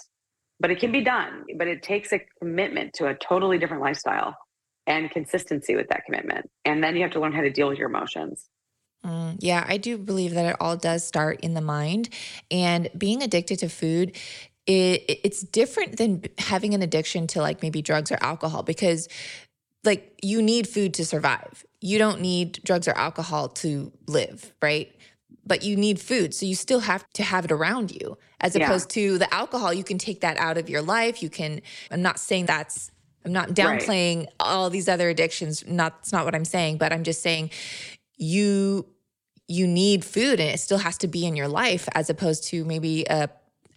but 0.59 0.71
it 0.71 0.79
can 0.79 0.93
be 0.93 1.03
done. 1.03 1.45
But 1.57 1.69
it 1.69 1.83
takes 1.83 2.13
a 2.13 2.21
commitment 2.39 2.95
to 2.95 3.07
a 3.07 3.15
totally 3.15 3.59
different 3.59 3.83
lifestyle 3.83 4.37
and 4.87 5.11
consistency 5.11 5.77
with 5.77 5.89
that 5.89 6.05
commitment. 6.05 6.51
And 6.65 6.83
then 6.83 6.97
you 6.97 7.03
have 7.03 7.13
to 7.13 7.21
learn 7.21 7.33
how 7.33 7.43
to 7.43 7.51
deal 7.51 7.69
with 7.69 7.79
your 7.79 7.89
emotions. 7.89 8.47
Mm, 9.05 9.37
yeah, 9.39 9.65
I 9.67 9.79
do 9.79 9.97
believe 9.97 10.35
that 10.35 10.47
it 10.47 10.57
all 10.61 10.77
does 10.77 11.07
start 11.07 11.41
in 11.41 11.55
the 11.55 11.61
mind. 11.61 12.11
And 12.51 12.91
being 12.97 13.23
addicted 13.23 13.59
to 13.61 13.69
food, 13.69 14.17
it, 14.67 15.21
it's 15.25 15.43
different 15.43 15.97
than 15.97 16.25
having 16.39 16.75
an 16.75 16.83
addiction 16.83 17.27
to 17.29 17.41
like 17.41 17.63
maybe 17.63 17.83
drugs 17.83 18.13
or 18.13 18.19
alcohol 18.21 18.63
because 18.63 19.09
like 19.85 20.19
you 20.23 20.43
need 20.43 20.69
food 20.69 20.95
to 20.95 21.07
survive. 21.07 21.65
You 21.81 21.99
don't 21.99 22.21
need 22.21 22.61
drugs 22.63 22.87
or 22.87 22.93
alcohol 22.93 23.49
to 23.49 23.91
live, 24.07 24.53
right? 24.61 24.95
But 25.51 25.65
you 25.65 25.75
need 25.75 25.99
food. 25.99 26.33
So 26.33 26.47
you 26.47 26.55
still 26.55 26.79
have 26.79 27.05
to 27.15 27.25
have 27.25 27.45
it 27.45 27.51
around 27.51 27.91
you. 27.91 28.17
As 28.41 28.55
opposed 28.55 28.95
yeah. 28.97 29.03
to 29.03 29.19
the 29.19 29.35
alcohol, 29.35 29.75
you 29.75 29.83
can 29.83 29.99
take 29.99 30.21
that 30.21 30.37
out 30.37 30.57
of 30.57 30.71
your 30.71 30.81
life. 30.81 31.25
You 31.25 31.29
can, 31.29 31.61
I'm 31.91 32.03
not 32.03 32.21
saying 32.21 32.47
that's 32.47 32.93
I'm 33.25 33.33
not 33.33 33.49
downplaying 33.49 34.19
right. 34.19 34.29
all 34.39 34.71
these 34.71 34.89
other 34.89 35.09
addictions. 35.09 35.67
Not 35.67 35.99
that's 35.99 36.13
not 36.13 36.25
what 36.25 36.37
I'm 36.37 36.45
saying, 36.45 36.79
but 36.79 36.93
I'm 36.93 37.03
just 37.03 37.21
saying 37.21 37.51
you 38.17 38.87
you 39.49 39.67
need 39.67 40.05
food 40.05 40.39
and 40.39 40.55
it 40.55 40.61
still 40.61 40.79
has 40.79 40.97
to 40.99 41.09
be 41.09 41.27
in 41.27 41.35
your 41.35 41.49
life 41.49 41.89
as 41.97 42.09
opposed 42.11 42.45
to 42.51 42.65
maybe 42.65 43.05
a 43.11 43.29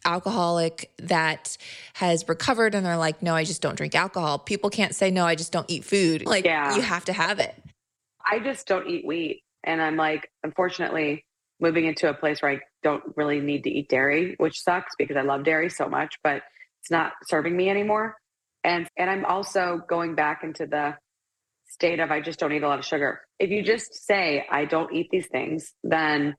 alcoholic 0.06 0.94
that 1.00 1.58
has 1.94 2.30
recovered 2.30 2.76
and 2.76 2.86
they're 2.86 2.98
like, 2.98 3.24
no, 3.24 3.34
I 3.34 3.46
just 3.46 3.64
don't 3.64 3.76
drink 3.76 3.96
alcohol. 3.96 4.38
People 4.38 4.70
can't 4.70 4.94
say, 4.94 5.10
no, 5.10 5.26
I 5.26 5.34
just 5.34 5.52
don't 5.52 5.66
eat 5.72 5.86
food. 5.86 6.28
Like, 6.28 6.46
yeah. 6.46 6.76
you 6.76 6.84
have 6.84 7.06
to 7.06 7.14
have 7.14 7.40
it. 7.40 7.56
I 8.24 8.38
just 8.38 8.68
don't 8.68 8.88
eat 8.88 9.08
wheat. 9.08 9.42
And 9.64 9.82
I'm 9.82 9.96
like, 9.96 10.30
unfortunately, 10.44 11.26
moving 11.60 11.86
into 11.86 12.10
a 12.10 12.14
place 12.14 12.42
where 12.42 12.52
I 12.52 12.60
don't 12.82 13.04
really 13.16 13.40
need 13.40 13.64
to 13.64 13.70
eat 13.70 13.90
dairy, 13.90 14.36
which 14.38 14.62
sucks 14.62 14.94
because 14.98 15.18
I 15.18 15.22
love 15.22 15.44
dairy 15.44 15.70
so 15.70 15.88
much, 15.88 16.16
but 16.24 16.44
it's 16.82 16.92
not 16.92 17.14
serving 17.28 17.56
me 17.56 17.70
anymore. 17.70 18.16
And 18.64 18.88
and 18.98 19.10
I'm 19.10 19.26
also 19.26 19.82
going 19.88 20.16
back 20.16 20.44
into 20.44 20.66
the 20.66 20.96
state 21.70 22.00
of 22.00 22.12
I 22.12 22.22
just 22.22 22.40
don't 22.40 22.52
eat 22.54 22.64
a 22.64 22.68
lot 22.68 22.80
of 22.80 22.86
sugar. 22.86 23.22
If 23.40 23.50
you 23.50 23.64
just 23.64 24.06
say 24.06 24.46
I 24.50 24.66
don't 24.66 24.94
eat 24.94 25.08
these 25.12 25.28
things, 25.28 25.74
then 25.84 26.36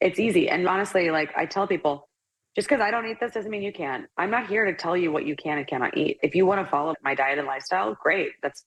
it's 0.00 0.18
easy. 0.18 0.48
And 0.48 0.68
honestly, 0.68 1.10
like 1.10 1.30
I 1.36 1.46
tell 1.46 1.66
people, 1.66 2.08
just 2.54 2.68
because 2.68 2.82
I 2.82 2.90
don't 2.90 3.06
eat 3.06 3.18
this 3.20 3.32
doesn't 3.32 3.50
mean 3.50 3.62
you 3.62 3.72
can. 3.72 4.06
I'm 4.16 4.30
not 4.30 4.48
here 4.48 4.64
to 4.64 4.74
tell 4.74 4.96
you 4.96 5.12
what 5.12 5.26
you 5.26 5.36
can 5.36 5.58
and 5.58 5.66
cannot 5.66 5.96
eat. 5.96 6.18
If 6.22 6.34
you 6.34 6.46
want 6.46 6.64
to 6.64 6.70
follow 6.70 6.94
my 7.02 7.14
diet 7.14 7.38
and 7.38 7.46
lifestyle, 7.46 7.96
great. 8.02 8.30
That's 8.42 8.64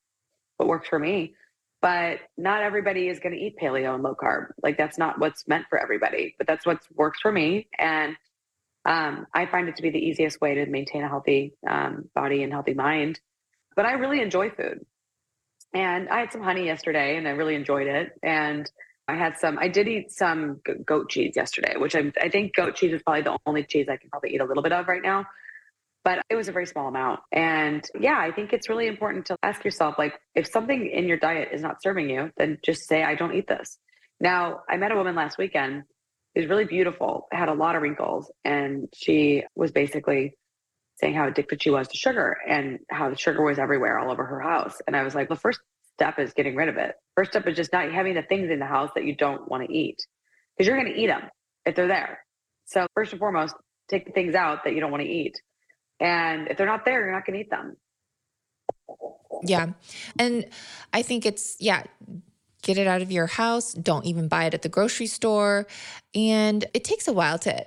what 0.57 0.67
works 0.69 0.87
for 0.87 0.99
me. 0.99 1.33
But 1.81 2.19
not 2.37 2.61
everybody 2.61 3.07
is 3.07 3.19
going 3.19 3.33
to 3.33 3.39
eat 3.39 3.55
paleo 3.61 3.95
and 3.95 4.03
low 4.03 4.15
carb. 4.15 4.47
Like 4.61 4.77
that's 4.77 4.97
not 4.97 5.19
what's 5.19 5.47
meant 5.47 5.65
for 5.69 5.79
everybody. 5.79 6.35
But 6.37 6.47
that's 6.47 6.65
what 6.65 6.79
works 6.93 7.19
for 7.21 7.31
me. 7.31 7.67
And 7.77 8.15
um, 8.85 9.25
I 9.33 9.45
find 9.47 9.67
it 9.67 9.75
to 9.77 9.81
be 9.81 9.89
the 9.89 9.99
easiest 9.99 10.41
way 10.41 10.55
to 10.55 10.65
maintain 10.67 11.03
a 11.03 11.07
healthy 11.07 11.53
um, 11.67 12.09
body 12.13 12.43
and 12.43 12.51
healthy 12.51 12.73
mind. 12.73 13.19
But 13.75 13.85
I 13.85 13.93
really 13.93 14.21
enjoy 14.21 14.51
food. 14.51 14.85
And 15.73 16.09
I 16.09 16.19
had 16.19 16.31
some 16.31 16.41
honey 16.41 16.65
yesterday 16.65 17.17
and 17.17 17.27
I 17.27 17.31
really 17.31 17.55
enjoyed 17.55 17.87
it. 17.87 18.11
And 18.21 18.69
I 19.07 19.15
had 19.15 19.37
some, 19.37 19.57
I 19.59 19.67
did 19.67 19.87
eat 19.87 20.11
some 20.11 20.61
goat 20.85 21.09
cheese 21.09 21.33
yesterday, 21.35 21.75
which 21.77 21.95
I, 21.95 22.11
I 22.21 22.29
think 22.29 22.55
goat 22.55 22.75
cheese 22.75 22.93
is 22.93 23.01
probably 23.01 23.23
the 23.23 23.37
only 23.45 23.63
cheese 23.63 23.87
I 23.89 23.97
can 23.97 24.09
probably 24.09 24.33
eat 24.33 24.41
a 24.41 24.45
little 24.45 24.63
bit 24.63 24.71
of 24.71 24.87
right 24.87 25.01
now. 25.01 25.25
But 26.03 26.23
it 26.29 26.35
was 26.35 26.47
a 26.47 26.51
very 26.51 26.65
small 26.65 26.87
amount. 26.87 27.19
And 27.31 27.87
yeah, 27.99 28.17
I 28.17 28.31
think 28.31 28.53
it's 28.53 28.69
really 28.69 28.87
important 28.87 29.27
to 29.27 29.35
ask 29.43 29.63
yourself 29.63 29.95
like, 29.99 30.19
if 30.33 30.47
something 30.47 30.89
in 30.89 31.07
your 31.07 31.17
diet 31.17 31.49
is 31.51 31.61
not 31.61 31.83
serving 31.83 32.09
you, 32.09 32.31
then 32.37 32.57
just 32.65 32.87
say, 32.87 33.03
I 33.03 33.15
don't 33.15 33.35
eat 33.35 33.47
this. 33.47 33.77
Now, 34.19 34.61
I 34.69 34.77
met 34.77 34.91
a 34.91 34.95
woman 34.95 35.15
last 35.15 35.37
weekend 35.37 35.83
is 36.33 36.47
really 36.47 36.65
beautiful, 36.65 37.27
had 37.31 37.49
a 37.49 37.53
lot 37.53 37.75
of 37.75 37.81
wrinkles, 37.81 38.31
and 38.45 38.87
she 38.95 39.43
was 39.55 39.71
basically 39.71 40.33
saying 40.99 41.13
how 41.13 41.27
addicted 41.27 41.61
she 41.61 41.69
was 41.69 41.87
to 41.89 41.97
sugar 41.97 42.37
and 42.47 42.79
how 42.89 43.09
the 43.09 43.17
sugar 43.17 43.43
was 43.43 43.59
everywhere 43.59 43.99
all 43.99 44.11
over 44.11 44.25
her 44.25 44.39
house. 44.39 44.75
And 44.87 44.95
I 44.95 45.03
was 45.03 45.15
like, 45.15 45.29
the 45.29 45.35
first 45.35 45.59
step 45.95 46.19
is 46.19 46.33
getting 46.33 46.55
rid 46.55 46.69
of 46.69 46.77
it. 46.77 46.95
First 47.15 47.31
step 47.31 47.47
is 47.47 47.55
just 47.55 47.73
not 47.73 47.91
having 47.91 48.13
the 48.13 48.21
things 48.21 48.49
in 48.49 48.59
the 48.59 48.65
house 48.65 48.91
that 48.95 49.05
you 49.05 49.15
don't 49.15 49.49
want 49.49 49.67
to 49.67 49.73
eat 49.73 50.05
because 50.55 50.67
you're 50.67 50.79
going 50.79 50.93
to 50.93 50.99
eat 50.99 51.07
them 51.07 51.23
if 51.65 51.75
they're 51.75 51.87
there. 51.87 52.19
So, 52.65 52.87
first 52.93 53.11
and 53.11 53.19
foremost, 53.19 53.55
take 53.89 54.05
the 54.05 54.11
things 54.11 54.35
out 54.35 54.63
that 54.63 54.73
you 54.73 54.79
don't 54.79 54.91
want 54.91 55.03
to 55.03 55.09
eat. 55.09 55.41
And 56.01 56.49
if 56.49 56.57
they're 56.57 56.65
not 56.65 56.83
there, 56.83 57.01
you're 57.01 57.13
not 57.13 57.25
going 57.25 57.35
to 57.35 57.45
eat 57.45 57.49
them. 57.49 57.77
Yeah. 59.43 59.67
And 60.19 60.45
I 60.91 61.03
think 61.03 61.25
it's, 61.25 61.55
yeah, 61.59 61.83
get 62.63 62.77
it 62.77 62.87
out 62.87 63.01
of 63.01 63.11
your 63.11 63.27
house. 63.27 63.73
Don't 63.73 64.05
even 64.05 64.27
buy 64.27 64.45
it 64.45 64.53
at 64.53 64.63
the 64.63 64.69
grocery 64.69 65.07
store. 65.07 65.67
And 66.13 66.65
it 66.73 66.83
takes 66.83 67.07
a 67.07 67.13
while 67.13 67.39
to 67.39 67.65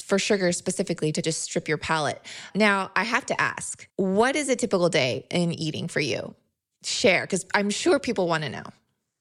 for 0.00 0.18
sugar 0.18 0.50
specifically 0.52 1.12
to 1.12 1.20
just 1.20 1.42
strip 1.42 1.68
your 1.68 1.76
palate. 1.76 2.24
Now, 2.54 2.90
I 2.96 3.04
have 3.04 3.26
to 3.26 3.38
ask, 3.40 3.86
what 3.96 4.34
is 4.34 4.48
a 4.48 4.56
typical 4.56 4.88
day 4.88 5.26
in 5.30 5.52
eating 5.52 5.88
for 5.88 6.00
you? 6.00 6.34
Share 6.82 7.22
because 7.22 7.44
I'm 7.54 7.70
sure 7.70 7.98
people 7.98 8.26
want 8.26 8.44
to 8.44 8.50
know. 8.50 8.64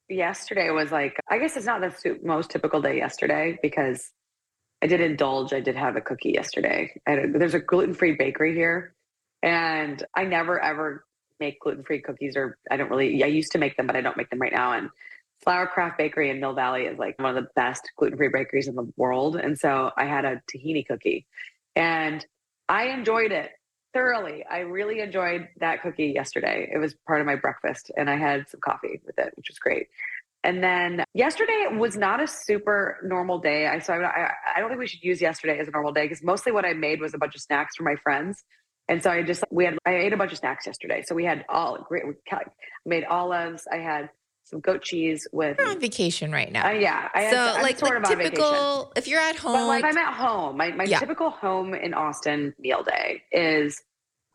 Yesterday 0.09 0.69
was 0.69 0.91
like, 0.91 1.17
I 1.29 1.37
guess 1.37 1.57
it's 1.57 1.65
not 1.65 1.81
the 1.81 2.19
most 2.23 2.49
typical 2.49 2.81
day 2.81 2.97
yesterday 2.97 3.57
because 3.61 4.11
I 4.83 4.87
did 4.87 4.99
indulge. 4.99 5.53
I 5.53 5.61
did 5.61 5.77
have 5.77 5.95
a 5.95 6.01
cookie 6.01 6.31
yesterday. 6.31 6.93
There's 7.07 7.53
a 7.53 7.59
gluten 7.59 7.93
free 7.93 8.15
bakery 8.15 8.53
here, 8.53 8.93
and 9.41 10.03
I 10.13 10.25
never 10.25 10.59
ever 10.59 11.05
make 11.39 11.61
gluten 11.61 11.85
free 11.85 12.01
cookies, 12.01 12.35
or 12.35 12.57
I 12.69 12.75
don't 12.75 12.89
really. 12.89 13.23
I 13.23 13.27
used 13.27 13.53
to 13.53 13.57
make 13.57 13.77
them, 13.77 13.87
but 13.87 13.95
I 13.95 14.01
don't 14.01 14.17
make 14.17 14.29
them 14.29 14.39
right 14.39 14.51
now. 14.51 14.73
And 14.73 14.89
Flour 15.41 15.67
Craft 15.67 15.97
Bakery 15.97 16.29
in 16.29 16.41
Mill 16.41 16.53
Valley 16.53 16.83
is 16.83 16.99
like 16.99 17.17
one 17.17 17.35
of 17.35 17.41
the 17.41 17.49
best 17.55 17.89
gluten 17.97 18.17
free 18.17 18.27
bakeries 18.27 18.67
in 18.67 18.75
the 18.75 18.91
world. 18.97 19.37
And 19.37 19.57
so 19.57 19.91
I 19.95 20.03
had 20.05 20.25
a 20.25 20.41
tahini 20.51 20.85
cookie 20.85 21.25
and 21.75 22.25
I 22.69 22.87
enjoyed 22.87 23.31
it 23.31 23.51
thoroughly. 23.93 24.45
I 24.49 24.59
really 24.59 25.01
enjoyed 25.01 25.47
that 25.59 25.81
cookie 25.81 26.13
yesterday. 26.15 26.69
It 26.73 26.77
was 26.77 26.95
part 27.07 27.19
of 27.19 27.27
my 27.27 27.35
breakfast 27.35 27.91
and 27.95 28.09
I 28.09 28.15
had 28.15 28.49
some 28.49 28.61
coffee 28.61 29.01
with 29.05 29.19
it, 29.19 29.33
which 29.35 29.49
was 29.49 29.59
great. 29.59 29.87
And 30.43 30.61
then 30.63 31.05
yesterday 31.13 31.67
was 31.77 31.95
not 31.95 32.21
a 32.21 32.27
super 32.27 32.99
normal 33.03 33.39
day. 33.39 33.67
I 33.67 33.79
so 33.79 33.93
I, 33.93 34.31
I 34.55 34.59
don't 34.59 34.69
think 34.69 34.79
we 34.79 34.87
should 34.87 35.03
use 35.03 35.21
yesterday 35.21 35.57
as 35.59 35.67
a 35.67 35.71
normal 35.71 35.93
day 35.93 36.03
because 36.03 36.23
mostly 36.23 36.51
what 36.51 36.65
I 36.65 36.73
made 36.73 36.99
was 36.99 37.13
a 37.13 37.17
bunch 37.17 37.35
of 37.35 37.41
snacks 37.41 37.75
for 37.77 37.83
my 37.83 37.95
friends. 38.03 38.43
And 38.89 39.01
so 39.01 39.09
I 39.09 39.23
just 39.23 39.43
we 39.51 39.63
had 39.63 39.77
I 39.85 39.95
ate 39.95 40.13
a 40.13 40.17
bunch 40.17 40.33
of 40.33 40.37
snacks 40.37 40.67
yesterday. 40.67 41.03
So 41.07 41.15
we 41.15 41.23
had 41.23 41.45
all 41.47 41.85
great. 41.87 42.03
We 42.05 42.13
made 42.85 43.05
olives. 43.05 43.65
I 43.71 43.77
had 43.77 44.09
some 44.43 44.59
goat 44.59 44.81
cheese 44.81 45.27
with. 45.31 45.57
You're 45.57 45.69
on 45.69 45.79
vacation 45.79 46.31
right 46.31 46.51
now. 46.51 46.67
Uh, 46.67 46.71
yeah. 46.71 47.07
I 47.13 47.31
so 47.31 47.37
had, 47.37 47.61
like, 47.61 47.79
sort 47.79 48.03
like 48.03 48.17
typical, 48.17 48.91
if 48.95 49.07
you're 49.07 49.21
at 49.21 49.37
home. 49.37 49.53
But 49.53 49.67
like 49.67 49.85
I'm 49.85 49.97
at 49.97 50.13
home, 50.13 50.57
my, 50.57 50.71
my 50.71 50.83
yeah. 50.83 50.99
typical 50.99 51.29
home 51.29 51.73
in 51.73 51.93
Austin 51.93 52.53
meal 52.59 52.83
day 52.83 53.23
is 53.31 53.81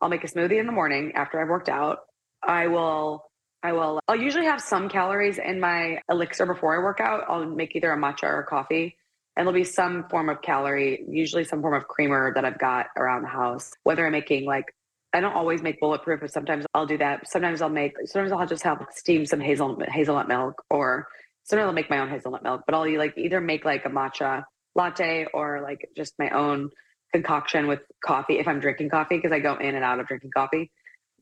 I'll 0.01 0.09
make 0.09 0.23
a 0.23 0.27
smoothie 0.27 0.59
in 0.59 0.65
the 0.65 0.71
morning 0.71 1.11
after 1.13 1.39
I've 1.39 1.49
worked 1.49 1.69
out. 1.69 1.99
I 2.41 2.67
will, 2.67 3.28
I 3.61 3.73
will, 3.73 3.99
I'll 4.07 4.15
usually 4.15 4.45
have 4.45 4.61
some 4.61 4.87
calories 4.89 5.37
in 5.37 5.59
my 5.59 5.99
elixir 6.09 6.45
before 6.45 6.79
I 6.79 6.83
work 6.83 6.99
out. 6.99 7.25
I'll 7.27 7.45
make 7.45 7.75
either 7.75 7.91
a 7.91 7.97
matcha 7.97 8.23
or 8.23 8.39
a 8.39 8.45
coffee. 8.45 8.95
And 9.35 9.45
there'll 9.45 9.59
be 9.59 9.65
some 9.65 10.07
form 10.09 10.29
of 10.29 10.41
calorie, 10.41 11.03
usually 11.07 11.43
some 11.43 11.61
form 11.61 11.73
of 11.73 11.87
creamer 11.87 12.33
that 12.33 12.45
I've 12.45 12.59
got 12.59 12.87
around 12.97 13.23
the 13.23 13.29
house, 13.29 13.71
whether 13.83 14.05
I'm 14.05 14.11
making 14.11 14.45
like 14.45 14.65
I 15.13 15.21
don't 15.21 15.33
always 15.33 15.61
make 15.61 15.79
bulletproof, 15.79 16.19
but 16.21 16.31
sometimes 16.31 16.65
I'll 16.73 16.85
do 16.85 16.97
that. 16.99 17.27
Sometimes 17.27 17.61
I'll 17.61 17.69
make, 17.69 17.93
sometimes 18.05 18.31
I'll 18.31 18.45
just 18.45 18.63
have 18.63 18.85
steam 18.91 19.25
some 19.25 19.39
hazelnut, 19.39 19.89
hazelnut 19.89 20.27
milk, 20.27 20.63
or 20.69 21.07
sometimes 21.43 21.65
I'll 21.65 21.73
make 21.73 21.89
my 21.89 21.97
own 21.97 22.09
hazelnut 22.09 22.43
milk. 22.43 22.61
But 22.67 22.75
I'll 22.75 22.97
like 22.97 23.17
either 23.17 23.41
make 23.41 23.65
like 23.65 23.85
a 23.85 23.89
matcha 23.89 24.43
latte 24.75 25.25
or 25.33 25.61
like 25.61 25.89
just 25.97 26.13
my 26.19 26.29
own 26.29 26.69
concoction 27.11 27.65
with 27.65 27.79
coffee 28.05 28.37
if 28.37 28.47
I'm 28.47 28.59
drinking 28.59 28.89
coffee 28.89 29.15
because 29.15 29.31
I 29.31 29.39
go 29.39 29.55
in 29.55 29.73
and 29.73 29.83
out 29.83 29.99
of 29.99 30.05
drinking 30.05 30.31
coffee. 30.35 30.71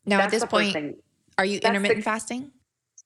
Now, 0.06 0.18
That's 0.18 0.34
at 0.34 0.42
this 0.42 0.50
point, 0.50 0.74
thing. 0.74 0.96
Are 1.38 1.46
you 1.46 1.60
That's 1.60 1.70
intermittent 1.70 2.00
the, 2.00 2.04
fasting? 2.04 2.52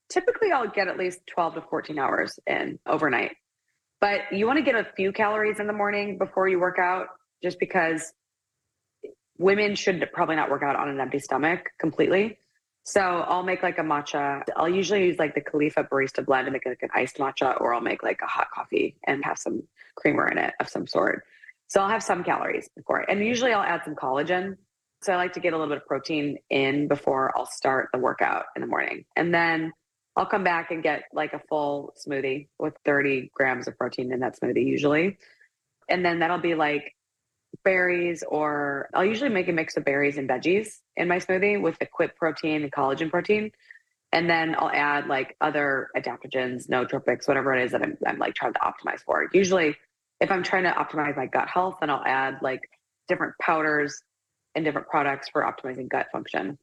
Typically, 0.09 0.51
I'll 0.51 0.69
get 0.69 0.87
at 0.87 0.97
least 0.97 1.19
12 1.27 1.55
to 1.55 1.61
14 1.61 1.99
hours 1.99 2.39
in 2.47 2.79
overnight. 2.85 3.31
But 3.99 4.21
you 4.31 4.47
want 4.47 4.57
to 4.57 4.63
get 4.63 4.75
a 4.75 4.87
few 4.95 5.11
calories 5.11 5.59
in 5.59 5.67
the 5.67 5.73
morning 5.73 6.17
before 6.17 6.47
you 6.47 6.59
work 6.59 6.79
out, 6.79 7.07
just 7.43 7.59
because 7.59 8.13
women 9.37 9.75
should 9.75 10.07
probably 10.13 10.35
not 10.35 10.49
work 10.49 10.63
out 10.63 10.75
on 10.75 10.89
an 10.89 10.99
empty 10.99 11.19
stomach 11.19 11.69
completely. 11.79 12.37
So 12.83 13.01
I'll 13.01 13.43
make 13.43 13.61
like 13.61 13.77
a 13.77 13.83
matcha. 13.83 14.41
I'll 14.55 14.69
usually 14.69 15.05
use 15.05 15.19
like 15.19 15.35
the 15.35 15.41
Califia 15.41 15.87
barista 15.87 16.25
blend 16.25 16.47
and 16.47 16.53
make 16.53 16.65
like 16.65 16.81
an 16.81 16.89
iced 16.95 17.17
matcha, 17.17 17.59
or 17.61 17.73
I'll 17.73 17.81
make 17.81 18.01
like 18.01 18.21
a 18.23 18.27
hot 18.27 18.47
coffee 18.53 18.95
and 19.05 19.23
have 19.23 19.37
some 19.37 19.63
creamer 19.95 20.27
in 20.27 20.37
it 20.37 20.53
of 20.59 20.67
some 20.67 20.87
sort. 20.87 21.23
So 21.67 21.81
I'll 21.81 21.89
have 21.89 22.03
some 22.03 22.23
calories 22.23 22.69
before, 22.75 22.99
and 23.01 23.23
usually 23.23 23.53
I'll 23.53 23.63
add 23.63 23.81
some 23.85 23.95
collagen. 23.95 24.57
So 25.03 25.13
I 25.13 25.15
like 25.15 25.33
to 25.33 25.39
get 25.39 25.53
a 25.53 25.57
little 25.57 25.73
bit 25.73 25.81
of 25.81 25.87
protein 25.87 26.37
in 26.49 26.87
before 26.87 27.31
I'll 27.35 27.47
start 27.47 27.89
the 27.91 27.99
workout 27.99 28.45
in 28.55 28.61
the 28.61 28.67
morning, 28.67 29.05
and 29.15 29.33
then 29.33 29.73
I'll 30.15 30.25
come 30.25 30.43
back 30.43 30.71
and 30.71 30.83
get 30.83 31.03
like 31.13 31.33
a 31.33 31.41
full 31.49 31.93
smoothie 32.05 32.47
with 32.59 32.73
30 32.85 33.31
grams 33.33 33.67
of 33.67 33.77
protein 33.77 34.11
in 34.11 34.19
that 34.19 34.39
smoothie 34.39 34.65
usually, 34.65 35.17
and 35.89 36.05
then 36.05 36.19
that'll 36.19 36.39
be 36.39 36.53
like 36.53 36.95
berries 37.63 38.23
or 38.27 38.89
I'll 38.93 39.05
usually 39.05 39.29
make 39.29 39.47
a 39.47 39.53
mix 39.53 39.75
of 39.77 39.85
berries 39.85 40.17
and 40.17 40.27
veggies 40.27 40.79
in 40.95 41.07
my 41.07 41.17
smoothie 41.17 41.61
with 41.61 41.77
the 41.79 41.85
Quip 41.85 42.15
protein 42.15 42.63
and 42.63 42.71
collagen 42.71 43.09
protein. 43.09 43.51
And 44.13 44.29
then 44.29 44.55
I'll 44.57 44.71
add 44.71 45.07
like 45.07 45.35
other 45.41 45.89
adaptogens, 45.95 46.67
nootropics, 46.67 47.27
whatever 47.27 47.53
it 47.55 47.65
is 47.65 47.71
that 47.71 47.81
I'm, 47.81 47.97
I'm 48.05 48.19
like 48.19 48.35
trying 48.35 48.53
to 48.53 48.59
optimize 48.59 49.01
for. 49.05 49.29
Usually, 49.33 49.75
if 50.19 50.31
I'm 50.31 50.43
trying 50.43 50.63
to 50.63 50.71
optimize 50.71 51.15
my 51.15 51.27
gut 51.27 51.47
health, 51.47 51.77
then 51.79 51.89
I'll 51.89 52.03
add 52.05 52.39
like 52.41 52.61
different 53.07 53.33
powders 53.39 54.01
and 54.55 54.65
different 54.65 54.87
products 54.87 55.29
for 55.29 55.43
optimizing 55.43 55.89
gut 55.89 56.07
function. 56.11 56.57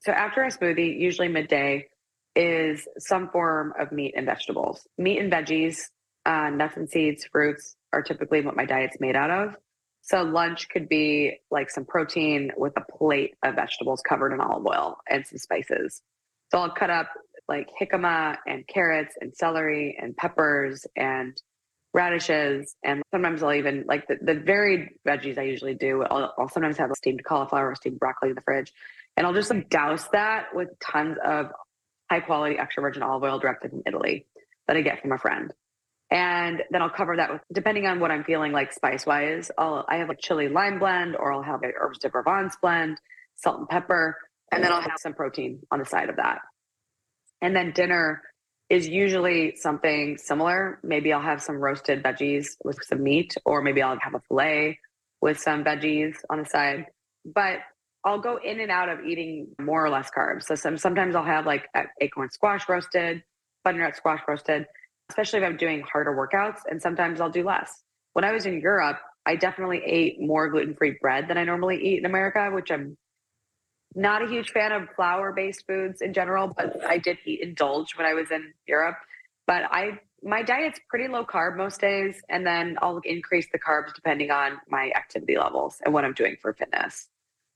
So 0.00 0.12
after 0.12 0.42
a 0.42 0.48
smoothie, 0.48 0.98
usually 0.98 1.28
midday, 1.28 1.88
is 2.34 2.86
some 2.98 3.28
form 3.30 3.74
of 3.78 3.92
meat 3.92 4.14
and 4.16 4.26
vegetables. 4.26 4.86
Meat 4.96 5.18
and 5.18 5.32
veggies, 5.32 5.82
uh, 6.24 6.50
nuts 6.50 6.76
and 6.76 6.88
seeds, 6.88 7.24
fruits 7.30 7.76
are 7.92 8.02
typically 8.02 8.40
what 8.40 8.56
my 8.56 8.64
diet's 8.64 8.98
made 9.00 9.16
out 9.16 9.30
of. 9.30 9.56
So 10.02 10.22
lunch 10.22 10.68
could 10.70 10.88
be 10.88 11.38
like 11.50 11.70
some 11.70 11.84
protein 11.84 12.52
with 12.56 12.72
a 12.76 12.98
plate 12.98 13.34
of 13.42 13.56
vegetables 13.56 14.00
covered 14.00 14.32
in 14.32 14.40
olive 14.40 14.66
oil 14.66 14.96
and 15.08 15.26
some 15.26 15.38
spices. 15.38 16.00
So 16.50 16.58
I'll 16.58 16.70
cut 16.70 16.90
up 16.90 17.10
like 17.48 17.68
jicama 17.80 18.38
and 18.46 18.66
carrots 18.66 19.14
and 19.20 19.34
celery 19.34 19.98
and 20.00 20.16
peppers 20.16 20.86
and 20.96 21.36
radishes 21.92 22.76
and 22.84 23.02
sometimes 23.12 23.42
I'll 23.42 23.54
even 23.54 23.84
like 23.86 24.06
the, 24.06 24.16
the 24.20 24.34
varied 24.34 24.90
veggies 25.06 25.38
I 25.38 25.42
usually 25.42 25.74
do. 25.74 26.02
I'll, 26.02 26.32
I'll 26.38 26.48
sometimes 26.48 26.78
have 26.78 26.90
steamed 26.96 27.24
cauliflower, 27.24 27.70
or 27.70 27.74
steamed 27.74 27.98
broccoli 27.98 28.30
in 28.30 28.34
the 28.34 28.42
fridge, 28.42 28.72
and 29.16 29.26
I'll 29.26 29.34
just 29.34 29.50
like 29.50 29.68
douse 29.68 30.06
that 30.12 30.54
with 30.54 30.68
tons 30.80 31.16
of 31.24 31.46
high 32.10 32.20
quality 32.20 32.58
extra 32.58 32.82
virgin 32.82 33.02
olive 33.02 33.22
oil 33.22 33.38
directly 33.38 33.70
from 33.70 33.82
Italy 33.86 34.26
that 34.66 34.76
I 34.76 34.82
get 34.82 35.00
from 35.00 35.12
a 35.12 35.18
friend. 35.18 35.52
And 36.10 36.62
then 36.70 36.82
I'll 36.82 36.90
cover 36.90 37.16
that 37.16 37.30
with, 37.30 37.40
depending 37.52 37.86
on 37.86 38.00
what 38.00 38.10
I'm 38.10 38.24
feeling 38.24 38.50
like 38.50 38.72
spice 38.72 39.06
wise, 39.06 39.50
I'll, 39.56 39.84
I 39.88 39.98
have 39.98 40.10
a 40.10 40.16
chili 40.16 40.48
lime 40.48 40.80
blend 40.80 41.14
or 41.14 41.32
I'll 41.32 41.42
have 41.42 41.62
a 41.62 41.68
herbes 41.68 41.98
de 41.98 42.10
Provence 42.10 42.56
blend, 42.60 43.00
salt 43.36 43.60
and 43.60 43.68
pepper, 43.68 44.16
and 44.50 44.62
then 44.62 44.72
I'll 44.72 44.80
have 44.80 44.98
some 44.98 45.14
protein 45.14 45.60
on 45.70 45.78
the 45.78 45.84
side 45.84 46.08
of 46.08 46.16
that. 46.16 46.40
And 47.40 47.54
then 47.54 47.70
dinner 47.72 48.22
is 48.70 48.88
usually 48.88 49.56
something 49.56 50.16
similar. 50.16 50.78
Maybe 50.84 51.12
I'll 51.12 51.20
have 51.20 51.42
some 51.42 51.56
roasted 51.56 52.02
veggies 52.04 52.46
with 52.64 52.78
some 52.84 53.02
meat, 53.02 53.34
or 53.44 53.62
maybe 53.62 53.82
I'll 53.82 53.98
have 54.00 54.14
a 54.14 54.20
filet 54.28 54.78
with 55.20 55.38
some 55.38 55.64
veggies 55.64 56.14
on 56.30 56.38
the 56.38 56.46
side. 56.46 56.86
But 57.24 57.58
I'll 58.04 58.20
go 58.20 58.38
in 58.42 58.60
and 58.60 58.70
out 58.70 58.88
of 58.88 59.04
eating 59.04 59.48
more 59.60 59.84
or 59.84 59.90
less 59.90 60.08
carbs. 60.16 60.44
So 60.44 60.54
some, 60.54 60.78
sometimes 60.78 61.16
I'll 61.16 61.24
have 61.24 61.46
like 61.46 61.68
acorn 62.00 62.30
squash 62.30 62.68
roasted, 62.68 63.22
butternut 63.64 63.96
squash 63.96 64.20
roasted, 64.26 64.66
especially 65.10 65.40
if 65.40 65.44
I'm 65.44 65.56
doing 65.56 65.82
harder 65.82 66.16
workouts. 66.16 66.60
And 66.70 66.80
sometimes 66.80 67.20
I'll 67.20 67.28
do 67.28 67.44
less. 67.44 67.82
When 68.12 68.24
I 68.24 68.32
was 68.32 68.46
in 68.46 68.60
Europe, 68.60 68.98
I 69.26 69.36
definitely 69.36 69.82
ate 69.84 70.20
more 70.20 70.48
gluten 70.48 70.74
free 70.76 70.96
bread 71.00 71.28
than 71.28 71.36
I 71.36 71.44
normally 71.44 71.76
eat 71.76 71.98
in 71.98 72.06
America, 72.06 72.50
which 72.52 72.70
I'm 72.70 72.96
not 73.94 74.22
a 74.22 74.28
huge 74.28 74.50
fan 74.50 74.72
of 74.72 74.88
flour 74.94 75.32
based 75.32 75.66
foods 75.66 76.00
in 76.00 76.12
general, 76.12 76.48
but 76.48 76.84
I 76.86 76.98
did 76.98 77.18
eat 77.24 77.40
indulge 77.40 77.96
when 77.96 78.06
I 78.06 78.14
was 78.14 78.30
in 78.30 78.52
Europe. 78.66 78.96
But 79.46 79.64
I 79.70 79.98
my 80.22 80.42
diet's 80.42 80.78
pretty 80.88 81.08
low 81.08 81.24
carb 81.24 81.56
most 81.56 81.80
days, 81.80 82.20
and 82.28 82.46
then 82.46 82.76
I'll 82.82 83.00
increase 83.04 83.46
the 83.52 83.58
carbs 83.58 83.94
depending 83.94 84.30
on 84.30 84.60
my 84.68 84.92
activity 84.94 85.38
levels 85.38 85.78
and 85.84 85.94
what 85.94 86.04
I'm 86.04 86.12
doing 86.12 86.36
for 86.40 86.52
fitness. 86.52 87.08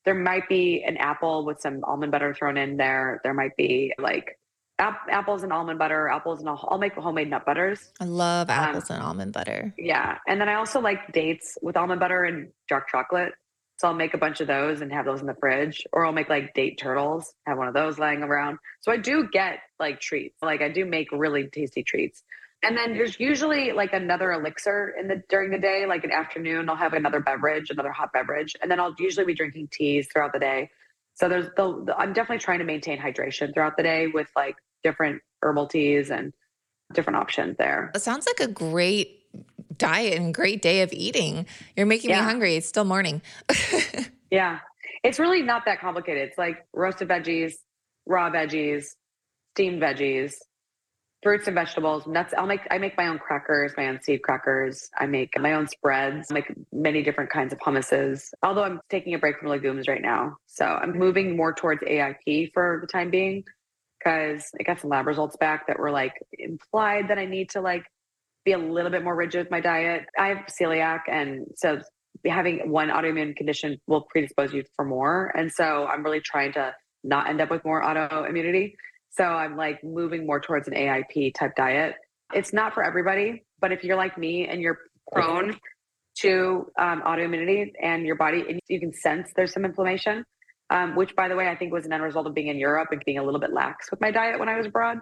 There 0.04 0.14
might 0.14 0.48
be 0.48 0.82
an 0.84 0.96
apple 0.96 1.44
with 1.44 1.60
some 1.60 1.82
almond 1.84 2.12
butter 2.12 2.34
thrown 2.34 2.56
in 2.56 2.76
there. 2.76 3.20
There 3.22 3.34
might 3.34 3.56
be 3.56 3.92
like 3.98 4.38
ap- 4.78 5.06
apples 5.10 5.42
and 5.42 5.52
almond 5.52 5.78
butter, 5.78 6.08
apples 6.08 6.40
and 6.40 6.48
I'll, 6.48 6.66
I'll 6.70 6.78
make 6.78 6.94
homemade 6.94 7.30
nut 7.30 7.44
butters. 7.46 7.90
I 8.00 8.04
love 8.04 8.50
um, 8.50 8.56
apples 8.56 8.90
um, 8.90 8.96
and 8.96 9.04
almond 9.04 9.32
butter. 9.32 9.74
Yeah, 9.78 10.18
and 10.26 10.40
then 10.40 10.48
I 10.48 10.54
also 10.54 10.80
like 10.80 11.12
dates 11.12 11.56
with 11.62 11.76
almond 11.76 12.00
butter 12.00 12.24
and 12.24 12.48
dark 12.68 12.88
chocolate. 12.88 13.32
So 13.76 13.88
I'll 13.88 13.94
make 13.94 14.14
a 14.14 14.18
bunch 14.18 14.40
of 14.40 14.46
those 14.46 14.80
and 14.80 14.92
have 14.92 15.04
those 15.04 15.20
in 15.20 15.26
the 15.26 15.34
fridge, 15.34 15.84
or 15.92 16.06
I'll 16.06 16.12
make 16.12 16.28
like 16.28 16.54
date 16.54 16.78
turtles, 16.78 17.34
have 17.46 17.58
one 17.58 17.68
of 17.68 17.74
those 17.74 17.98
lying 17.98 18.22
around. 18.22 18.58
So 18.80 18.92
I 18.92 18.96
do 18.96 19.28
get 19.32 19.58
like 19.80 20.00
treats. 20.00 20.40
Like 20.42 20.62
I 20.62 20.68
do 20.68 20.84
make 20.84 21.10
really 21.10 21.48
tasty 21.48 21.82
treats. 21.82 22.22
And 22.62 22.76
then 22.78 22.94
there's 22.94 23.20
usually 23.20 23.72
like 23.72 23.92
another 23.92 24.32
elixir 24.32 24.94
in 24.98 25.08
the 25.08 25.22
during 25.28 25.50
the 25.50 25.58
day, 25.58 25.84
like 25.86 26.04
an 26.04 26.12
afternoon, 26.12 26.70
I'll 26.70 26.76
have 26.76 26.94
another 26.94 27.20
beverage, 27.20 27.68
another 27.68 27.92
hot 27.92 28.12
beverage, 28.12 28.54
and 28.62 28.70
then 28.70 28.80
I'll 28.80 28.94
usually 28.98 29.26
be 29.26 29.34
drinking 29.34 29.68
teas 29.70 30.08
throughout 30.10 30.32
the 30.32 30.38
day. 30.38 30.70
So 31.14 31.28
there's 31.28 31.46
the, 31.56 31.84
the 31.84 31.94
I'm 31.96 32.12
definitely 32.12 32.38
trying 32.38 32.60
to 32.60 32.64
maintain 32.64 32.98
hydration 32.98 33.52
throughout 33.52 33.76
the 33.76 33.82
day 33.82 34.06
with 34.06 34.28
like 34.34 34.56
different 34.82 35.20
herbal 35.42 35.66
teas 35.66 36.10
and 36.10 36.32
different 36.92 37.18
options 37.18 37.56
there. 37.58 37.90
It 37.94 38.00
sounds 38.00 38.26
like 38.26 38.48
a 38.48 38.50
great 38.50 39.23
diet 39.78 40.18
and 40.18 40.34
great 40.34 40.62
day 40.62 40.82
of 40.82 40.92
eating. 40.92 41.46
You're 41.76 41.86
making 41.86 42.10
yeah. 42.10 42.20
me 42.20 42.24
hungry. 42.24 42.56
It's 42.56 42.68
still 42.68 42.84
morning. 42.84 43.22
yeah. 44.30 44.60
It's 45.02 45.18
really 45.18 45.42
not 45.42 45.64
that 45.66 45.80
complicated. 45.80 46.28
It's 46.28 46.38
like 46.38 46.66
roasted 46.72 47.08
veggies, 47.08 47.54
raw 48.06 48.30
veggies, 48.30 48.86
steamed 49.54 49.82
veggies, 49.82 50.32
fruits 51.22 51.46
and 51.46 51.54
vegetables, 51.54 52.06
nuts. 52.06 52.32
I'll 52.36 52.46
make 52.46 52.60
I 52.70 52.78
make 52.78 52.96
my 52.96 53.08
own 53.08 53.18
crackers, 53.18 53.72
my 53.76 53.88
own 53.88 54.00
seed 54.02 54.22
crackers. 54.22 54.88
I 54.96 55.06
make 55.06 55.36
my 55.38 55.54
own 55.54 55.66
spreads, 55.66 56.30
I 56.30 56.34
make 56.34 56.52
many 56.72 57.02
different 57.02 57.30
kinds 57.30 57.52
of 57.52 57.58
hummuses. 57.58 58.28
Although 58.42 58.62
I'm 58.62 58.80
taking 58.90 59.14
a 59.14 59.18
break 59.18 59.38
from 59.38 59.48
legumes 59.48 59.88
right 59.88 60.02
now. 60.02 60.36
So 60.46 60.64
I'm 60.64 60.96
moving 60.96 61.36
more 61.36 61.52
towards 61.52 61.82
AIP 61.82 62.52
for 62.52 62.78
the 62.80 62.86
time 62.86 63.10
being 63.10 63.42
because 63.98 64.44
I 64.60 64.62
got 64.62 64.80
some 64.80 64.90
lab 64.90 65.06
results 65.06 65.36
back 65.38 65.66
that 65.66 65.78
were 65.78 65.90
like 65.90 66.12
implied 66.38 67.08
that 67.08 67.18
I 67.18 67.24
need 67.24 67.50
to 67.50 67.60
like 67.60 67.84
be 68.44 68.52
a 68.52 68.58
little 68.58 68.90
bit 68.90 69.02
more 69.02 69.14
rigid 69.14 69.44
with 69.44 69.50
my 69.50 69.60
diet. 69.60 70.04
I 70.18 70.28
have 70.28 70.46
celiac 70.60 71.00
and 71.10 71.46
so 71.56 71.80
having 72.26 72.70
one 72.70 72.88
autoimmune 72.88 73.36
condition 73.36 73.78
will 73.86 74.06
predispose 74.10 74.52
you 74.52 74.64
for 74.76 74.84
more. 74.84 75.32
And 75.36 75.50
so 75.52 75.86
I'm 75.86 76.02
really 76.02 76.20
trying 76.20 76.52
to 76.54 76.74
not 77.02 77.28
end 77.28 77.40
up 77.40 77.50
with 77.50 77.64
more 77.64 77.82
autoimmunity. 77.82 78.74
So 79.10 79.24
I'm 79.24 79.56
like 79.56 79.82
moving 79.84 80.26
more 80.26 80.40
towards 80.40 80.68
an 80.68 80.74
AIP 80.74 81.34
type 81.34 81.54
diet. 81.56 81.94
It's 82.32 82.52
not 82.52 82.74
for 82.74 82.82
everybody, 82.82 83.44
but 83.60 83.72
if 83.72 83.84
you're 83.84 83.96
like 83.96 84.18
me 84.18 84.48
and 84.48 84.60
you're 84.60 84.78
prone 85.12 85.56
to 86.20 86.66
um, 86.78 87.02
autoimmunity 87.02 87.72
and 87.80 88.06
your 88.06 88.16
body, 88.16 88.44
and 88.48 88.60
you 88.68 88.80
can 88.80 88.92
sense 88.92 89.30
there's 89.36 89.52
some 89.52 89.64
inflammation, 89.64 90.24
um, 90.70 90.96
which 90.96 91.14
by 91.14 91.28
the 91.28 91.36
way, 91.36 91.48
I 91.48 91.56
think 91.56 91.72
was 91.72 91.86
an 91.86 91.92
end 91.92 92.02
result 92.02 92.26
of 92.26 92.34
being 92.34 92.48
in 92.48 92.58
Europe 92.58 92.88
and 92.90 93.02
being 93.04 93.18
a 93.18 93.22
little 93.22 93.40
bit 93.40 93.52
lax 93.52 93.90
with 93.90 94.00
my 94.00 94.10
diet 94.10 94.38
when 94.38 94.48
I 94.48 94.56
was 94.56 94.66
abroad. 94.66 94.98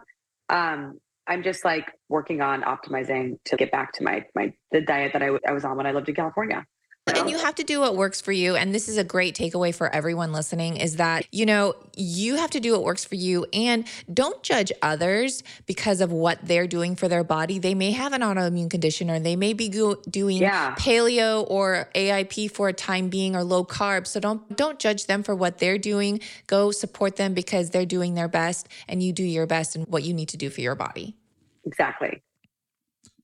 Um, 0.48 0.98
I'm 1.28 1.42
just 1.42 1.64
like 1.64 1.90
working 2.08 2.42
on 2.42 2.62
optimizing 2.62 3.36
to 3.46 3.56
get 3.56 3.72
back 3.72 3.92
to 3.94 4.04
my 4.04 4.26
my 4.34 4.52
the 4.72 4.82
diet 4.82 5.12
that 5.14 5.22
I, 5.22 5.26
w- 5.26 5.40
I 5.48 5.52
was 5.52 5.64
on 5.64 5.76
when 5.76 5.86
I 5.86 5.92
lived 5.92 6.08
in 6.08 6.16
California. 6.16 6.66
And 7.08 7.28
you 7.28 7.38
have 7.38 7.56
to 7.56 7.64
do 7.64 7.80
what 7.80 7.96
works 7.96 8.20
for 8.20 8.30
you. 8.30 8.54
And 8.54 8.72
this 8.72 8.88
is 8.88 8.96
a 8.96 9.02
great 9.02 9.36
takeaway 9.36 9.74
for 9.74 9.92
everyone 9.92 10.32
listening 10.32 10.76
is 10.76 10.96
that, 10.96 11.26
you 11.32 11.46
know, 11.46 11.74
you 11.96 12.36
have 12.36 12.50
to 12.50 12.60
do 12.60 12.72
what 12.72 12.84
works 12.84 13.04
for 13.04 13.16
you 13.16 13.44
and 13.52 13.86
don't 14.12 14.40
judge 14.42 14.70
others 14.82 15.42
because 15.66 16.00
of 16.00 16.12
what 16.12 16.38
they're 16.42 16.68
doing 16.68 16.94
for 16.94 17.08
their 17.08 17.24
body. 17.24 17.58
They 17.58 17.74
may 17.74 17.90
have 17.90 18.12
an 18.12 18.20
autoimmune 18.20 18.70
condition 18.70 19.10
or 19.10 19.18
they 19.18 19.34
may 19.34 19.52
be 19.52 19.68
go- 19.68 19.96
doing 20.08 20.38
yeah. 20.38 20.76
paleo 20.76 21.44
or 21.50 21.88
AIP 21.94 22.50
for 22.52 22.68
a 22.68 22.72
time 22.72 23.08
being 23.08 23.34
or 23.34 23.42
low 23.42 23.64
carb. 23.64 24.06
So 24.06 24.20
don't 24.20 24.56
don't 24.56 24.78
judge 24.78 25.06
them 25.06 25.24
for 25.24 25.34
what 25.34 25.58
they're 25.58 25.78
doing. 25.78 26.20
Go 26.46 26.70
support 26.70 27.16
them 27.16 27.34
because 27.34 27.70
they're 27.70 27.84
doing 27.86 28.14
their 28.14 28.28
best 28.28 28.68
and 28.88 29.02
you 29.02 29.12
do 29.12 29.24
your 29.24 29.46
best 29.46 29.74
and 29.74 29.88
what 29.88 30.04
you 30.04 30.14
need 30.14 30.28
to 30.30 30.36
do 30.36 30.50
for 30.50 30.60
your 30.60 30.76
body. 30.76 31.16
Exactly. 31.64 32.22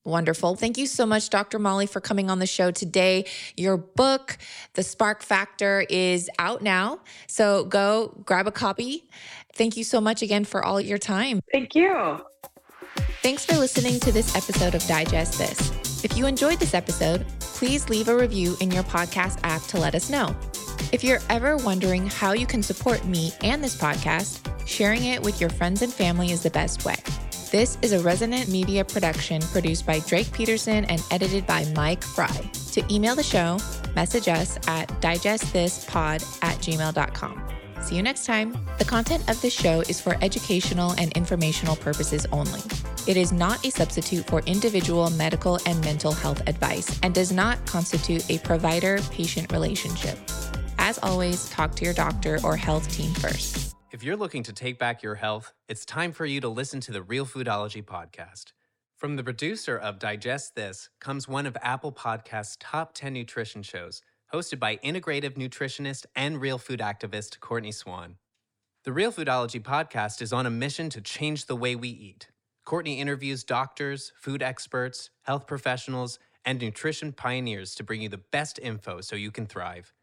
Wonderful. 0.05 0.57
Thank 0.57 0.79
you 0.79 0.87
so 0.87 1.05
much, 1.05 1.29
Dr. 1.29 1.59
Molly, 1.59 1.87
for 1.87 2.01
coming 2.01 2.31
on 2.31 2.39
the 2.39 2.47
show 2.47 2.71
today. 2.71 3.27
Your 3.57 3.77
book, 3.77 4.39
The 4.75 4.83
Spark 4.83 5.23
Factor, 5.23 5.85
is 5.91 6.31
out 6.39 6.63
now. 6.63 7.01
So 7.27 7.65
go 7.65 8.23
grab 8.25 8.47
a 8.47 8.53
copy. 8.53 9.09
Thank 9.55 9.77
you 9.77 9.85
so 9.85 10.01
much 10.01 10.23
again 10.23 10.45
for 10.45 10.65
all 10.65 10.81
your 10.81 10.99
time. 10.99 11.41
Thank 11.53 11.75
you. 11.75 12.21
Thanks 13.23 13.45
for 13.45 13.57
listening 13.57 14.01
to 14.01 14.13
this 14.13 14.35
episode 14.35 14.75
of 14.75 14.87
Digest 14.87 15.37
This. 15.39 16.05
If 16.05 16.17
you 16.17 16.27
enjoyed 16.27 16.61
this 16.61 16.75
episode, 16.75 17.27
please 17.41 17.89
leave 17.89 18.09
a 18.09 18.17
review 18.17 18.57
in 18.61 18.71
your 18.71 18.85
podcast 18.85 19.41
app 19.43 19.63
to 19.63 19.79
let 19.79 19.95
us 19.95 20.09
know. 20.09 20.35
If 20.93 21.03
you're 21.03 21.19
ever 21.29 21.57
wondering 21.57 22.07
how 22.07 22.33
you 22.33 22.47
can 22.47 22.63
support 22.63 23.05
me 23.05 23.33
and 23.43 23.63
this 23.63 23.77
podcast, 23.77 24.41
sharing 24.67 25.05
it 25.05 25.21
with 25.21 25.41
your 25.41 25.51
friends 25.51 25.83
and 25.83 25.93
family 25.93 26.31
is 26.31 26.43
the 26.43 26.51
best 26.51 26.85
way. 26.85 26.97
This 27.51 27.79
is 27.81 27.93
a 27.93 28.01
Resonant 28.01 28.49
Media 28.49 28.85
production 28.85 29.41
produced 29.41 29.87
by 29.87 30.01
Drake 30.01 30.31
Peterson 30.33 30.85
and 30.85 31.03
edited 31.11 31.47
by 31.47 31.65
Mike 31.75 32.05
Fry. 32.05 32.51
To 32.73 32.95
email 32.95 33.17
the 33.17 33.23
show, 33.23 33.57
message 33.97 34.29
us 34.29 34.59
at 34.69 34.89
digestthispod 35.01 36.45
at 36.45 36.59
gmail.com. 36.59 37.49
See 37.81 37.97
you 37.97 38.03
next 38.03 38.27
time. 38.27 38.55
The 38.79 38.85
content 38.85 39.31
of 39.31 39.41
this 39.41 39.55
show 39.55 39.81
is 39.81 39.99
for 39.99 40.19
educational 40.21 40.91
and 40.99 41.11
informational 41.15 41.77
purposes 41.77 42.27
only. 42.33 42.61
It 43.07 43.17
is 43.17 43.33
not 43.33 43.65
a 43.65 43.71
substitute 43.71 44.27
for 44.27 44.41
individual 44.41 45.09
medical 45.09 45.59
and 45.65 45.81
mental 45.81 46.13
health 46.13 46.43
advice 46.47 47.01
and 47.03 47.15
does 47.15 47.33
not 47.33 47.65
constitute 47.65 48.31
a 48.31 48.41
provider 48.41 48.99
patient 49.11 49.51
relationship. 49.53 50.19
As 50.79 50.99
always, 51.03 51.49
talk 51.49 51.75
to 51.77 51.85
your 51.87 51.95
doctor 51.95 52.41
or 52.45 52.57
health 52.57 52.93
team 52.95 53.15
first. 53.15 53.78
If 53.91 54.03
you're 54.03 54.19
looking 54.19 54.43
to 54.43 54.53
take 54.53 54.79
back 54.79 55.03
your 55.03 55.15
health, 55.15 55.55
it's 55.67 55.87
time 55.87 56.13
for 56.13 56.27
you 56.27 56.43
to 56.43 56.49
listen 56.51 56.79
to 56.81 56.93
the 56.93 57.03
Real 57.03 57.25
Foodology 57.25 57.83
podcast. 57.83 58.53
From 58.99 59.17
the 59.17 59.25
producer 59.25 59.79
of 59.79 59.99
Digest 59.99 60.55
This 60.55 60.91
comes 61.01 61.27
one 61.27 61.47
of 61.47 61.57
Apple 61.63 61.91
Podcast's 61.91 62.59
top 62.61 62.93
10 62.93 63.15
nutrition 63.15 63.63
shows, 63.63 64.03
hosted 64.31 64.59
by 64.59 64.77
integrative 64.77 65.39
nutritionist 65.39 66.05
and 66.15 66.39
real 66.39 66.59
food 66.59 66.81
activist 66.81 67.41
Courtney 67.41 67.73
Swan. 67.73 68.17
The 68.85 68.93
Real 68.93 69.11
Foodology 69.11 69.63
podcast 69.63 70.21
is 70.21 70.35
on 70.35 70.45
a 70.45 70.51
mission 70.51 70.91
to 70.91 71.01
change 71.01 71.47
the 71.47 71.57
way 71.57 71.75
we 71.75 71.89
eat. 71.89 72.29
Courtney 72.67 73.01
interviews 73.01 73.43
doctors, 73.43 74.13
food 74.19 74.43
experts, 74.43 75.09
health 75.23 75.47
professionals, 75.47 76.19
and 76.45 76.61
nutrition 76.61 77.11
pioneers 77.15 77.75
to 77.77 77.85
bring 77.85 78.03
you 78.03 78.11
the 78.11 78.19
best 78.19 78.59
info 78.59 79.01
so 79.01 79.17
you 79.17 79.31
can 79.31 79.47
thrive. 79.47 79.95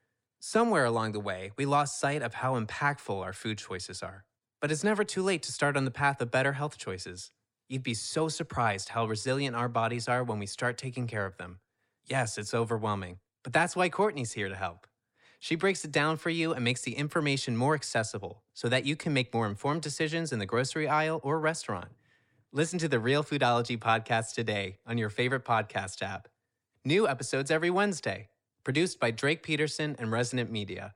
Somewhere 0.47 0.85
along 0.85 1.13
the 1.13 1.19
way, 1.19 1.49
we 1.57 1.65
lost 1.65 1.99
sight 1.99 2.21
of 2.21 2.35
how 2.35 2.53
impactful 2.53 3.19
our 3.19 3.33
food 3.33 3.57
choices 3.57 4.03
are. 4.03 4.25
But 4.61 4.71
it's 4.71 4.83
never 4.83 5.03
too 5.03 5.23
late 5.23 5.41
to 5.41 5.51
start 5.51 5.75
on 5.75 5.85
the 5.85 5.89
path 5.89 6.21
of 6.21 6.29
better 6.29 6.53
health 6.53 6.77
choices. 6.77 7.31
You'd 7.67 7.81
be 7.81 7.95
so 7.95 8.29
surprised 8.29 8.89
how 8.89 9.07
resilient 9.07 9.55
our 9.55 9.67
bodies 9.67 10.07
are 10.07 10.23
when 10.23 10.37
we 10.37 10.45
start 10.45 10.77
taking 10.77 11.07
care 11.07 11.25
of 11.25 11.35
them. 11.37 11.61
Yes, 12.05 12.37
it's 12.37 12.53
overwhelming, 12.53 13.17
but 13.43 13.53
that's 13.53 13.75
why 13.75 13.89
Courtney's 13.89 14.33
here 14.33 14.47
to 14.47 14.55
help. 14.55 14.85
She 15.39 15.55
breaks 15.55 15.83
it 15.83 15.91
down 15.91 16.15
for 16.17 16.29
you 16.29 16.53
and 16.53 16.63
makes 16.63 16.83
the 16.83 16.93
information 16.93 17.57
more 17.57 17.73
accessible 17.73 18.43
so 18.53 18.69
that 18.69 18.85
you 18.85 18.95
can 18.95 19.13
make 19.13 19.33
more 19.33 19.47
informed 19.47 19.81
decisions 19.81 20.31
in 20.31 20.37
the 20.37 20.45
grocery 20.45 20.87
aisle 20.87 21.21
or 21.23 21.39
restaurant. 21.39 21.89
Listen 22.51 22.77
to 22.77 22.87
the 22.87 22.99
Real 22.99 23.23
Foodology 23.23 23.79
podcast 23.79 24.35
today 24.35 24.77
on 24.85 24.99
your 24.99 25.09
favorite 25.09 25.43
podcast 25.43 26.03
app. 26.03 26.27
New 26.83 27.07
episodes 27.07 27.49
every 27.49 27.71
Wednesday, 27.71 28.29
produced 28.65 28.99
by 28.99 29.11
Drake 29.11 29.43
Peterson 29.43 29.95
and 29.97 30.11
Resonant 30.11 30.51
Media. 30.51 30.95